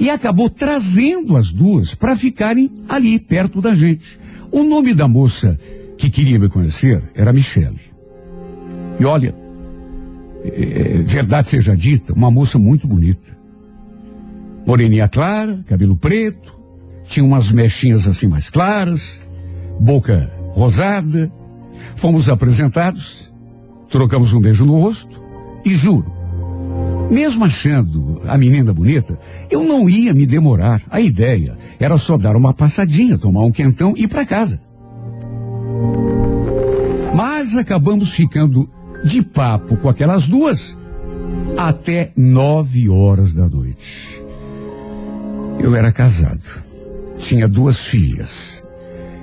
e 0.00 0.08
acabou 0.08 0.48
trazendo 0.48 1.36
as 1.36 1.52
duas 1.52 1.94
para 1.94 2.16
ficarem 2.16 2.70
ali 2.88 3.18
perto 3.18 3.60
da 3.60 3.74
gente. 3.74 4.17
O 4.50 4.64
nome 4.64 4.94
da 4.94 5.06
moça 5.06 5.58
que 5.96 6.08
queria 6.08 6.38
me 6.38 6.48
conhecer 6.48 7.02
era 7.14 7.32
Michele. 7.32 7.80
E 8.98 9.04
olha, 9.04 9.34
é, 10.44 11.02
verdade 11.02 11.48
seja 11.48 11.76
dita, 11.76 12.12
uma 12.12 12.30
moça 12.30 12.58
muito 12.58 12.86
bonita. 12.86 13.36
Moreninha 14.66 15.08
clara, 15.08 15.64
cabelo 15.66 15.96
preto, 15.96 16.58
tinha 17.04 17.24
umas 17.24 17.50
mechinhas 17.50 18.06
assim 18.06 18.26
mais 18.26 18.50
claras, 18.50 19.22
boca 19.80 20.30
rosada. 20.50 21.30
Fomos 21.96 22.28
apresentados, 22.28 23.32
trocamos 23.90 24.32
um 24.32 24.40
beijo 24.40 24.64
no 24.64 24.80
rosto 24.80 25.22
e 25.64 25.74
juro, 25.74 26.12
mesmo 27.10 27.44
achando 27.44 28.20
a 28.26 28.36
menina 28.36 28.72
bonita, 28.72 29.18
eu 29.50 29.64
não 29.64 29.88
ia 29.88 30.12
me 30.12 30.26
demorar. 30.26 30.82
A 30.90 31.00
ideia 31.00 31.56
era 31.78 31.96
só 31.96 32.18
dar 32.18 32.36
uma 32.36 32.52
passadinha, 32.52 33.18
tomar 33.18 33.44
um 33.44 33.52
quentão 33.52 33.94
e 33.96 34.04
ir 34.04 34.08
para 34.08 34.26
casa. 34.26 34.60
Mas 37.14 37.56
acabamos 37.56 38.10
ficando 38.10 38.68
de 39.04 39.22
papo 39.22 39.76
com 39.76 39.88
aquelas 39.88 40.26
duas 40.26 40.76
até 41.56 42.12
nove 42.16 42.88
horas 42.88 43.32
da 43.32 43.48
noite. 43.48 44.22
Eu 45.58 45.74
era 45.74 45.90
casado, 45.90 46.62
tinha 47.18 47.48
duas 47.48 47.84
filhas. 47.84 48.64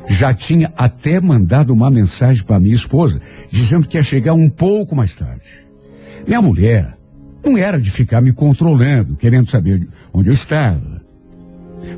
Já 0.07 0.33
tinha 0.33 0.71
até 0.77 1.19
mandado 1.19 1.73
uma 1.73 1.89
mensagem 1.89 2.43
para 2.43 2.59
minha 2.59 2.75
esposa 2.75 3.19
dizendo 3.49 3.87
que 3.87 3.97
ia 3.97 4.03
chegar 4.03 4.33
um 4.33 4.49
pouco 4.49 4.95
mais 4.95 5.15
tarde. 5.15 5.65
Minha 6.27 6.41
mulher 6.41 6.94
não 7.45 7.57
era 7.57 7.79
de 7.79 7.91
ficar 7.91 8.21
me 8.21 8.33
controlando, 8.33 9.15
querendo 9.15 9.49
saber 9.49 9.87
onde 10.13 10.29
eu 10.29 10.33
estava. 10.33 11.01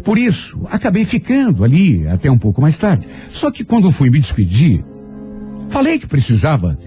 Por 0.03 0.17
isso, 0.17 0.60
acabei 0.69 1.05
ficando 1.05 1.63
ali 1.63 2.07
até 2.07 2.29
um 2.29 2.38
pouco 2.38 2.62
mais 2.62 2.77
tarde. 2.77 3.07
Só 3.29 3.49
que 3.49 3.63
quando 3.63 3.91
fui 3.91 4.10
me 4.10 4.19
despedir, 4.19 4.83
falei 5.69 5.97
que 5.97 6.07
precisava 6.07 6.77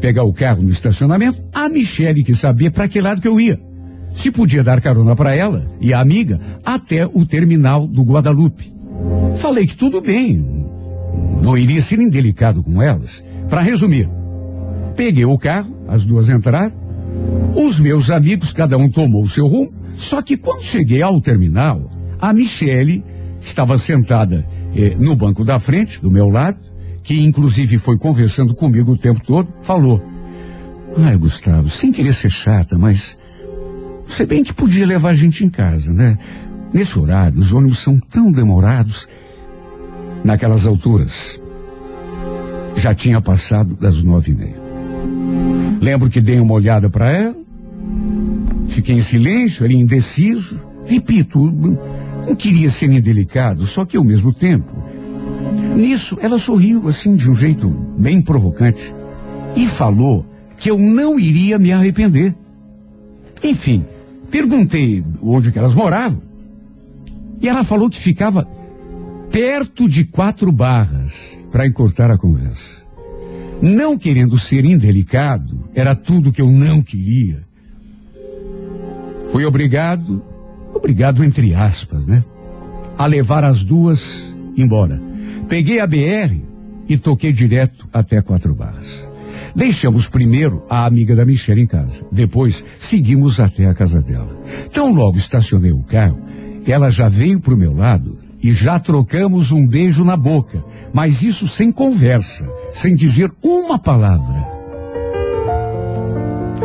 pegar 0.00 0.24
o 0.24 0.32
carro 0.32 0.62
no 0.62 0.70
estacionamento. 0.70 1.42
A 1.52 1.68
Michele 1.68 2.24
que 2.24 2.34
sabia 2.34 2.70
para 2.70 2.88
que 2.88 3.00
lado 3.00 3.20
que 3.20 3.28
eu 3.28 3.40
ia. 3.40 3.60
Se 4.14 4.30
podia 4.30 4.64
dar 4.64 4.80
carona 4.80 5.14
para 5.14 5.34
ela 5.34 5.68
e 5.80 5.94
a 5.94 6.00
amiga 6.00 6.40
até 6.64 7.06
o 7.06 7.24
terminal 7.24 7.86
do 7.86 8.02
Guadalupe. 8.02 8.74
Falei 9.36 9.66
que 9.66 9.76
tudo 9.76 10.00
bem, 10.00 10.44
não 11.40 11.56
iria 11.56 11.80
ser 11.80 12.00
indelicado 12.00 12.62
com 12.62 12.82
elas. 12.82 13.24
Para 13.48 13.60
resumir, 13.60 14.10
peguei 14.96 15.24
o 15.24 15.38
carro, 15.38 15.74
as 15.88 16.04
duas 16.04 16.28
entraram, 16.28 16.72
os 17.54 17.78
meus 17.78 18.10
amigos, 18.10 18.52
cada 18.52 18.76
um 18.76 18.88
tomou 18.88 19.22
o 19.22 19.28
seu 19.28 19.46
rumo, 19.46 19.72
só 19.96 20.22
que 20.22 20.36
quando 20.36 20.62
cheguei 20.62 21.02
ao 21.02 21.20
terminal, 21.20 21.90
a 22.20 22.32
Michele 22.32 23.04
estava 23.40 23.78
sentada 23.78 24.46
eh, 24.74 24.96
no 24.98 25.16
banco 25.16 25.44
da 25.44 25.58
frente, 25.58 26.00
do 26.00 26.10
meu 26.10 26.28
lado, 26.28 26.58
que 27.02 27.20
inclusive 27.20 27.78
foi 27.78 27.98
conversando 27.98 28.54
comigo 28.54 28.92
o 28.92 28.98
tempo 28.98 29.20
todo, 29.24 29.48
falou: 29.62 30.02
Ai, 30.96 31.16
Gustavo, 31.16 31.68
sem 31.68 31.92
querer 31.92 32.12
ser 32.12 32.30
chata, 32.30 32.78
mas 32.78 33.16
você 34.06 34.26
bem 34.26 34.42
que 34.42 34.52
podia 34.52 34.86
levar 34.86 35.10
a 35.10 35.14
gente 35.14 35.44
em 35.44 35.48
casa, 35.48 35.92
né? 35.92 36.18
Nesse 36.72 36.98
horário, 36.98 37.38
os 37.38 37.52
ônibus 37.52 37.78
são 37.78 37.98
tão 37.98 38.30
demorados. 38.30 39.08
Naquelas 40.22 40.66
alturas, 40.66 41.40
já 42.76 42.94
tinha 42.94 43.20
passado 43.20 43.74
das 43.74 44.02
nove 44.02 44.32
e 44.32 44.34
meia. 44.34 44.59
Lembro 45.80 46.10
que 46.10 46.20
dei 46.20 46.38
uma 46.38 46.54
olhada 46.54 46.90
para 46.90 47.10
ela, 47.10 47.36
fiquei 48.68 48.96
em 48.96 49.02
silêncio, 49.02 49.64
era 49.64 49.72
indeciso. 49.72 50.60
Repito, 50.84 51.38
não 52.26 52.34
queria 52.36 52.70
ser 52.70 52.90
indelicado, 52.90 53.66
só 53.66 53.84
que 53.84 53.96
ao 53.96 54.04
mesmo 54.04 54.32
tempo. 54.32 54.72
Nisso, 55.76 56.18
ela 56.20 56.38
sorriu 56.38 56.88
assim 56.88 57.16
de 57.16 57.30
um 57.30 57.34
jeito 57.34 57.68
bem 57.96 58.20
provocante 58.20 58.94
e 59.56 59.66
falou 59.66 60.26
que 60.58 60.70
eu 60.70 60.78
não 60.78 61.18
iria 61.18 61.58
me 61.58 61.72
arrepender. 61.72 62.34
Enfim, 63.42 63.84
perguntei 64.30 65.02
onde 65.22 65.50
que 65.50 65.58
elas 65.58 65.74
moravam 65.74 66.20
e 67.40 67.48
ela 67.48 67.64
falou 67.64 67.88
que 67.88 67.98
ficava 67.98 68.46
perto 69.30 69.88
de 69.88 70.04
quatro 70.04 70.52
barras 70.52 71.38
para 71.50 71.66
encurtar 71.66 72.10
a 72.10 72.18
conversa. 72.18 72.79
Não 73.62 73.98
querendo 73.98 74.38
ser 74.38 74.64
indelicado, 74.64 75.68
era 75.74 75.94
tudo 75.94 76.32
que 76.32 76.40
eu 76.40 76.50
não 76.50 76.80
queria. 76.80 77.40
Fui 79.28 79.44
obrigado, 79.44 80.22
obrigado 80.74 81.22
entre 81.22 81.54
aspas, 81.54 82.06
né? 82.06 82.24
A 82.96 83.06
levar 83.06 83.44
as 83.44 83.62
duas 83.62 84.34
embora. 84.56 85.00
Peguei 85.48 85.78
a 85.78 85.86
BR 85.86 86.40
e 86.88 86.96
toquei 86.96 87.32
direto 87.32 87.88
até 87.92 88.20
Quatro 88.22 88.54
Barras. 88.54 89.08
Deixamos 89.54 90.06
primeiro 90.06 90.64
a 90.68 90.86
amiga 90.86 91.14
da 91.14 91.26
Michelle 91.26 91.60
em 91.60 91.66
casa. 91.66 92.04
Depois 92.10 92.64
seguimos 92.78 93.40
até 93.40 93.66
a 93.66 93.74
casa 93.74 94.00
dela. 94.00 94.36
Tão 94.72 94.92
logo 94.92 95.18
estacionei 95.18 95.72
o 95.72 95.82
carro, 95.82 96.22
ela 96.66 96.90
já 96.90 97.08
veio 97.08 97.40
pro 97.40 97.56
meu 97.56 97.74
lado 97.74 98.18
e 98.42 98.52
já 98.52 98.78
trocamos 98.78 99.52
um 99.52 99.66
beijo 99.66 100.04
na 100.04 100.16
boca, 100.16 100.64
mas 100.92 101.22
isso 101.22 101.46
sem 101.46 101.70
conversa, 101.70 102.48
sem 102.74 102.94
dizer 102.94 103.30
uma 103.42 103.78
palavra. 103.78 104.48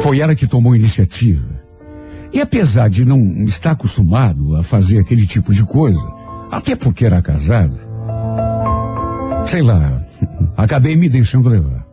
Foi 0.01 0.19
ela 0.19 0.35
que 0.35 0.47
tomou 0.47 0.73
a 0.73 0.77
iniciativa. 0.77 1.55
E 2.31 2.41
apesar 2.41 2.89
de 2.89 3.05
não 3.05 3.19
estar 3.45 3.71
acostumado 3.71 4.55
a 4.55 4.63
fazer 4.63 4.99
aquele 4.99 5.25
tipo 5.25 5.53
de 5.53 5.63
coisa, 5.63 6.01
até 6.51 6.75
porque 6.75 7.05
era 7.05 7.21
casado, 7.21 7.77
sei 9.45 9.61
lá, 9.61 10.01
acabei 10.55 10.95
me 10.95 11.09
deixando 11.09 11.49
levar. 11.49 11.85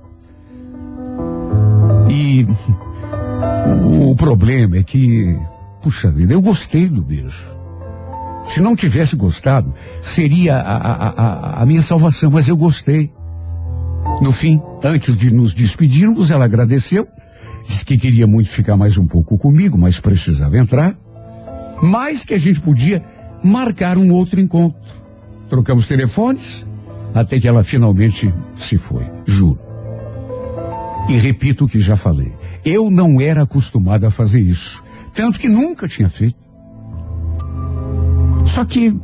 E 2.09 2.47
o, 3.67 4.11
o 4.11 4.17
problema 4.17 4.77
é 4.77 4.83
que, 4.83 5.37
puxa 5.81 6.11
vida, 6.11 6.33
eu 6.33 6.43
gostei 6.43 6.89
do 6.89 7.03
beijo. 7.03 7.52
Se 8.45 8.61
não 8.61 8.77
tivesse 8.77 9.17
gostado, 9.17 9.73
seria 10.01 10.57
a, 10.57 10.77
a, 10.77 11.09
a, 11.09 11.63
a 11.63 11.67
minha 11.67 11.83
salvação, 11.83 12.31
mas 12.31 12.49
eu 12.49 12.57
gostei. 12.57 13.13
No 14.21 14.33
fim, 14.33 14.61
antes 14.83 15.17
de 15.17 15.33
nos 15.33 15.55
despedirmos, 15.55 16.31
ela 16.31 16.45
agradeceu, 16.45 17.07
disse 17.67 17.85
que 17.85 17.97
queria 17.97 18.27
muito 18.27 18.49
ficar 18.49 18.77
mais 18.77 18.99
um 18.99 19.07
pouco 19.07 19.39
comigo, 19.39 19.79
mas 19.79 20.01
precisava 20.01 20.59
entrar, 20.59 20.97
mas 21.83 22.25
que 22.25 22.35
a 22.35 22.39
gente 22.39 22.61
podia 22.61 23.03
marcar 23.43 23.97
um 23.97 24.13
outro 24.13 24.41
encontro. 24.41 24.81
Trocamos 25.49 25.87
telefones, 25.87 26.65
até 27.15 27.39
que 27.39 27.49
ela 27.49 27.65
finalmente 27.65 28.33
se 28.57 28.77
foi, 28.77 29.07
juro. 29.27 29.59
E 31.09 31.17
repito 31.17 31.65
o 31.65 31.69
que 31.69 31.79
já 31.79 31.97
falei. 31.97 32.33
Eu 32.65 32.91
não 32.91 33.21
era 33.21 33.43
acostumado 33.43 34.07
a 34.07 34.11
fazer 34.11 34.41
isso. 34.41 34.83
Tanto 35.15 35.39
que 35.39 35.49
nunca 35.49 35.89
tinha 35.89 36.09
feito. 36.09 36.42
Só 38.45 38.65
que, 38.65 38.95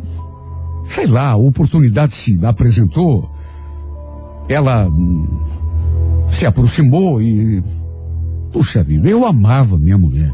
sei 0.88 1.06
lá, 1.06 1.30
a 1.30 1.36
oportunidade 1.36 2.14
se 2.14 2.38
apresentou, 2.44 3.30
ela 4.48 4.88
hum, 4.88 5.40
se 6.28 6.46
aproximou 6.46 7.20
e. 7.20 7.62
Puxa 8.52 8.82
vida, 8.82 9.08
eu 9.08 9.26
amava 9.26 9.78
minha 9.78 9.98
mulher. 9.98 10.32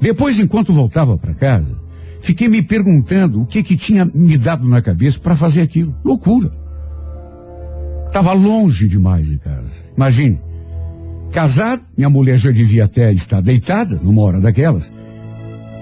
Depois, 0.00 0.38
enquanto 0.38 0.72
voltava 0.74 1.16
para 1.16 1.32
casa, 1.32 1.74
fiquei 2.20 2.48
me 2.48 2.60
perguntando 2.60 3.40
o 3.40 3.46
que 3.46 3.62
que 3.62 3.76
tinha 3.76 4.04
me 4.04 4.36
dado 4.36 4.68
na 4.68 4.82
cabeça 4.82 5.18
para 5.18 5.34
fazer 5.34 5.62
aquilo. 5.62 5.94
Loucura. 6.04 6.50
Estava 8.06 8.32
longe 8.32 8.86
demais 8.86 9.26
de 9.26 9.38
casa. 9.38 9.70
Imagine. 9.96 10.38
Casado, 11.32 11.82
minha 11.96 12.10
mulher 12.10 12.36
já 12.36 12.50
devia 12.50 12.84
até 12.84 13.12
estar 13.12 13.40
deitada 13.40 13.98
numa 14.00 14.22
hora 14.22 14.40
daquelas. 14.40 14.92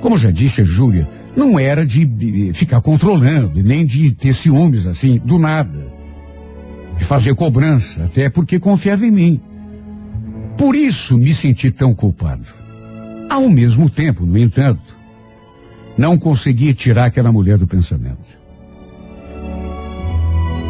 Como 0.00 0.16
já 0.16 0.30
disse 0.30 0.62
a 0.62 0.64
Júlia, 0.64 1.06
não 1.36 1.58
era 1.58 1.84
de, 1.84 2.52
ficar 2.52 2.80
controlando, 2.80 3.62
nem 3.62 3.86
de 3.86 4.12
ter 4.12 4.34
ciúmes 4.34 4.86
assim, 4.86 5.18
do 5.18 5.38
nada. 5.38 5.90
De 6.98 7.04
fazer 7.04 7.34
cobrança, 7.34 8.04
até 8.04 8.28
porque 8.28 8.58
confiava 8.58 9.06
em 9.06 9.10
mim. 9.10 9.40
Por 10.58 10.76
isso 10.76 11.16
me 11.16 11.32
senti 11.32 11.70
tão 11.70 11.94
culpado. 11.94 12.44
Ao 13.30 13.48
mesmo 13.48 13.88
tempo, 13.88 14.26
no 14.26 14.36
entanto, 14.36 14.96
não 15.96 16.18
conseguia 16.18 16.74
tirar 16.74 17.06
aquela 17.06 17.32
mulher 17.32 17.56
do 17.56 17.66
pensamento. 17.66 18.40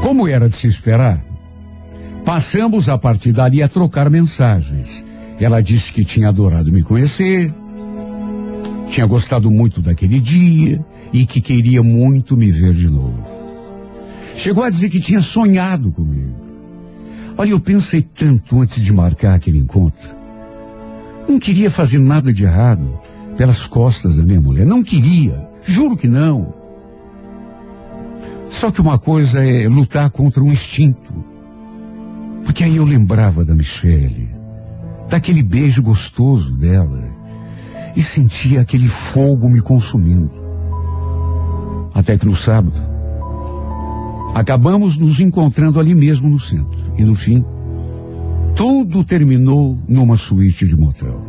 Como 0.01 0.29
era 0.29 0.49
de 0.49 0.57
se 0.57 0.69
esperar, 0.69 1.25
passamos 2.25 2.89
a 2.89 2.97
partir 2.97 3.33
dali 3.33 3.63
a 3.63 3.69
trocar 3.69 4.09
mensagens. 4.09 5.05
Ela 5.41 5.61
disse 5.61 5.93
que 5.93 6.05
tinha 6.05 6.29
adorado 6.29 6.73
me 6.73 6.83
conhecer, 6.83 7.53
tinha 8.93 9.07
gostado 9.07 9.51
muito 9.51 9.80
daquele 9.80 10.20
dia 10.20 10.84
e 11.14 11.24
que 11.24 11.40
queria 11.40 11.82
muito 11.82 12.36
me 12.36 12.51
ver 12.51 12.74
de 12.74 12.90
novo. 12.90 13.22
Chegou 14.36 14.62
a 14.62 14.68
dizer 14.68 14.90
que 14.90 15.01
tinha 15.01 15.20
sonhado 15.20 15.90
comigo. 15.90 16.36
Olha, 17.38 17.51
eu 17.51 17.59
pensei 17.59 18.03
tanto 18.03 18.61
antes 18.61 18.84
de 18.84 18.93
marcar 18.93 19.34
aquele 19.34 19.59
encontro. 19.59 20.14
Não 21.26 21.38
queria 21.38 21.70
fazer 21.70 21.99
nada 21.99 22.30
de 22.34 22.45
errado 22.45 23.01
pelas 23.34 23.66
costas 23.66 24.16
da 24.16 24.22
minha 24.22 24.43
mulher. 24.43 24.66
Não 24.66 24.82
queria. 24.82 25.49
Juro 25.62 25.97
que 25.97 26.07
não. 26.07 26.53
Só 28.51 28.70
que 28.70 28.82
uma 28.82 28.99
coisa 28.99 29.43
é 29.43 29.66
lutar 29.68 30.11
contra 30.11 30.43
um 30.43 30.53
instinto. 30.53 31.14
Porque 32.45 32.62
aí 32.62 32.76
eu 32.76 32.84
lembrava 32.84 33.43
da 33.43 33.55
Michelle, 33.55 34.28
daquele 35.09 35.43
beijo 35.43 35.82
gostoso 35.82 36.53
dela, 36.55 37.22
e 37.97 38.03
sentia 38.03 38.61
aquele 38.61 38.88
fogo 38.88 39.49
me 39.49 39.61
consumindo. 39.61 40.30
Até 41.95 42.16
que 42.16 42.26
no 42.26 42.34
sábado, 42.34 42.80
acabamos 44.34 44.97
nos 44.97 45.20
encontrando 45.20 45.78
ali 45.78 45.95
mesmo 45.95 46.28
no 46.28 46.40
centro. 46.40 46.80
E 46.97 47.05
no 47.05 47.14
fim, 47.14 47.45
tudo 48.55 49.05
terminou 49.05 49.78
numa 49.88 50.16
suíte 50.16 50.66
de 50.66 50.76
motel. 50.76 51.20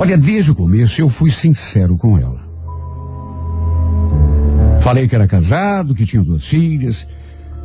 Olha, 0.00 0.16
desde 0.16 0.50
o 0.50 0.54
começo 0.54 1.00
eu 1.00 1.08
fui 1.08 1.30
sincero 1.30 1.96
com 1.96 2.18
ela. 2.18 2.48
Falei 4.80 5.08
que 5.08 5.14
era 5.14 5.26
casado, 5.26 5.94
que 5.94 6.06
tinha 6.06 6.22
duas 6.22 6.46
filhas. 6.46 7.06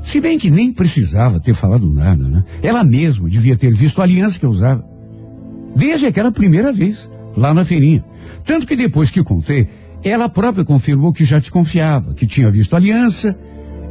Se 0.01 0.19
bem 0.19 0.37
que 0.37 0.49
nem 0.49 0.73
precisava 0.73 1.39
ter 1.39 1.53
falado 1.53 1.89
nada, 1.89 2.27
né? 2.27 2.43
Ela 2.61 2.83
mesma 2.83 3.29
devia 3.29 3.55
ter 3.55 3.73
visto 3.73 4.01
a 4.01 4.03
aliança 4.03 4.37
que 4.37 4.45
eu 4.45 4.49
usava. 4.49 4.92
Desde 5.75 6.05
aquela 6.05 6.31
primeira 6.31 6.71
vez, 6.71 7.09
lá 7.35 7.53
na 7.53 7.65
feirinha. 7.65 8.03
Tanto 8.45 8.67
que 8.67 8.75
depois 8.75 9.09
que 9.09 9.23
contei, 9.23 9.67
ela 10.03 10.27
própria 10.27 10.65
confirmou 10.65 11.13
que 11.13 11.23
já 11.23 11.39
desconfiava, 11.39 12.13
que 12.13 12.27
tinha 12.27 12.51
visto 12.51 12.75
aliança 12.75 13.37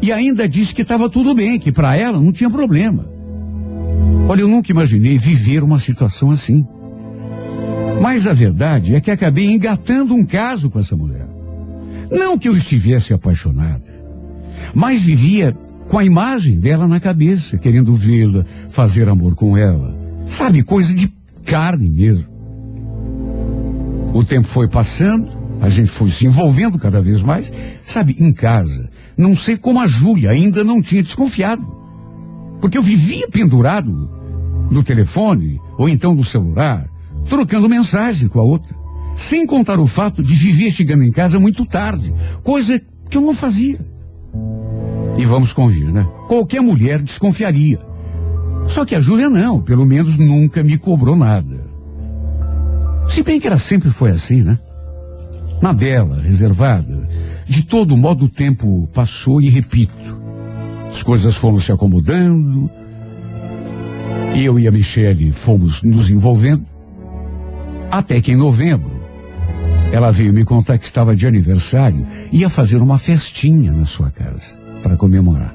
e 0.01 0.13
ainda 0.13 0.49
disse 0.49 0.75
que 0.75 0.83
estava 0.83 1.09
tudo 1.09 1.35
bem, 1.35 1.59
que 1.59 1.73
para 1.73 1.97
ela 1.97 2.21
não 2.21 2.33
tinha 2.33 2.51
problema. 2.51 3.09
Olha, 4.29 4.43
eu 4.43 4.49
nunca 4.49 4.71
imaginei 4.71 5.17
viver 5.17 5.63
uma 5.63 5.79
situação 5.79 6.31
assim. 6.31 6.67
Mas 8.01 8.27
a 8.27 8.33
verdade 8.33 8.95
é 8.95 9.01
que 9.01 9.11
acabei 9.11 9.47
engatando 9.47 10.15
um 10.15 10.25
caso 10.25 10.69
com 10.69 10.79
essa 10.79 10.97
mulher. 10.97 11.27
Não 12.11 12.37
que 12.37 12.49
eu 12.49 12.57
estivesse 12.57 13.13
apaixonado, 13.13 13.85
mas 14.75 15.01
vivia 15.01 15.57
com 15.89 15.99
a 15.99 16.05
imagem 16.05 16.59
dela 16.59 16.87
na 16.87 17.01
cabeça, 17.01 17.57
querendo 17.57 17.95
vê-la, 17.95 18.45
fazer 18.69 19.09
amor 19.09 19.35
com 19.35 19.57
ela. 19.57 19.97
Sabe, 20.27 20.63
coisa 20.63 20.95
de 20.95 21.13
carne 21.45 21.89
mesmo. 21.89 22.27
O 24.15 24.25
tempo 24.25 24.47
foi 24.47 24.69
passando, 24.69 25.29
a 25.61 25.69
gente 25.69 25.91
foi 25.91 26.11
se 26.11 26.27
envolvendo 26.27 26.79
cada 26.79 27.01
vez 27.01 27.23
mais. 27.23 27.53
Sabe, 27.83 28.17
em 28.19 28.33
casa, 28.33 28.91
não 29.17 29.35
sei 29.35 29.57
como 29.57 29.81
a 29.81 29.87
Júlia 29.87 30.31
ainda 30.31 30.63
não 30.63 30.83
tinha 30.83 31.03
desconfiado. 31.03 31.67
Porque 32.61 32.77
eu 32.77 32.83
vivia 32.83 33.29
pendurado 33.29 34.11
no 34.71 34.83
telefone 34.83 35.61
ou 35.79 35.89
então 35.89 36.15
no 36.15 36.25
celular, 36.25 36.89
trocando 37.29 37.69
mensagem 37.69 38.29
com 38.29 38.41
a 38.41 38.45
outra. 38.45 38.77
Sem 39.17 39.47
contar 39.47 39.79
o 39.79 39.87
fato 39.87 40.23
de 40.23 40.35
viver 40.35 40.71
chegando 40.71 41.05
em 41.05 41.13
casa 41.13 41.39
muito 41.39 41.67
tarde, 41.67 42.15
coisa 42.43 42.81
que 43.09 43.17
eu 43.17 43.23
não 43.23 43.35
fazia. 43.35 43.79
E 45.19 45.25
vamos 45.25 45.53
convir, 45.53 45.93
né? 45.93 46.09
Qualquer 46.27 46.61
mulher 46.63 47.03
desconfiaria. 47.03 47.79
Só 48.67 48.85
que 48.85 48.95
a 48.95 49.01
Júlia 49.01 49.29
não, 49.29 49.61
pelo 49.61 49.85
menos 49.85 50.17
nunca 50.17 50.63
me 50.63 50.79
cobrou 50.79 51.17
nada. 51.17 51.65
Se 53.09 53.23
bem 53.23 53.39
que 53.39 53.47
ela 53.47 53.59
sempre 53.59 53.91
foi 53.91 54.11
assim, 54.11 54.43
né? 54.43 54.59
Na 55.61 55.73
dela, 55.73 56.21
reservada. 56.21 57.09
De 57.47 57.63
todo 57.63 57.97
modo 57.97 58.25
o 58.25 58.29
tempo 58.29 58.89
passou 58.93 59.41
e 59.41 59.49
repito. 59.49 60.21
As 60.89 61.03
coisas 61.03 61.37
foram 61.37 61.59
se 61.59 61.71
acomodando. 61.71 62.71
E 64.35 64.45
eu 64.45 64.59
e 64.59 64.67
a 64.67 64.73
Michele 64.73 65.31
fomos 65.31 65.83
nos 65.83 66.09
envolvendo. 66.09 66.65
Até 67.91 68.21
que 68.21 68.33
em 68.33 68.37
novembro, 68.37 69.03
ela 69.93 70.11
veio 70.11 70.33
me 70.33 70.45
contar 70.45 70.79
que 70.79 70.87
estava 70.87 71.15
de 71.15 71.27
aniversário 71.27 72.07
ia 72.33 72.49
fazer 72.49 72.81
uma 72.81 72.99
festinha 72.99 73.73
na 73.73 73.85
sua 73.85 74.11
casa 74.11 74.55
para 74.83 74.97
comemorar. 74.97 75.55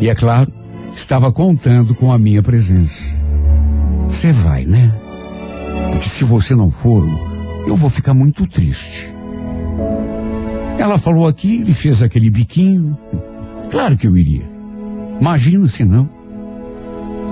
E 0.00 0.08
é 0.08 0.14
claro, 0.14 0.52
estava 0.94 1.32
contando 1.32 1.94
com 1.94 2.12
a 2.12 2.18
minha 2.18 2.42
presença. 2.42 3.16
Você 4.06 4.32
vai, 4.32 4.64
né? 4.64 4.92
Porque 5.92 6.08
se 6.08 6.24
você 6.24 6.54
não 6.54 6.70
for, 6.70 7.04
eu 7.66 7.76
vou 7.76 7.90
ficar 7.90 8.14
muito 8.14 8.46
triste. 8.46 9.12
Ela 10.78 10.98
falou 10.98 11.26
aquilo 11.26 11.70
e 11.70 11.74
fez 11.74 12.02
aquele 12.02 12.30
biquinho. 12.30 12.96
Claro 13.70 13.96
que 13.96 14.06
eu 14.06 14.16
iria. 14.16 14.48
Imagina 15.20 15.66
se 15.66 15.84
não. 15.84 16.08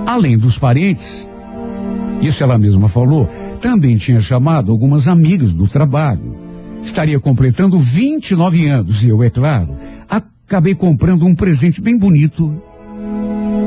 Além 0.05 0.37
dos 0.37 0.57
parentes, 0.57 1.27
isso 2.21 2.43
ela 2.43 2.57
mesma 2.57 2.87
falou, 2.87 3.29
também 3.61 3.97
tinha 3.97 4.19
chamado 4.19 4.71
algumas 4.71 5.07
amigas 5.07 5.53
do 5.53 5.67
trabalho. 5.67 6.37
Estaria 6.81 7.19
completando 7.19 7.77
29 7.77 8.67
anos 8.67 9.03
e 9.03 9.09
eu, 9.09 9.21
é 9.23 9.29
claro, 9.29 9.75
acabei 10.09 10.75
comprando 10.75 11.25
um 11.25 11.35
presente 11.35 11.81
bem 11.81 11.97
bonito 11.97 12.61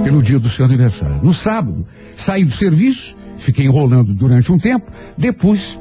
pelo 0.02 0.22
dia 0.22 0.38
do 0.38 0.48
seu 0.48 0.64
aniversário. 0.64 1.20
No 1.22 1.32
sábado, 1.32 1.86
saí 2.16 2.44
do 2.44 2.52
serviço, 2.52 3.16
fiquei 3.36 3.66
enrolando 3.66 4.14
durante 4.14 4.52
um 4.52 4.58
tempo, 4.58 4.90
depois 5.16 5.78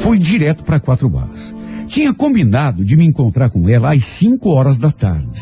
fui 0.00 0.18
direto 0.18 0.64
para 0.64 0.80
Quatro 0.80 1.08
Barras. 1.08 1.54
Tinha 1.86 2.14
combinado 2.14 2.84
de 2.84 2.96
me 2.96 3.04
encontrar 3.04 3.50
com 3.50 3.68
ela 3.68 3.92
às 3.92 4.04
5 4.04 4.48
horas 4.48 4.78
da 4.78 4.90
tarde. 4.90 5.40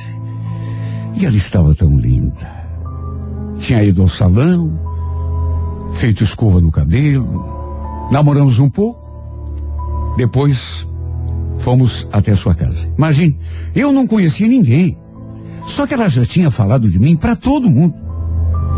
E 1.16 1.24
ela 1.24 1.36
estava 1.36 1.74
tão 1.74 1.96
linda. 1.98 2.60
Tinha 3.58 3.84
ido 3.84 4.02
ao 4.02 4.08
salão, 4.08 4.78
feito 5.92 6.24
escova 6.24 6.60
no 6.60 6.70
cabelo, 6.72 7.60
Namoramos 8.10 8.58
um 8.58 8.68
pouco. 8.68 9.00
Depois 10.16 10.86
fomos 11.58 12.08
até 12.10 12.34
sua 12.34 12.54
casa. 12.54 12.92
Imagine, 12.98 13.38
eu 13.74 13.92
não 13.92 14.06
conhecia 14.06 14.48
ninguém. 14.48 14.98
Só 15.66 15.86
que 15.86 15.94
ela 15.94 16.08
já 16.08 16.24
tinha 16.24 16.50
falado 16.50 16.90
de 16.90 16.98
mim 16.98 17.16
para 17.16 17.36
todo 17.36 17.70
mundo. 17.70 17.94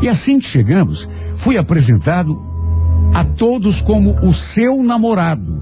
E 0.03 0.09
assim 0.09 0.39
que 0.39 0.47
chegamos, 0.47 1.09
fui 1.37 1.57
apresentado 1.57 2.41
a 3.15 3.25
todos 3.25 3.81
como 3.81 4.17
o 4.27 4.33
seu 4.33 4.83
namorado. 4.83 5.61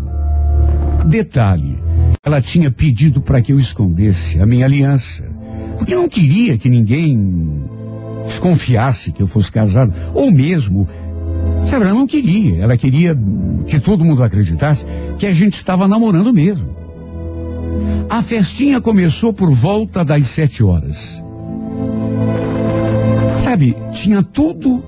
Detalhe, 1.06 1.78
ela 2.24 2.40
tinha 2.40 2.70
pedido 2.70 3.20
para 3.20 3.40
que 3.42 3.52
eu 3.52 3.58
escondesse 3.58 4.40
a 4.40 4.46
minha 4.46 4.64
aliança, 4.64 5.24
porque 5.78 5.94
não 5.94 6.08
queria 6.08 6.56
que 6.56 6.68
ninguém 6.68 7.64
desconfiasse 8.26 9.12
que 9.12 9.22
eu 9.22 9.26
fosse 9.26 9.50
casado, 9.50 9.92
ou 10.14 10.30
mesmo 10.30 10.88
Sabe, 11.66 11.84
ela 11.84 11.94
não 11.94 12.06
queria. 12.06 12.62
Ela 12.62 12.76
queria 12.76 13.16
que 13.66 13.78
todo 13.78 14.04
mundo 14.04 14.22
acreditasse 14.22 14.84
que 15.18 15.26
a 15.26 15.32
gente 15.32 15.54
estava 15.54 15.86
namorando 15.86 16.32
mesmo. 16.32 16.80
A 18.09 18.22
festinha 18.22 18.81
começou 18.81 19.33
por 19.33 19.51
volta 19.51 20.05
das 20.05 20.26
sete 20.26 20.62
horas. 20.62 21.22
Sabe, 23.39 23.76
tinha 23.93 24.22
tudo 24.22 24.85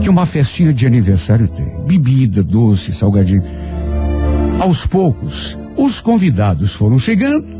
que 0.00 0.08
uma 0.08 0.26
festinha 0.26 0.72
de 0.72 0.86
aniversário 0.86 1.48
tem: 1.48 1.66
bebida, 1.86 2.42
doce, 2.42 2.92
salgadinho. 2.92 3.42
Aos 4.60 4.86
poucos, 4.86 5.56
os 5.76 6.00
convidados 6.00 6.72
foram 6.74 6.98
chegando 6.98 7.58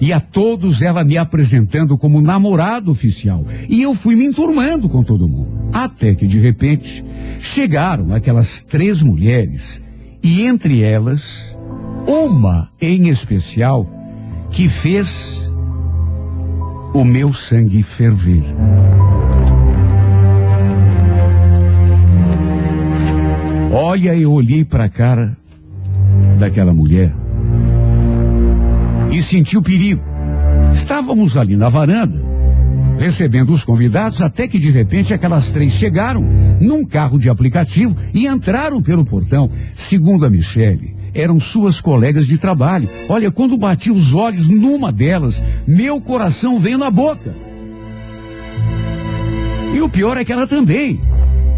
e 0.00 0.12
a 0.12 0.20
todos 0.20 0.82
ela 0.82 1.04
me 1.04 1.16
apresentando 1.16 1.96
como 1.96 2.20
namorado 2.20 2.90
oficial. 2.90 3.44
E 3.68 3.82
eu 3.82 3.94
fui 3.94 4.14
me 4.14 4.26
enturmando 4.26 4.88
com 4.88 5.02
todo 5.02 5.28
mundo. 5.28 5.70
Até 5.72 6.14
que, 6.14 6.26
de 6.26 6.38
repente, 6.38 7.04
chegaram 7.38 8.12
aquelas 8.14 8.60
três 8.60 9.02
mulheres 9.02 9.80
e 10.22 10.42
entre 10.42 10.82
elas, 10.82 11.55
uma 12.06 12.70
em 12.80 13.08
especial, 13.08 13.86
que 14.50 14.68
fez 14.68 15.40
o 16.94 17.04
meu 17.04 17.32
sangue 17.32 17.82
ferver. 17.82 18.42
Olha, 23.72 24.16
eu 24.16 24.32
olhei 24.32 24.64
para 24.64 24.84
a 24.84 24.88
cara 24.88 25.36
daquela 26.38 26.72
mulher 26.72 27.14
e 29.10 29.22
senti 29.22 29.58
o 29.58 29.62
perigo. 29.62 30.02
Estávamos 30.72 31.36
ali 31.36 31.56
na 31.56 31.68
varanda, 31.68 32.24
recebendo 32.98 33.52
os 33.52 33.64
convidados, 33.64 34.22
até 34.22 34.48
que 34.48 34.58
de 34.58 34.70
repente 34.70 35.12
aquelas 35.12 35.50
três 35.50 35.72
chegaram 35.72 36.22
num 36.60 36.84
carro 36.84 37.18
de 37.18 37.28
aplicativo 37.28 37.94
e 38.14 38.26
entraram 38.26 38.80
pelo 38.80 39.04
portão. 39.04 39.50
Segundo 39.74 40.24
a 40.24 40.30
Michele, 40.30 40.95
eram 41.16 41.40
suas 41.40 41.80
colegas 41.80 42.26
de 42.26 42.38
trabalho. 42.38 42.88
Olha, 43.08 43.30
quando 43.30 43.56
bati 43.56 43.90
os 43.90 44.14
olhos 44.14 44.48
numa 44.48 44.92
delas, 44.92 45.42
meu 45.66 46.00
coração 46.00 46.58
veio 46.58 46.78
na 46.78 46.90
boca. 46.90 47.34
E 49.74 49.80
o 49.80 49.88
pior 49.88 50.16
é 50.16 50.24
que 50.24 50.32
ela 50.32 50.46
também. 50.46 51.00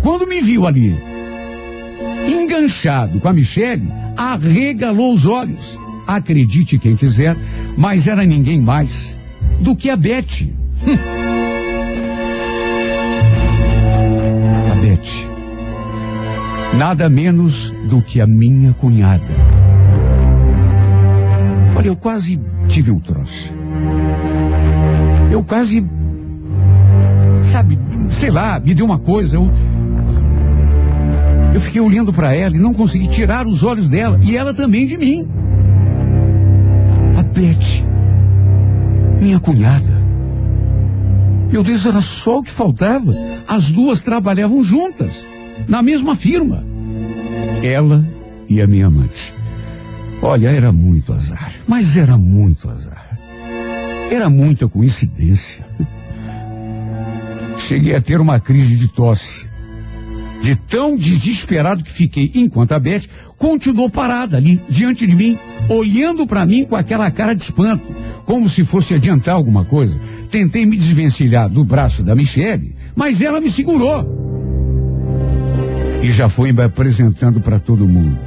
Quando 0.03 0.27
me 0.27 0.41
viu 0.41 0.67
ali, 0.67 0.97
enganchado 2.27 3.21
com 3.21 3.29
a 3.29 3.33
Michele, 3.33 3.89
arregalou 4.17 5.13
os 5.13 5.27
olhos. 5.27 5.79
Acredite 6.07 6.79
quem 6.79 6.97
quiser, 6.97 7.37
mas 7.77 8.07
era 8.07 8.25
ninguém 8.25 8.61
mais 8.61 9.19
do 9.61 9.77
que 9.77 9.91
a 9.91 9.97
Beth. 9.97 10.49
Hum. 10.87 11.48
Nada 16.77 17.09
menos 17.09 17.73
do 17.89 18.03
que 18.03 18.21
a 18.21 18.27
minha 18.27 18.73
cunhada. 18.75 19.25
Olha, 21.75 21.89
eu 21.89 21.97
quase 21.97 22.41
tive 22.67 22.91
um 22.91 22.99
troço. 22.99 23.53
Eu 25.31 25.43
quase. 25.45 25.85
Sabe, 27.45 27.79
sei 28.11 28.31
lá, 28.31 28.61
me 28.61 28.75
deu 28.75 28.85
uma 28.85 28.99
coisa. 28.99 29.37
Eu, 29.37 29.51
eu 31.55 31.61
fiquei 31.61 31.81
olhando 31.81 32.13
para 32.13 32.35
ela 32.35 32.57
e 32.57 32.59
não 32.59 32.75
consegui 32.75 33.09
tirar 33.09 33.47
os 33.47 33.63
olhos 33.65 33.89
dela. 33.89 34.19
E 34.23 34.37
ela 34.37 34.53
também 34.53 34.87
de 34.87 34.97
mim. 34.97 35.29
A 37.17 37.23
Beth. 37.23 37.87
Minha 39.21 39.41
cunhada. 39.41 39.99
Meu 41.51 41.63
Deus, 41.63 41.87
era 41.87 42.01
só 42.01 42.39
o 42.39 42.43
que 42.43 42.51
faltava. 42.51 43.13
As 43.47 43.71
duas 43.71 44.01
trabalhavam 44.01 44.63
juntas, 44.63 45.25
na 45.67 45.83
mesma 45.83 46.15
firma. 46.15 46.65
Ela 47.63 48.07
e 48.49 48.61
a 48.61 48.67
minha 48.67 48.87
amante. 48.87 49.35
Olha, 50.23 50.49
era 50.49 50.73
muito 50.73 51.13
azar, 51.13 51.53
mas 51.67 51.97
era 51.97 52.17
muito 52.17 52.69
azar. 52.69 53.19
Era 54.11 54.29
muita 54.29 54.69
coincidência. 54.69 55.65
Cheguei 57.59 57.95
a 57.95 58.01
ter 58.01 58.21
uma 58.21 58.41
crise 58.41 58.77
de 58.77 58.89
tosse. 58.89 59.47
De 60.43 60.55
tão 60.55 60.97
desesperado 60.97 61.83
que 61.83 61.91
fiquei, 61.91 62.31
enquanto 62.35 62.73
a 62.73 62.79
Beth 62.79 63.03
continuou 63.37 63.91
parada 63.91 64.37
ali, 64.37 64.61
diante 64.69 65.07
de 65.07 65.15
mim, 65.15 65.39
olhando 65.69 66.27
para 66.27 66.47
mim 66.47 66.65
com 66.65 66.77
aquela 66.77 67.11
cara 67.11 67.35
de 67.35 67.43
espanto, 67.43 67.85
como 68.25 68.49
se 68.49 68.65
fosse 68.65 68.95
adiantar 68.95 69.35
alguma 69.35 69.65
coisa. 69.65 69.99
Tentei 70.31 70.65
me 70.65 70.77
desvencilhar 70.77 71.49
do 71.49 71.65
braço 71.65 72.03
da 72.03 72.15
Michele, 72.15 72.75
mas 72.95 73.21
ela 73.21 73.41
me 73.41 73.51
segurou. 73.51 74.18
E 76.03 76.11
já 76.13 76.29
foi 76.29 76.51
apresentando 76.51 77.41
para 77.41 77.59
todo 77.59 77.89
mundo, 77.89 78.19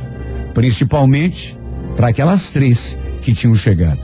principalmente 0.54 1.58
para 1.96 2.10
aquelas 2.10 2.52
três 2.52 2.98
que 3.22 3.34
tinham 3.34 3.56
chegado. 3.56 4.02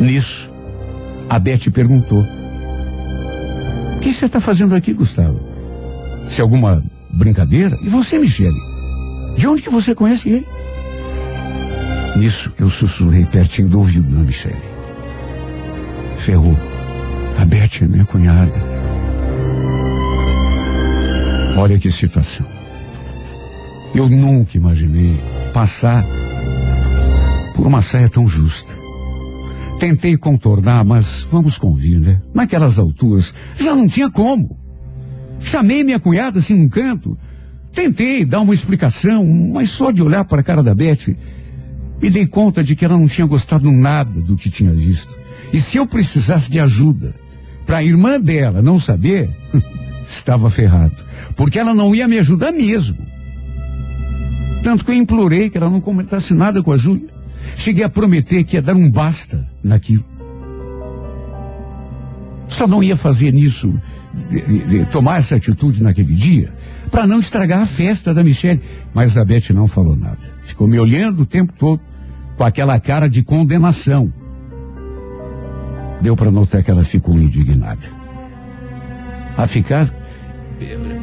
Nisso, 0.00 0.52
a 1.28 1.38
Beth 1.38 1.70
perguntou: 1.72 2.24
O 3.96 4.00
que 4.00 4.12
você 4.12 4.26
está 4.26 4.40
fazendo 4.40 4.74
aqui, 4.74 4.92
Gustavo? 4.92 5.40
Se 6.28 6.40
alguma 6.40 6.82
brincadeira? 7.12 7.78
E 7.82 7.88
você, 7.88 8.18
Michele? 8.18 8.60
De 9.36 9.46
onde 9.46 9.62
que 9.62 9.70
você 9.70 9.94
conhece 9.94 10.28
ele? 10.28 10.46
Nisso, 12.16 12.52
eu 12.58 12.68
sussurrei 12.70 13.24
pertinho 13.26 13.68
do 13.68 13.78
ouvido 13.78 14.16
da 14.16 14.24
Michele. 14.24 14.56
Ferrou. 16.16 16.56
A 17.38 17.44
Beth 17.44 17.82
é 17.82 17.86
minha 17.86 18.04
cunhada. 18.04 18.69
Olha 21.60 21.78
que 21.78 21.90
situação. 21.90 22.46
Eu 23.94 24.08
nunca 24.08 24.56
imaginei 24.56 25.20
passar 25.52 26.02
por 27.54 27.66
uma 27.66 27.82
saia 27.82 28.08
tão 28.08 28.26
justa. 28.26 28.72
Tentei 29.78 30.16
contornar, 30.16 30.86
mas 30.86 31.26
vamos 31.30 31.58
convir, 31.58 32.00
né? 32.00 32.18
Naquelas 32.32 32.78
alturas, 32.78 33.34
já 33.58 33.74
não 33.74 33.86
tinha 33.86 34.08
como. 34.08 34.58
Chamei 35.38 35.84
minha 35.84 36.00
cunhada 36.00 36.38
assim 36.38 36.54
num 36.56 36.66
canto. 36.66 37.18
Tentei 37.74 38.24
dar 38.24 38.40
uma 38.40 38.54
explicação, 38.54 39.22
mas 39.52 39.68
só 39.68 39.90
de 39.90 40.02
olhar 40.02 40.24
para 40.24 40.40
a 40.40 40.44
cara 40.44 40.62
da 40.62 40.74
Beth, 40.74 41.14
me 42.00 42.08
dei 42.08 42.26
conta 42.26 42.64
de 42.64 42.74
que 42.74 42.86
ela 42.86 42.96
não 42.96 43.06
tinha 43.06 43.26
gostado 43.26 43.70
nada 43.70 44.18
do 44.18 44.34
que 44.34 44.48
tinha 44.48 44.72
visto. 44.72 45.14
E 45.52 45.60
se 45.60 45.76
eu 45.76 45.86
precisasse 45.86 46.50
de 46.50 46.58
ajuda 46.58 47.14
para 47.66 47.78
a 47.78 47.84
irmã 47.84 48.18
dela 48.18 48.62
não 48.62 48.78
saber, 48.78 49.28
estava 50.12 50.50
ferrado. 50.50 50.96
Porque 51.36 51.58
ela 51.58 51.74
não 51.74 51.94
ia 51.94 52.08
me 52.08 52.18
ajudar 52.18 52.52
mesmo. 52.52 52.98
Tanto 54.62 54.84
que 54.84 54.90
eu 54.90 54.96
implorei 54.96 55.48
que 55.48 55.56
ela 55.56 55.70
não 55.70 55.80
comentasse 55.80 56.34
nada 56.34 56.62
com 56.62 56.72
a 56.72 56.76
Júlia. 56.76 57.08
Cheguei 57.56 57.84
a 57.84 57.88
prometer 57.88 58.44
que 58.44 58.56
ia 58.56 58.62
dar 58.62 58.74
um 58.74 58.90
basta 58.90 59.46
naquilo. 59.62 60.04
Só 62.48 62.66
não 62.66 62.82
ia 62.82 62.96
fazer 62.96 63.32
nisso, 63.32 63.72
de, 64.28 64.40
de, 64.46 64.66
de 64.66 64.86
tomar 64.86 65.18
essa 65.18 65.36
atitude 65.36 65.82
naquele 65.82 66.14
dia, 66.14 66.52
para 66.90 67.06
não 67.06 67.20
estragar 67.20 67.60
a 67.62 67.66
festa 67.66 68.12
da 68.12 68.22
Michelle. 68.22 68.60
Mas 68.92 69.16
a 69.16 69.24
Beth 69.24 69.50
não 69.54 69.66
falou 69.66 69.96
nada. 69.96 70.18
Ficou 70.42 70.66
me 70.66 70.78
olhando 70.78 71.22
o 71.22 71.26
tempo 71.26 71.52
todo, 71.56 71.80
com 72.36 72.44
aquela 72.44 72.78
cara 72.80 73.08
de 73.08 73.22
condenação. 73.22 74.12
Deu 76.02 76.16
para 76.16 76.30
notar 76.30 76.62
que 76.62 76.70
ela 76.70 76.82
ficou 76.82 77.14
indignada. 77.14 77.99
A 79.36 79.46
ficar. 79.46 79.92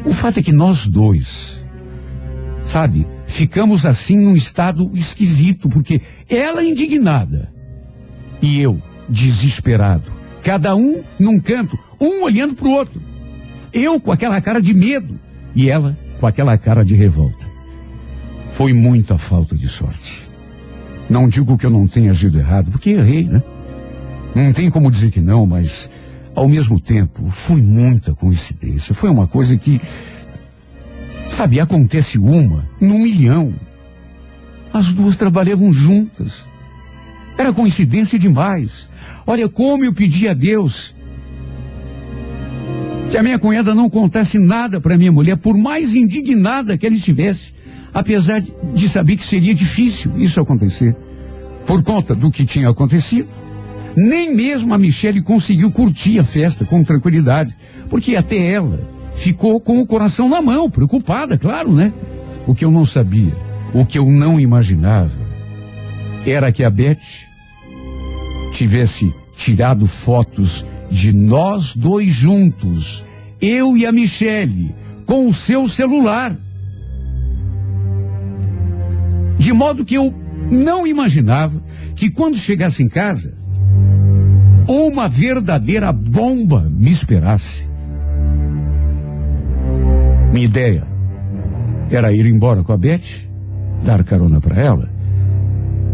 O 0.04 0.12
fato 0.12 0.38
é 0.38 0.42
que 0.42 0.52
nós 0.52 0.86
dois, 0.86 1.64
sabe, 2.62 3.06
ficamos 3.26 3.84
assim 3.84 4.16
num 4.16 4.36
estado 4.36 4.90
esquisito, 4.94 5.68
porque 5.68 6.00
ela 6.28 6.62
indignada 6.64 7.52
e 8.40 8.60
eu 8.60 8.80
desesperado. 9.08 10.12
Cada 10.42 10.76
um 10.76 11.02
num 11.18 11.40
canto, 11.40 11.78
um 12.00 12.22
olhando 12.22 12.54
para 12.54 12.68
o 12.68 12.72
outro. 12.72 13.02
Eu 13.72 14.00
com 14.00 14.12
aquela 14.12 14.40
cara 14.40 14.62
de 14.62 14.72
medo 14.72 15.18
e 15.54 15.68
ela 15.68 15.98
com 16.20 16.26
aquela 16.26 16.56
cara 16.56 16.84
de 16.84 16.94
revolta. 16.94 17.46
Foi 18.52 18.72
muita 18.72 19.18
falta 19.18 19.56
de 19.56 19.68
sorte. 19.68 20.28
Não 21.08 21.28
digo 21.28 21.56
que 21.56 21.66
eu 21.66 21.70
não 21.70 21.86
tenha 21.86 22.10
agido 22.10 22.38
errado, 22.38 22.70
porque 22.70 22.90
errei, 22.90 23.24
né? 23.24 23.42
Não 24.34 24.52
tem 24.52 24.70
como 24.70 24.90
dizer 24.90 25.10
que 25.10 25.20
não, 25.20 25.46
mas 25.46 25.88
ao 26.38 26.48
mesmo 26.48 26.80
tempo 26.80 27.28
foi 27.30 27.60
muita 27.60 28.14
coincidência. 28.14 28.94
Foi 28.94 29.10
uma 29.10 29.26
coisa 29.26 29.56
que 29.56 29.80
Sabe, 31.30 31.60
acontece 31.60 32.18
uma 32.18 32.68
num 32.80 32.98
milhão. 32.98 33.54
As 34.72 34.92
duas 34.92 35.16
trabalhavam 35.16 35.72
juntas. 35.72 36.44
Era 37.36 37.52
coincidência 37.52 38.18
demais. 38.18 38.88
Olha 39.26 39.48
como 39.48 39.84
eu 39.84 39.92
pedi 39.92 40.26
a 40.26 40.34
Deus 40.34 40.96
que 43.08 43.16
a 43.16 43.22
minha 43.22 43.38
cunhada 43.38 43.74
não 43.74 43.88
contasse 43.88 44.38
nada 44.38 44.80
para 44.80 44.98
minha 44.98 45.12
mulher, 45.12 45.36
por 45.36 45.56
mais 45.56 45.94
indignada 45.94 46.76
que 46.76 46.84
ela 46.84 46.94
estivesse, 46.94 47.54
apesar 47.94 48.42
de 48.74 48.88
saber 48.88 49.16
que 49.16 49.24
seria 49.24 49.54
difícil 49.54 50.12
isso 50.18 50.38
acontecer, 50.38 50.94
por 51.66 51.82
conta 51.82 52.14
do 52.14 52.30
que 52.30 52.44
tinha 52.44 52.68
acontecido. 52.68 53.28
Nem 54.00 54.32
mesmo 54.32 54.72
a 54.72 54.78
Michelle 54.78 55.20
conseguiu 55.20 55.72
curtir 55.72 56.20
a 56.20 56.22
festa 56.22 56.64
com 56.64 56.84
tranquilidade, 56.84 57.56
porque 57.90 58.14
até 58.14 58.36
ela 58.52 58.88
ficou 59.16 59.60
com 59.60 59.80
o 59.80 59.86
coração 59.86 60.28
na 60.28 60.40
mão, 60.40 60.70
preocupada, 60.70 61.36
claro, 61.36 61.74
né? 61.74 61.92
O 62.46 62.54
que 62.54 62.64
eu 62.64 62.70
não 62.70 62.86
sabia, 62.86 63.34
o 63.74 63.84
que 63.84 63.98
eu 63.98 64.06
não 64.06 64.38
imaginava, 64.38 65.10
era 66.24 66.52
que 66.52 66.62
a 66.62 66.70
Beth 66.70 67.26
tivesse 68.52 69.12
tirado 69.36 69.88
fotos 69.88 70.64
de 70.88 71.12
nós 71.12 71.74
dois 71.74 72.08
juntos, 72.08 73.04
eu 73.40 73.76
e 73.76 73.84
a 73.84 73.90
Michele, 73.90 74.72
com 75.06 75.26
o 75.26 75.34
seu 75.34 75.68
celular. 75.68 76.38
De 79.36 79.52
modo 79.52 79.84
que 79.84 79.96
eu 79.96 80.14
não 80.52 80.86
imaginava 80.86 81.60
que 81.96 82.08
quando 82.08 82.36
chegasse 82.36 82.80
em 82.80 82.88
casa, 82.88 83.37
uma 84.68 85.08
verdadeira 85.08 85.90
bomba 85.90 86.70
me 86.70 86.92
esperasse. 86.92 87.66
Minha 90.32 90.44
ideia 90.44 90.86
era 91.90 92.12
ir 92.12 92.26
embora 92.26 92.62
com 92.62 92.72
a 92.72 92.76
Beth, 92.76 93.28
dar 93.82 94.04
carona 94.04 94.40
para 94.40 94.60
ela, 94.60 94.98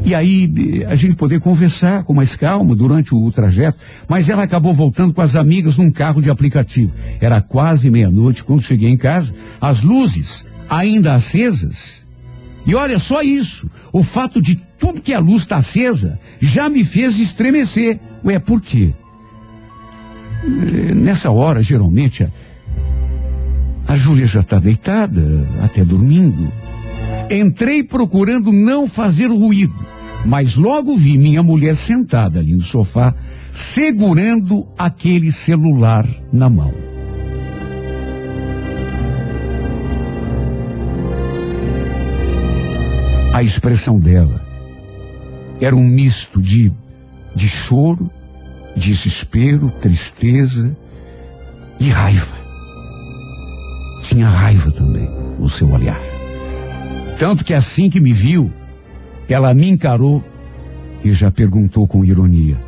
e 0.04 0.14
aí 0.14 0.84
a 0.86 0.94
gente 0.94 1.16
poder 1.16 1.40
conversar 1.40 2.04
com 2.04 2.12
mais 2.12 2.36
calma 2.36 2.76
durante 2.76 3.14
o 3.14 3.32
trajeto, 3.32 3.78
mas 4.06 4.28
ela 4.28 4.42
acabou 4.42 4.74
voltando 4.74 5.14
com 5.14 5.22
as 5.22 5.34
amigas 5.34 5.78
num 5.78 5.90
carro 5.90 6.20
de 6.20 6.30
aplicativo. 6.30 6.92
Era 7.18 7.40
quase 7.40 7.90
meia-noite 7.90 8.44
quando 8.44 8.62
cheguei 8.62 8.90
em 8.90 8.98
casa, 8.98 9.32
as 9.58 9.80
luzes 9.80 10.44
ainda 10.68 11.14
acesas. 11.14 12.06
E 12.66 12.74
olha 12.74 12.98
só 12.98 13.22
isso, 13.22 13.70
o 13.92 14.02
fato 14.02 14.42
de 14.42 14.56
tudo 14.78 15.00
que 15.00 15.14
a 15.14 15.18
luz 15.18 15.42
está 15.42 15.56
acesa 15.56 16.18
já 16.38 16.68
me 16.68 16.84
fez 16.84 17.18
estremecer. 17.18 17.98
Ué, 18.24 18.38
por 18.38 18.60
quê? 18.60 18.94
Eh, 20.44 20.94
nessa 20.94 21.30
hora, 21.30 21.60
geralmente, 21.60 22.26
a 23.86 23.96
Júlia 23.96 24.24
já 24.24 24.40
está 24.40 24.58
deitada, 24.58 25.46
até 25.62 25.84
dormindo. 25.84 26.50
Entrei 27.30 27.82
procurando 27.82 28.50
não 28.50 28.86
fazer 28.86 29.26
ruído, 29.26 29.74
mas 30.24 30.56
logo 30.56 30.96
vi 30.96 31.18
minha 31.18 31.42
mulher 31.42 31.76
sentada 31.76 32.38
ali 32.38 32.54
no 32.54 32.62
sofá, 32.62 33.14
segurando 33.52 34.66
aquele 34.78 35.30
celular 35.30 36.06
na 36.32 36.48
mão. 36.48 36.72
A 43.34 43.42
expressão 43.42 43.98
dela 43.98 44.40
era 45.60 45.74
um 45.74 45.86
misto 45.86 46.40
de 46.40 46.72
de 47.34 47.48
choro, 47.48 48.10
desespero, 48.76 49.70
tristeza 49.70 50.76
e 51.80 51.88
raiva. 51.88 52.36
Tinha 54.02 54.28
raiva 54.28 54.70
também 54.70 55.08
no 55.38 55.48
seu 55.48 55.70
olhar. 55.70 56.00
Tanto 57.18 57.44
que 57.44 57.54
assim 57.54 57.88
que 57.88 58.00
me 58.00 58.12
viu, 58.12 58.52
ela 59.28 59.54
me 59.54 59.68
encarou 59.68 60.22
e 61.02 61.12
já 61.12 61.30
perguntou 61.30 61.86
com 61.86 62.04
ironia: 62.04 62.60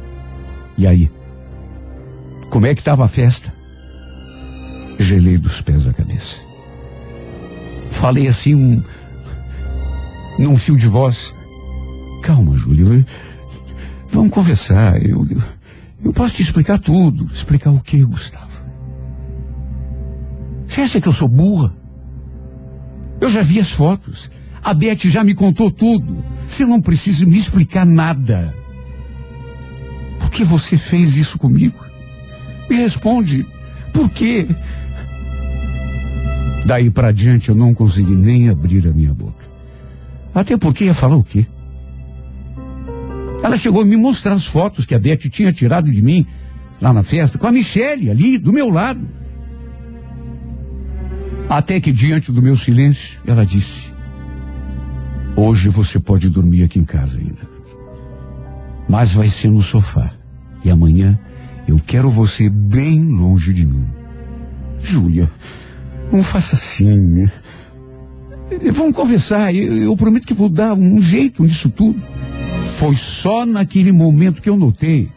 E 0.79 0.87
aí? 0.87 1.11
Como 2.51 2.67
é 2.67 2.75
que 2.75 2.81
estava 2.81 3.05
a 3.05 3.09
festa? 3.09 3.53
Gelei 4.99 5.37
dos 5.37 5.61
pés 5.61 5.87
à 5.87 5.93
cabeça. 5.93 6.37
Falei 7.91 8.29
assim, 8.29 8.55
um, 8.55 8.83
num 10.39 10.57
fio 10.57 10.77
de 10.77 10.87
voz. 10.87 11.35
Calma, 12.23 12.57
Júlio. 12.57 13.05
Vamos 14.09 14.31
conversar. 14.31 15.05
Eu, 15.05 15.27
eu, 15.31 15.43
eu 16.05 16.13
posso 16.13 16.37
te 16.37 16.43
explicar 16.43 16.79
tudo. 16.79 17.31
Explicar 17.33 17.71
o 17.71 17.81
que, 17.81 18.03
Gustavo? 18.05 18.47
Você 20.67 20.81
acha 20.81 21.01
que 21.01 21.09
eu 21.09 21.13
sou 21.13 21.29
burra? 21.29 21.73
Eu 23.21 23.31
já 23.31 23.43
vi 23.43 23.59
as 23.59 23.71
fotos. 23.71 24.31
A 24.63 24.75
Beth 24.75 25.05
já 25.05 25.25
me 25.25 25.35
contou 25.35 25.71
tudo. 25.71 26.25
Você 26.47 26.65
não 26.65 26.81
precisa 26.81 27.25
me 27.25 27.39
explicar 27.39 27.87
nada. 27.87 28.55
Por 30.19 30.31
que 30.31 30.45
você 30.45 30.77
fez 30.77 31.17
isso 31.17 31.39
comigo? 31.39 31.79
Me 32.69 32.77
responde. 32.77 33.47
Por 33.93 34.11
quê? 34.11 34.47
Daí 36.67 36.91
para 36.91 37.13
diante 37.13 37.49
eu 37.49 37.55
não 37.55 37.73
consegui 37.73 38.17
nem 38.17 38.49
abrir 38.49 38.87
a 38.89 38.93
minha 38.93 39.15
boca. 39.15 39.47
Até 40.35 40.57
porque 40.57 40.85
ia 40.85 40.95
falar 40.95 41.17
o 41.17 41.25
quê? 41.25 41.47
Ela 43.47 43.57
chegou 43.57 43.83
a 43.83 43.85
me 43.85 43.97
mostrar 43.97 44.33
as 44.33 44.45
fotos 44.45 44.85
que 44.85 44.93
a 44.93 44.99
Beth 44.99 45.31
tinha 45.31 45.53
tirado 45.53 45.89
de 45.89 46.03
mim 46.03 46.27
lá 46.83 46.93
na 46.93 47.05
festa, 47.05 47.39
com 47.39 47.47
a 47.47 47.53
Michelle 47.53 48.11
ali, 48.11 48.39
do 48.39 48.53
meu 48.53 48.69
lado. 48.69 49.09
Até 51.49 51.79
que 51.79 51.93
diante 51.93 52.33
do 52.33 52.43
meu 52.43 52.57
silêncio, 52.57 53.21
ela 53.25 53.47
disse: 53.47 53.95
Hoje 55.37 55.69
você 55.69 56.01
pode 56.01 56.29
dormir 56.29 56.65
aqui 56.65 56.81
em 56.81 56.85
casa 56.85 57.19
ainda. 57.19 57.49
Mas 58.89 59.13
vai 59.13 59.29
ser 59.29 59.49
no 59.49 59.63
sofá. 59.63 60.13
E 60.65 60.69
amanhã 60.69 61.17
eu 61.69 61.79
quero 61.87 62.11
você 62.11 62.51
bem 62.51 63.05
longe 63.05 63.53
de 63.53 63.65
mim. 63.65 63.87
Júlia, 64.83 65.31
não 66.13 66.21
faça 66.21 66.57
assim. 66.57 67.29
Vamos 68.73 68.93
conversar. 68.93 69.55
Eu, 69.55 69.73
eu 69.77 69.97
prometo 69.97 70.27
que 70.27 70.35
vou 70.35 70.49
dar 70.49 70.75
um 70.75 71.01
jeito 71.01 71.45
nisso 71.45 71.71
tudo. 71.71 72.03
Foi 72.77 72.95
só 72.95 73.45
naquele 73.45 73.93
momento 73.93 74.41
que 74.41 74.49
eu 74.49 74.57
notei 74.57 75.11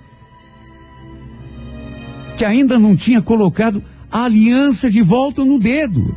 que 2.39 2.45
ainda 2.45 2.80
não 2.80 2.95
tinha 2.95 3.22
colocado 3.22 3.84
a 4.10 4.24
aliança 4.24 4.89
de 4.89 5.01
volta 5.01 5.43
no 5.43 5.60
dedo. 5.60 6.16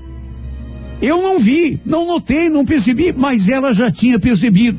Eu 1.03 1.21
não 1.21 1.41
vi, 1.41 1.81
não 1.85 2.07
notei, 2.07 2.49
não 2.49 2.65
percebi, 2.65 3.13
mas 3.13 3.49
ela 3.49 3.75
já 3.75 3.91
tinha 3.91 4.21
percebido. 4.21 4.79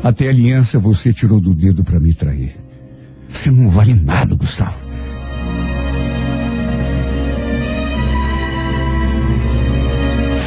Até 0.00 0.28
a 0.28 0.30
aliança 0.30 0.78
você 0.78 1.12
tirou 1.12 1.40
do 1.40 1.52
dedo 1.52 1.82
para 1.82 1.98
me 1.98 2.14
trair. 2.14 2.54
Você 3.28 3.50
não 3.50 3.68
vale 3.68 3.94
nada, 3.94 4.36
Gustavo. 4.36 4.78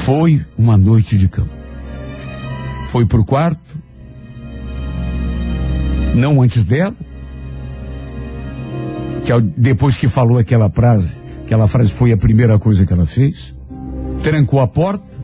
Foi 0.05 0.39
uma 0.57 0.77
noite 0.77 1.17
de 1.17 1.27
cama. 1.27 1.51
Foi 2.87 3.05
pro 3.05 3.25
quarto. 3.25 3.60
Não 6.13 6.41
antes 6.41 6.63
dela. 6.63 6.95
Que 9.23 9.39
depois 9.57 9.97
que 9.97 10.07
falou 10.07 10.37
aquela 10.37 10.69
frase, 10.69 11.13
aquela 11.45 11.67
frase 11.67 11.91
foi 11.91 12.11
a 12.11 12.17
primeira 12.17 12.57
coisa 12.57 12.85
que 12.85 12.93
ela 12.93 13.05
fez. 13.05 13.55
Trancou 14.23 14.59
a 14.59 14.67
porta. 14.67 15.21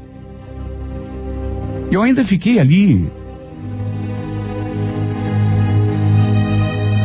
Eu 1.91 2.01
ainda 2.01 2.23
fiquei 2.23 2.59
ali. 2.59 3.09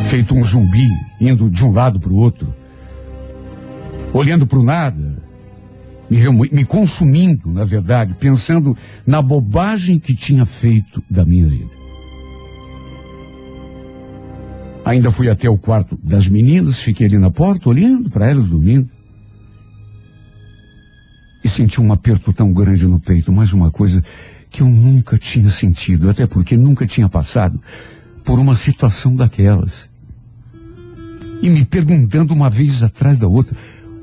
Feito 0.07 0.35
um 0.35 0.43
zumbi, 0.43 0.87
indo 1.19 1.49
de 1.49 1.65
um 1.65 1.71
lado 1.71 1.99
para 1.99 2.11
o 2.11 2.15
outro, 2.15 2.53
olhando 4.13 4.45
para 4.45 4.59
o 4.59 4.63
nada, 4.63 5.17
me, 6.07 6.19
me 6.51 6.63
consumindo, 6.63 7.51
na 7.51 7.65
verdade, 7.65 8.13
pensando 8.13 8.77
na 9.07 9.23
bobagem 9.23 9.97
que 9.97 10.13
tinha 10.13 10.45
feito 10.45 11.03
da 11.09 11.25
minha 11.25 11.47
vida. 11.47 11.82
Ainda 14.85 15.09
fui 15.09 15.29
até 15.29 15.49
o 15.49 15.57
quarto 15.57 15.97
das 16.03 16.27
meninas, 16.27 16.79
fiquei 16.79 17.07
ali 17.07 17.17
na 17.17 17.31
porta, 17.31 17.69
olhando 17.69 18.09
para 18.09 18.29
elas 18.29 18.49
dormindo. 18.49 18.89
E 21.43 21.47
senti 21.47 21.79
um 21.79 21.91
aperto 21.91 22.33
tão 22.33 22.51
grande 22.51 22.85
no 22.85 22.99
peito, 22.99 23.31
mais 23.31 23.53
uma 23.53 23.71
coisa 23.71 24.03
que 24.49 24.61
eu 24.61 24.69
nunca 24.69 25.17
tinha 25.17 25.49
sentido, 25.49 26.09
até 26.09 26.27
porque 26.27 26.57
nunca 26.57 26.85
tinha 26.85 27.07
passado 27.07 27.59
por 28.23 28.39
uma 28.39 28.55
situação 28.55 29.15
daquelas. 29.15 29.89
E 31.41 31.49
me 31.49 31.65
perguntando 31.65 32.33
uma 32.33 32.49
vez 32.49 32.83
atrás 32.83 33.17
da 33.17 33.27
outra, 33.27 33.55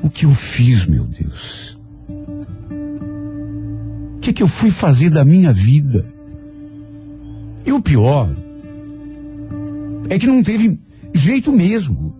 o 0.03 0.11
que 0.11 0.25
eu 0.25 0.35
fiz, 0.35 0.85
meu 0.87 1.05
Deus? 1.05 1.79
O 4.17 4.21
que, 4.21 4.33
que 4.33 4.43
eu 4.43 4.49
fui 4.49 4.71
fazer 4.71 5.11
da 5.11 5.25
minha 5.25 5.53
vida? 5.53 6.07
E 7.65 7.73
o 7.73 7.81
pior 7.81 8.35
é 10.11 10.19
que 10.19 10.27
não 10.27 10.43
teve 10.43 10.79
jeito 11.15 11.53
mesmo. 11.53 12.15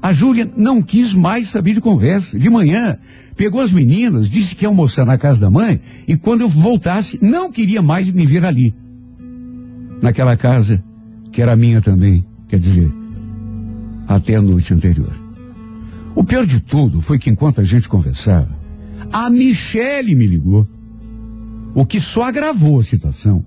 A 0.00 0.12
Júlia 0.12 0.50
não 0.56 0.80
quis 0.80 1.12
mais 1.12 1.48
saber 1.48 1.74
de 1.74 1.80
conversa. 1.80 2.38
De 2.38 2.48
manhã, 2.48 2.96
pegou 3.36 3.60
as 3.60 3.72
meninas, 3.72 4.30
disse 4.30 4.54
que 4.54 4.64
ia 4.64 4.68
almoçar 4.68 5.04
na 5.04 5.18
casa 5.18 5.40
da 5.40 5.50
mãe, 5.50 5.80
e 6.06 6.16
quando 6.16 6.42
eu 6.42 6.48
voltasse, 6.48 7.18
não 7.20 7.50
queria 7.50 7.82
mais 7.82 8.10
me 8.10 8.24
ver 8.24 8.44
ali. 8.44 8.72
Naquela 10.00 10.36
casa, 10.36 10.82
que 11.32 11.42
era 11.42 11.56
minha 11.56 11.80
também, 11.82 12.24
quer 12.46 12.60
dizer, 12.60 12.90
até 14.06 14.36
a 14.36 14.42
noite 14.42 14.72
anterior. 14.72 15.12
O 16.14 16.22
pior 16.22 16.46
de 16.46 16.60
tudo 16.60 17.00
foi 17.00 17.18
que 17.18 17.30
enquanto 17.30 17.60
a 17.60 17.64
gente 17.64 17.88
conversava, 17.88 18.56
a 19.12 19.28
Michele 19.28 20.14
me 20.14 20.26
ligou 20.26 20.68
o 21.74 21.84
que 21.84 21.98
só 21.98 22.24
agravou 22.24 22.78
a 22.78 22.84
situação. 22.84 23.44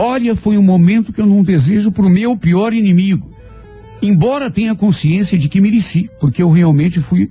Olha, 0.00 0.36
foi 0.36 0.56
um 0.56 0.62
momento 0.62 1.12
que 1.12 1.20
eu 1.20 1.26
não 1.26 1.42
desejo 1.42 1.90
para 1.90 2.06
o 2.06 2.08
meu 2.08 2.36
pior 2.36 2.72
inimigo. 2.72 3.32
Embora 4.00 4.48
tenha 4.48 4.72
consciência 4.72 5.36
de 5.36 5.48
que 5.48 5.60
mereci, 5.60 6.08
porque 6.20 6.40
eu 6.40 6.52
realmente 6.52 7.00
fui 7.00 7.28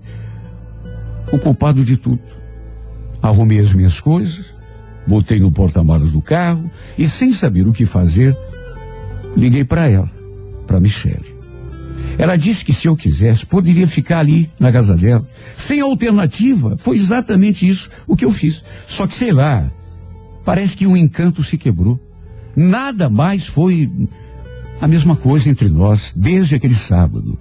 o 1.32 1.40
culpado 1.40 1.86
de 1.86 1.96
tudo. 1.96 2.20
Arrumei 3.22 3.60
as 3.60 3.72
minhas 3.72 4.02
coisas, 4.02 4.48
botei 5.08 5.40
no 5.40 5.50
porta-malas 5.50 6.12
do 6.12 6.22
carro 6.22 6.70
e, 6.98 7.08
sem 7.08 7.32
saber 7.32 7.66
o 7.66 7.72
que 7.72 7.86
fazer, 7.86 8.36
liguei 9.34 9.64
para 9.64 9.90
ela, 9.90 10.12
para 10.68 10.82
Michele. 10.82 11.38
Ela 12.18 12.36
disse 12.36 12.66
que 12.66 12.74
se 12.74 12.86
eu 12.86 12.98
quisesse, 12.98 13.46
poderia 13.46 13.88
ficar 13.88 14.20
ali 14.20 14.50
na 14.60 14.74
casa 14.74 14.98
dela. 14.98 15.26
Sem 15.56 15.80
alternativa, 15.80 16.76
foi 16.76 16.98
exatamente 16.98 17.66
isso 17.66 17.90
o 18.06 18.14
que 18.14 18.26
eu 18.26 18.32
fiz. 18.32 18.62
Só 18.86 19.08
que 19.08 19.16
sei 19.16 19.32
lá, 19.32 19.72
parece 20.44 20.76
que 20.76 20.86
um 20.86 20.98
encanto 20.98 21.42
se 21.46 21.58
quebrou. 21.58 21.98
Nada 22.60 23.08
mais 23.08 23.46
foi 23.46 23.88
a 24.82 24.88
mesma 24.88 25.16
coisa 25.16 25.48
entre 25.48 25.70
nós 25.70 26.12
desde 26.16 26.56
aquele 26.56 26.74
sábado. 26.74 27.38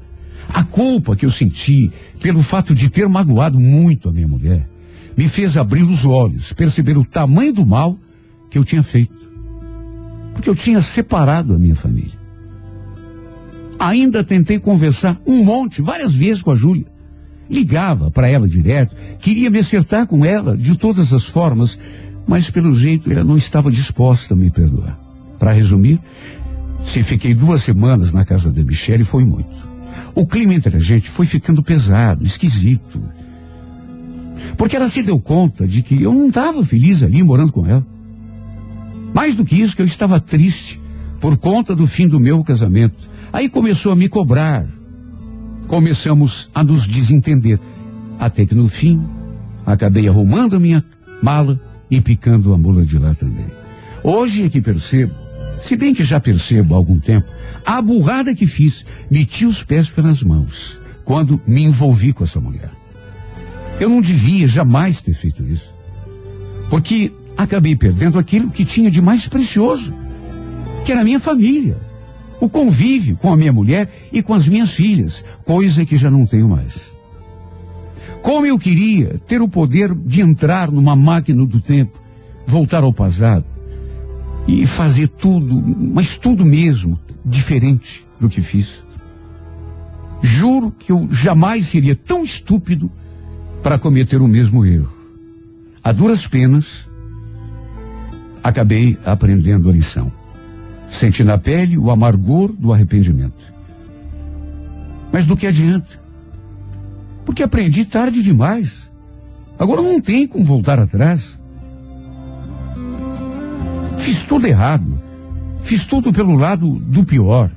A 0.47 0.63
culpa 0.63 1.17
que 1.17 1.25
eu 1.25 1.31
senti 1.31 1.91
pelo 2.21 2.43
fato 2.43 2.75
de 2.75 2.91
ter 2.91 3.09
magoado 3.09 3.59
muito 3.59 4.11
a 4.11 4.13
minha 4.13 4.29
mulher 4.29 4.69
me 5.17 5.27
fez 5.27 5.57
abrir 5.57 5.85
os 5.85 6.05
olhos, 6.05 6.53
perceber 6.53 6.99
o 6.99 7.05
tamanho 7.05 7.51
do 7.51 7.65
mal 7.65 7.99
que 8.51 8.59
eu 8.59 8.65
tinha 8.65 8.83
feito. 8.83 9.17
Porque 10.35 10.51
eu 10.51 10.55
tinha 10.55 10.83
separado 10.83 11.55
a 11.55 11.59
minha 11.59 11.75
família. 11.75 12.19
Ainda 13.79 14.23
tentei 14.23 14.59
conversar 14.59 15.19
um 15.27 15.43
monte, 15.43 15.81
várias 15.81 16.15
vezes 16.15 16.43
com 16.43 16.51
a 16.51 16.55
Júlia. 16.55 16.85
Ligava 17.49 18.11
para 18.11 18.29
ela 18.29 18.47
direto, 18.47 18.95
queria 19.19 19.49
me 19.49 19.61
acertar 19.61 20.07
com 20.07 20.27
ela 20.27 20.55
de 20.55 20.77
todas 20.77 21.11
as 21.15 21.25
formas, 21.25 21.79
mas 22.27 22.51
pelo 22.51 22.75
jeito 22.75 23.11
ela 23.11 23.25
não 23.25 23.39
estava 23.39 23.71
disposta 23.71 24.35
a 24.35 24.37
me 24.37 24.51
perdoar. 24.51 25.06
Para 25.39 25.53
resumir, 25.53 26.01
se 26.85 27.03
fiquei 27.03 27.35
duas 27.35 27.63
semanas 27.63 28.13
na 28.13 28.25
casa 28.25 28.53
da 28.53 28.63
Michelle 28.63 29.05
foi 29.05 29.25
muito. 29.25 29.67
O 30.15 30.27
clima 30.27 30.55
entre 30.55 30.77
a 30.77 30.81
gente 30.81 31.11
foi 31.11 31.27
ficando 31.27 31.63
pesado, 31.63 32.25
esquisito. 32.25 33.03
Porque 34.57 34.77
ela 34.77 34.89
se 34.89 35.03
deu 35.03 35.19
conta 35.21 35.67
de 35.67 35.83
que 35.83 36.03
eu 36.03 36.13
não 36.13 36.29
estava 36.29 36.65
feliz 36.65 37.03
ali 37.03 37.23
morando 37.23 37.53
com 37.53 37.67
ela. 37.67 37.87
Mais 39.15 39.35
do 39.35 39.45
que 39.45 39.57
isso, 39.61 39.77
que 39.77 39.83
eu 39.83 39.87
estava 39.87 40.19
triste 40.21 40.81
por 41.21 41.37
conta 41.37 41.75
do 41.75 41.87
fim 41.87 42.07
do 42.09 42.21
meu 42.21 42.43
casamento 42.43 43.17
Aí 43.37 43.51
começou 43.51 43.93
a 43.93 43.95
me 43.97 44.09
cobrar. 44.09 44.67
Começamos 45.67 46.49
a 46.55 46.65
nos 46.65 46.87
desentender. 46.87 47.61
Até 48.19 48.47
que 48.47 48.55
no 48.55 48.67
fim, 48.67 49.07
acabei 49.67 50.09
arrumando 50.09 50.57
a 50.57 50.59
minha 50.59 50.83
mala 51.23 51.61
e 51.91 52.01
picando 52.01 52.55
a 52.55 52.57
mula 52.57 52.83
de 52.83 52.99
lá 52.99 53.15
também. 53.15 53.45
Hoje 54.03 54.45
é 54.45 54.49
que 54.49 54.63
percebo, 54.63 55.13
Se 55.67 55.75
bem 55.75 55.93
que 55.93 56.05
já 56.05 56.21
percebo 56.21 56.75
há 56.75 56.79
algum 56.79 56.97
tempo 56.97 57.27
a 57.65 57.83
burrada 57.83 58.33
que 58.33 58.47
fiz, 58.47 58.87
meti 59.11 59.45
os 59.45 59.65
pés 59.65 59.91
pelas 59.91 60.23
mãos 60.23 60.81
quando 61.05 61.41
me 61.45 61.65
envolvi 61.65 62.13
com 62.13 62.23
essa 62.23 62.41
mulher. 62.41 62.71
Eu 63.81 63.89
não 63.89 64.01
devia 64.01 64.47
jamais 64.47 65.01
ter 65.01 65.13
feito 65.13 65.43
isso. 65.43 65.75
Porque 66.71 67.13
acabei 67.37 67.75
perdendo 67.75 68.17
aquilo 68.17 68.49
que 68.49 68.65
tinha 68.65 68.89
de 68.89 69.03
mais 69.03 69.27
precioso, 69.27 69.93
que 70.85 70.93
era 70.93 71.01
a 71.01 71.05
minha 71.05 71.19
família. 71.19 71.77
O 72.39 72.49
convívio 72.49 73.17
com 73.17 73.33
a 73.33 73.37
minha 73.37 73.53
mulher 73.53 73.91
e 74.13 74.23
com 74.23 74.35
as 74.35 74.47
minhas 74.47 74.71
filhas, 74.71 75.25
coisa 75.45 75.85
que 75.85 75.97
já 75.97 76.09
não 76.09 76.27
tenho 76.27 76.49
mais. 76.49 76.97
Como 78.23 78.47
eu 78.47 78.57
queria 78.57 79.21
ter 79.27 79.43
o 79.43 79.49
poder 79.49 79.93
de 79.93 80.21
entrar 80.21 80.71
numa 80.71 80.95
máquina 80.95 81.45
do 81.45 81.61
tempo, 81.61 82.01
voltar 82.47 82.85
ao 82.85 82.93
passado 82.93 83.56
e 84.47 84.67
fazer 84.67 85.09
tudo, 85.09 85.63
mas 85.77 86.17
tudo 86.17 86.45
mesmo, 86.45 86.99
diferente 87.25 88.07
do 88.21 88.29
que 88.29 88.41
fiz. 88.41 88.85
Juro 90.23 90.71
que 90.71 90.93
eu 90.93 91.09
jamais 91.11 91.67
seria 91.67 91.97
tão 91.97 92.25
estúpido 92.25 92.91
para 93.63 93.79
cometer 93.79 94.23
o 94.23 94.29
mesmo 94.29 94.65
erro. 94.65 94.93
A 95.83 95.93
duras 95.93 96.27
penas, 96.27 96.89
acabei 98.43 98.97
aprendendo 99.05 99.69
a 99.69 99.73
lição. 99.73 100.13
Senti 100.89 101.25
na 101.25 101.37
pele 101.37 101.77
o 101.77 101.91
amargor 101.91 102.53
do 102.53 102.73
arrependimento. 102.73 103.53
Mas 105.13 105.27
do 105.27 105.37
que 105.37 105.47
adianta? 105.47 106.01
Porque 107.25 107.43
aprendi 107.43 107.85
tarde 107.85 108.23
demais. 108.23 108.91
Agora 109.59 109.83
não 109.83 110.01
tem 110.01 110.27
como 110.27 110.45
voltar 110.45 110.79
atrás. 110.79 111.36
Fiz 114.07 114.23
tudo 114.23 114.47
errado. 114.47 115.03
Fiz 115.65 115.85
tudo 115.85 116.13
pelo 116.13 116.37
lado 116.37 116.79
do 116.79 117.05
pior. 117.05 117.51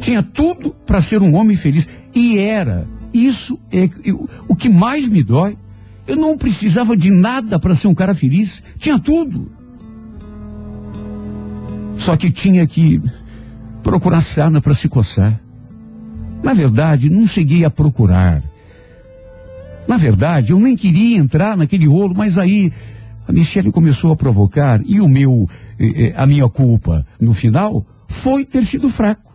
Tinha 0.00 0.22
tudo 0.22 0.76
para 0.84 1.00
ser 1.00 1.22
um 1.22 1.34
homem 1.34 1.56
feliz. 1.56 1.88
E 2.14 2.38
era. 2.38 2.86
Isso 3.10 3.58
é 3.72 3.88
o 4.46 4.54
que 4.54 4.68
mais 4.68 5.08
me 5.08 5.22
dói. 5.22 5.56
Eu 6.06 6.16
não 6.16 6.36
precisava 6.36 6.94
de 6.94 7.10
nada 7.10 7.58
para 7.58 7.74
ser 7.74 7.88
um 7.88 7.94
cara 7.94 8.14
feliz. 8.14 8.62
Tinha 8.76 8.98
tudo. 8.98 9.50
Só 11.96 12.14
que 12.14 12.30
tinha 12.30 12.66
que 12.66 13.00
procurar 13.82 14.20
sarna 14.20 14.60
para 14.60 14.74
se 14.74 14.90
coçar. 14.90 15.40
Na 16.42 16.52
verdade, 16.52 17.08
não 17.08 17.26
cheguei 17.26 17.64
a 17.64 17.70
procurar. 17.70 18.44
Na 19.88 19.96
verdade, 19.96 20.52
eu 20.52 20.60
nem 20.60 20.76
queria 20.76 21.16
entrar 21.16 21.56
naquele 21.56 21.86
rolo, 21.86 22.12
mas 22.14 22.36
aí 22.36 22.70
a 23.26 23.32
Michelle 23.32 23.70
começou 23.70 24.12
a 24.12 24.16
provocar 24.16 24.80
e 24.84 25.00
o 25.00 25.08
meu, 25.08 25.48
eh, 25.78 26.12
a 26.16 26.26
minha 26.26 26.48
culpa 26.48 27.06
no 27.20 27.32
final 27.32 27.86
foi 28.08 28.44
ter 28.44 28.64
sido 28.64 28.88
fraco. 28.88 29.32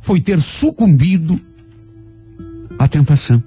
Foi 0.00 0.20
ter 0.20 0.40
sucumbido 0.40 1.38
à 2.78 2.88
tentação. 2.88 3.42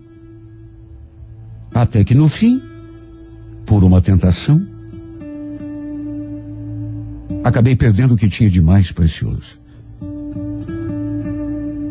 Até 1.73 2.03
que 2.03 2.13
no 2.13 2.27
fim, 2.27 2.61
por 3.65 3.83
uma 3.83 4.01
tentação, 4.01 4.61
acabei 7.43 7.75
perdendo 7.75 8.13
o 8.13 8.17
que 8.17 8.29
tinha 8.29 8.49
de 8.49 8.61
mais 8.61 8.91
precioso. 8.91 9.59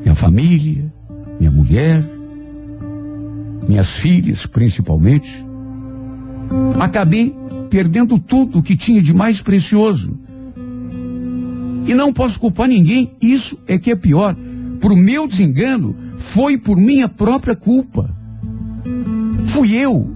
Minha 0.02 0.14
família, 0.14 0.92
minha 1.38 1.50
mulher, 1.50 2.04
minhas 3.66 3.90
filhas 3.90 4.46
principalmente. 4.46 5.49
Acabei 6.78 7.34
perdendo 7.68 8.18
tudo 8.18 8.58
o 8.58 8.62
que 8.62 8.76
tinha 8.76 9.02
de 9.02 9.14
mais 9.14 9.40
precioso. 9.40 10.18
E 11.86 11.94
não 11.94 12.12
posso 12.12 12.38
culpar 12.38 12.68
ninguém, 12.68 13.12
isso 13.20 13.58
é 13.66 13.78
que 13.78 13.90
é 13.90 13.96
pior. 13.96 14.36
Por 14.80 14.96
meu 14.96 15.26
desengano, 15.26 15.94
foi 16.16 16.56
por 16.56 16.76
minha 16.76 17.08
própria 17.08 17.56
culpa. 17.56 18.14
Fui 19.46 19.74
eu 19.74 20.10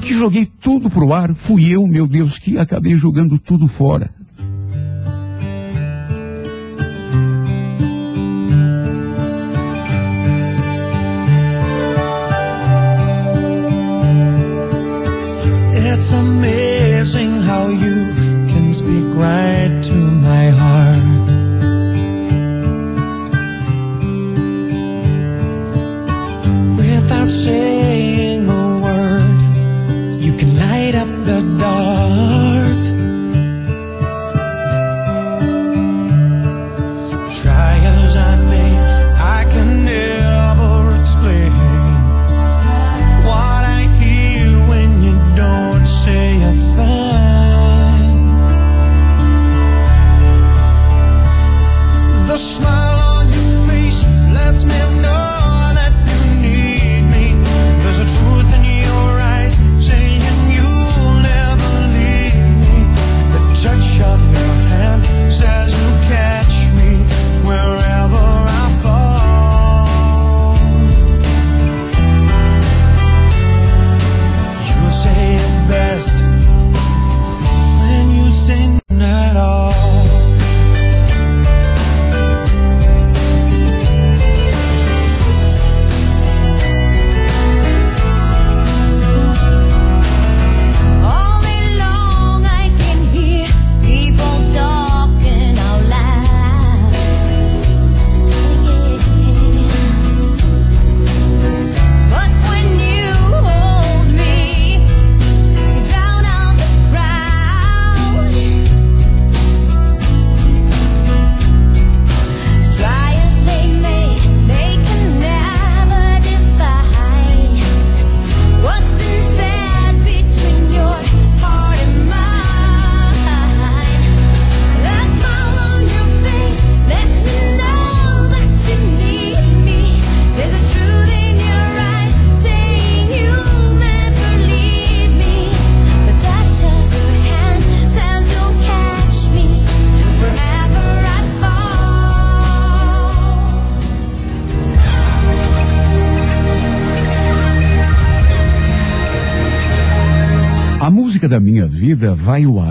que 0.00 0.12
joguei 0.12 0.44
tudo 0.44 0.90
pro 0.90 1.14
ar, 1.14 1.32
fui 1.34 1.74
eu, 1.74 1.86
meu 1.86 2.06
Deus, 2.06 2.38
que 2.38 2.58
acabei 2.58 2.94
jogando 2.94 3.38
tudo 3.38 3.66
fora. 3.66 4.12